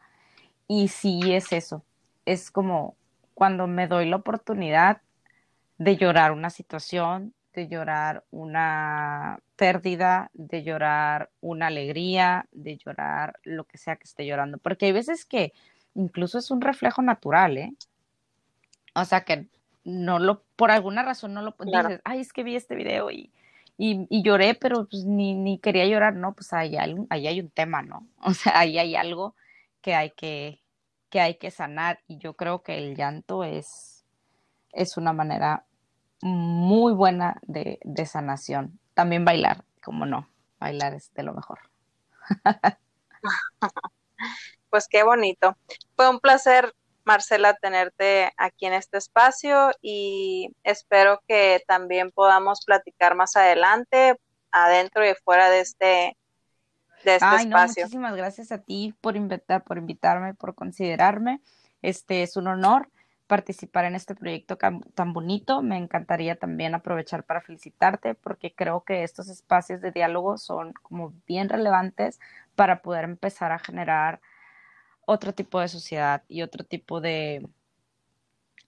Y 0.71 0.89
sí 0.89 1.33
es 1.33 1.51
eso, 1.51 1.83
es 2.25 2.51
como 2.51 2.95
cuando 3.33 3.65
me 3.65 3.87
doy 3.87 4.07
la 4.07 4.17
oportunidad 4.17 5.01
de 5.79 5.97
llorar 5.97 6.31
una 6.31 6.51
situación, 6.51 7.33
de 7.53 7.67
llorar 7.67 8.23
una 8.29 9.39
pérdida, 9.55 10.29
de 10.33 10.61
llorar 10.61 11.31
una 11.41 11.67
alegría, 11.67 12.45
de 12.51 12.77
llorar 12.77 13.39
lo 13.43 13.63
que 13.63 13.79
sea 13.79 13.95
que 13.95 14.03
esté 14.03 14.27
llorando. 14.27 14.59
Porque 14.59 14.85
hay 14.85 14.91
veces 14.91 15.25
que 15.25 15.53
incluso 15.95 16.37
es 16.37 16.51
un 16.51 16.61
reflejo 16.61 17.01
natural, 17.01 17.57
¿eh? 17.57 17.73
O 18.93 19.05
sea 19.05 19.21
que 19.21 19.47
no 19.83 20.19
lo, 20.19 20.43
por 20.55 20.69
alguna 20.69 21.01
razón 21.01 21.33
no 21.33 21.41
lo 21.41 21.55
dices, 21.65 21.99
ay, 22.03 22.19
es 22.19 22.31
que 22.31 22.43
vi 22.43 22.55
este 22.55 22.75
video 22.75 23.09
y, 23.09 23.31
y, 23.75 24.21
lloré, 24.21 24.53
pero 24.53 24.87
pues 24.87 25.03
ni, 25.05 25.33
ni, 25.33 25.57
quería 25.57 25.87
llorar, 25.87 26.13
no, 26.13 26.33
pues 26.33 26.53
ahí 26.53 26.77
hay, 26.77 26.95
ahí 27.09 27.25
hay 27.25 27.39
un 27.39 27.49
tema, 27.49 27.81
¿no? 27.81 28.05
O 28.21 28.35
sea, 28.35 28.59
ahí 28.59 28.77
hay 28.77 28.95
algo 28.95 29.33
que 29.81 29.95
hay 29.95 30.11
que, 30.11 30.61
que 31.09 31.21
hay 31.21 31.35
que 31.35 31.51
sanar 31.51 31.99
y 32.07 32.17
yo 32.17 32.35
creo 32.35 32.63
que 32.63 32.77
el 32.77 32.95
llanto 32.95 33.43
es, 33.43 34.05
es 34.71 34.97
una 34.97 35.13
manera 35.13 35.65
muy 36.21 36.93
buena 36.93 37.39
de, 37.43 37.79
de 37.83 38.05
sanación. 38.05 38.79
También 38.93 39.25
bailar, 39.25 39.63
como 39.83 40.05
no, 40.05 40.29
bailar 40.59 40.93
es 40.93 41.13
de 41.13 41.23
lo 41.23 41.33
mejor. 41.33 41.59
pues 44.69 44.87
qué 44.87 45.03
bonito. 45.03 45.57
Fue 45.95 46.09
un 46.09 46.19
placer, 46.19 46.73
Marcela, 47.03 47.55
tenerte 47.55 48.31
aquí 48.37 48.65
en 48.65 48.73
este 48.73 48.97
espacio 48.97 49.71
y 49.81 50.55
espero 50.63 51.21
que 51.27 51.63
también 51.67 52.11
podamos 52.11 52.63
platicar 52.65 53.15
más 53.15 53.35
adelante, 53.35 54.19
adentro 54.51 55.07
y 55.07 55.13
fuera 55.23 55.49
de 55.49 55.61
este, 55.61 56.17
de 57.03 57.15
este 57.15 57.35
espacio. 57.35 57.83
muchísimas 57.83 58.15
gracias 58.15 58.51
a 58.51 58.59
ti 58.59 58.93
por 59.01 59.15
invitar, 59.15 59.63
por 59.63 59.77
invitarme, 59.77 60.33
por 60.33 60.55
considerarme. 60.55 61.41
Este 61.81 62.23
es 62.23 62.35
un 62.35 62.47
honor 62.47 62.89
participar 63.29 63.85
en 63.85 63.93
este 63.95 64.15
proyecto 64.15 64.57
tan 64.57 65.13
bonito. 65.13 65.61
Me 65.61 65.77
encantaría 65.77 66.35
también 66.35 66.73
aprovechar 66.73 67.23
para 67.23 67.41
felicitarte 67.41 68.15
porque 68.15 68.53
creo 68.55 68.83
que 68.83 69.03
estos 69.03 69.29
espacios 69.29 69.81
de 69.81 69.91
diálogo 69.91 70.39
son 70.39 70.73
como 70.73 71.13
bien 71.27 71.47
relevantes 71.47 72.19
para 72.55 72.81
poder 72.81 73.03
empezar 73.03 73.51
a 73.51 73.59
generar 73.59 74.19
otro 75.05 75.33
tipo 75.33 75.59
de 75.59 75.67
sociedad 75.67 76.23
y 76.27 76.41
otro 76.41 76.63
tipo 76.63 77.01
de, 77.01 77.47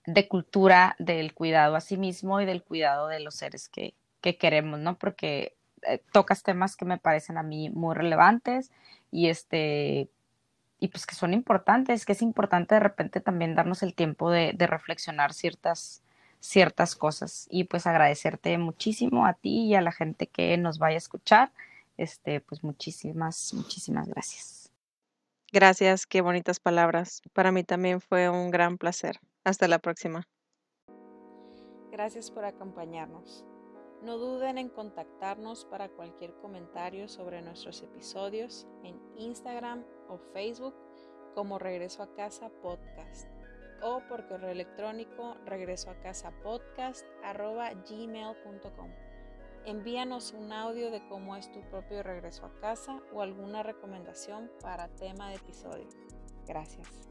de 0.06 0.28
cultura 0.28 0.96
del 1.00 1.34
cuidado 1.34 1.76
a 1.76 1.82
sí 1.82 1.98
mismo 1.98 2.40
y 2.40 2.46
del 2.46 2.64
cuidado 2.64 3.08
de 3.08 3.20
los 3.20 3.36
seres 3.36 3.68
que, 3.68 3.96
que 4.22 4.38
queremos, 4.38 4.80
¿no? 4.80 4.96
Porque 4.98 5.56
eh, 5.88 6.02
tocas 6.12 6.44
temas 6.44 6.76
que 6.76 6.86
me 6.86 6.98
parecen 6.98 7.38
a 7.38 7.44
mí 7.44 7.70
muy 7.70 7.96
relevantes 7.96 8.72
y 9.12 9.30
este 9.30 10.10
y 10.82 10.88
pues 10.88 11.06
que 11.06 11.14
son 11.14 11.34
importantes, 11.34 12.06
que 12.06 12.14
es 12.14 12.24
importante 12.24 12.74
de 12.74 12.80
repente 12.80 13.22
también 13.22 13.54
darnos 13.54 13.84
el 13.84 13.94
tiempo 13.94 14.32
de, 14.32 14.56
reflexionar 14.58 15.32
ciertas, 15.32 16.02
ciertas 16.40 16.96
cosas 16.96 17.48
y 17.52 17.66
pues 17.66 17.86
agradecerte 17.86 18.58
muchísimo 18.58 19.28
a 19.28 19.34
ti 19.34 19.66
y 19.66 19.76
a 19.76 19.82
la 19.82 19.92
gente 19.92 20.26
que 20.26 20.58
nos 20.58 20.80
vaya 20.80 20.96
a 20.96 20.98
escuchar. 20.98 21.52
Este, 21.98 22.42
pues 22.42 22.64
muchísimas, 22.64 23.54
muchísimas 23.54 24.08
gracias. 24.08 24.72
Gracias, 25.54 26.08
qué 26.08 26.22
bonitas 26.22 26.60
palabras. 26.60 27.22
Para 27.32 27.52
mí 27.52 27.64
también 27.64 28.02
fue 28.02 28.30
un 28.30 28.50
gran 28.50 28.80
placer. 28.80 29.20
Hasta 29.44 29.68
la 29.68 29.78
próxima. 29.78 30.28
Gracias 31.92 32.32
por 32.32 32.46
acompañarnos. 32.46 33.46
No 34.02 34.18
duden 34.18 34.58
en 34.58 34.70
contactarnos 34.70 35.66
para 35.66 35.90
cualquier 35.90 36.34
comentario 36.36 37.08
sobre 37.08 37.42
nuestros 37.42 37.82
episodios 37.84 38.68
en 38.84 39.00
Instagram 39.18 39.84
o 40.10 40.18
Facebook 40.34 40.74
como 41.36 41.60
Regreso 41.60 42.04
a 42.04 42.14
Casa 42.16 42.50
Podcast 42.62 43.30
o 43.82 44.02
por 44.08 44.28
correo 44.28 44.50
electrónico 44.50 45.36
regreso 45.46 45.90
a 45.90 45.96
casa 45.96 46.32
podcast 46.44 47.06
gmail.com. 47.90 48.90
Envíanos 49.66 50.34
un 50.34 50.52
audio 50.52 50.90
de 50.90 51.06
cómo 51.08 51.36
es 51.36 51.52
tu 51.52 51.62
propio 51.70 52.02
regreso 52.02 52.46
a 52.46 52.60
casa 52.60 53.02
o 53.14 53.22
alguna 53.22 53.64
recomendación 53.64 54.52
para 54.62 54.88
tema 54.96 55.30
de 55.30 55.36
episodio. 55.36 55.88
Gracias. 56.48 57.11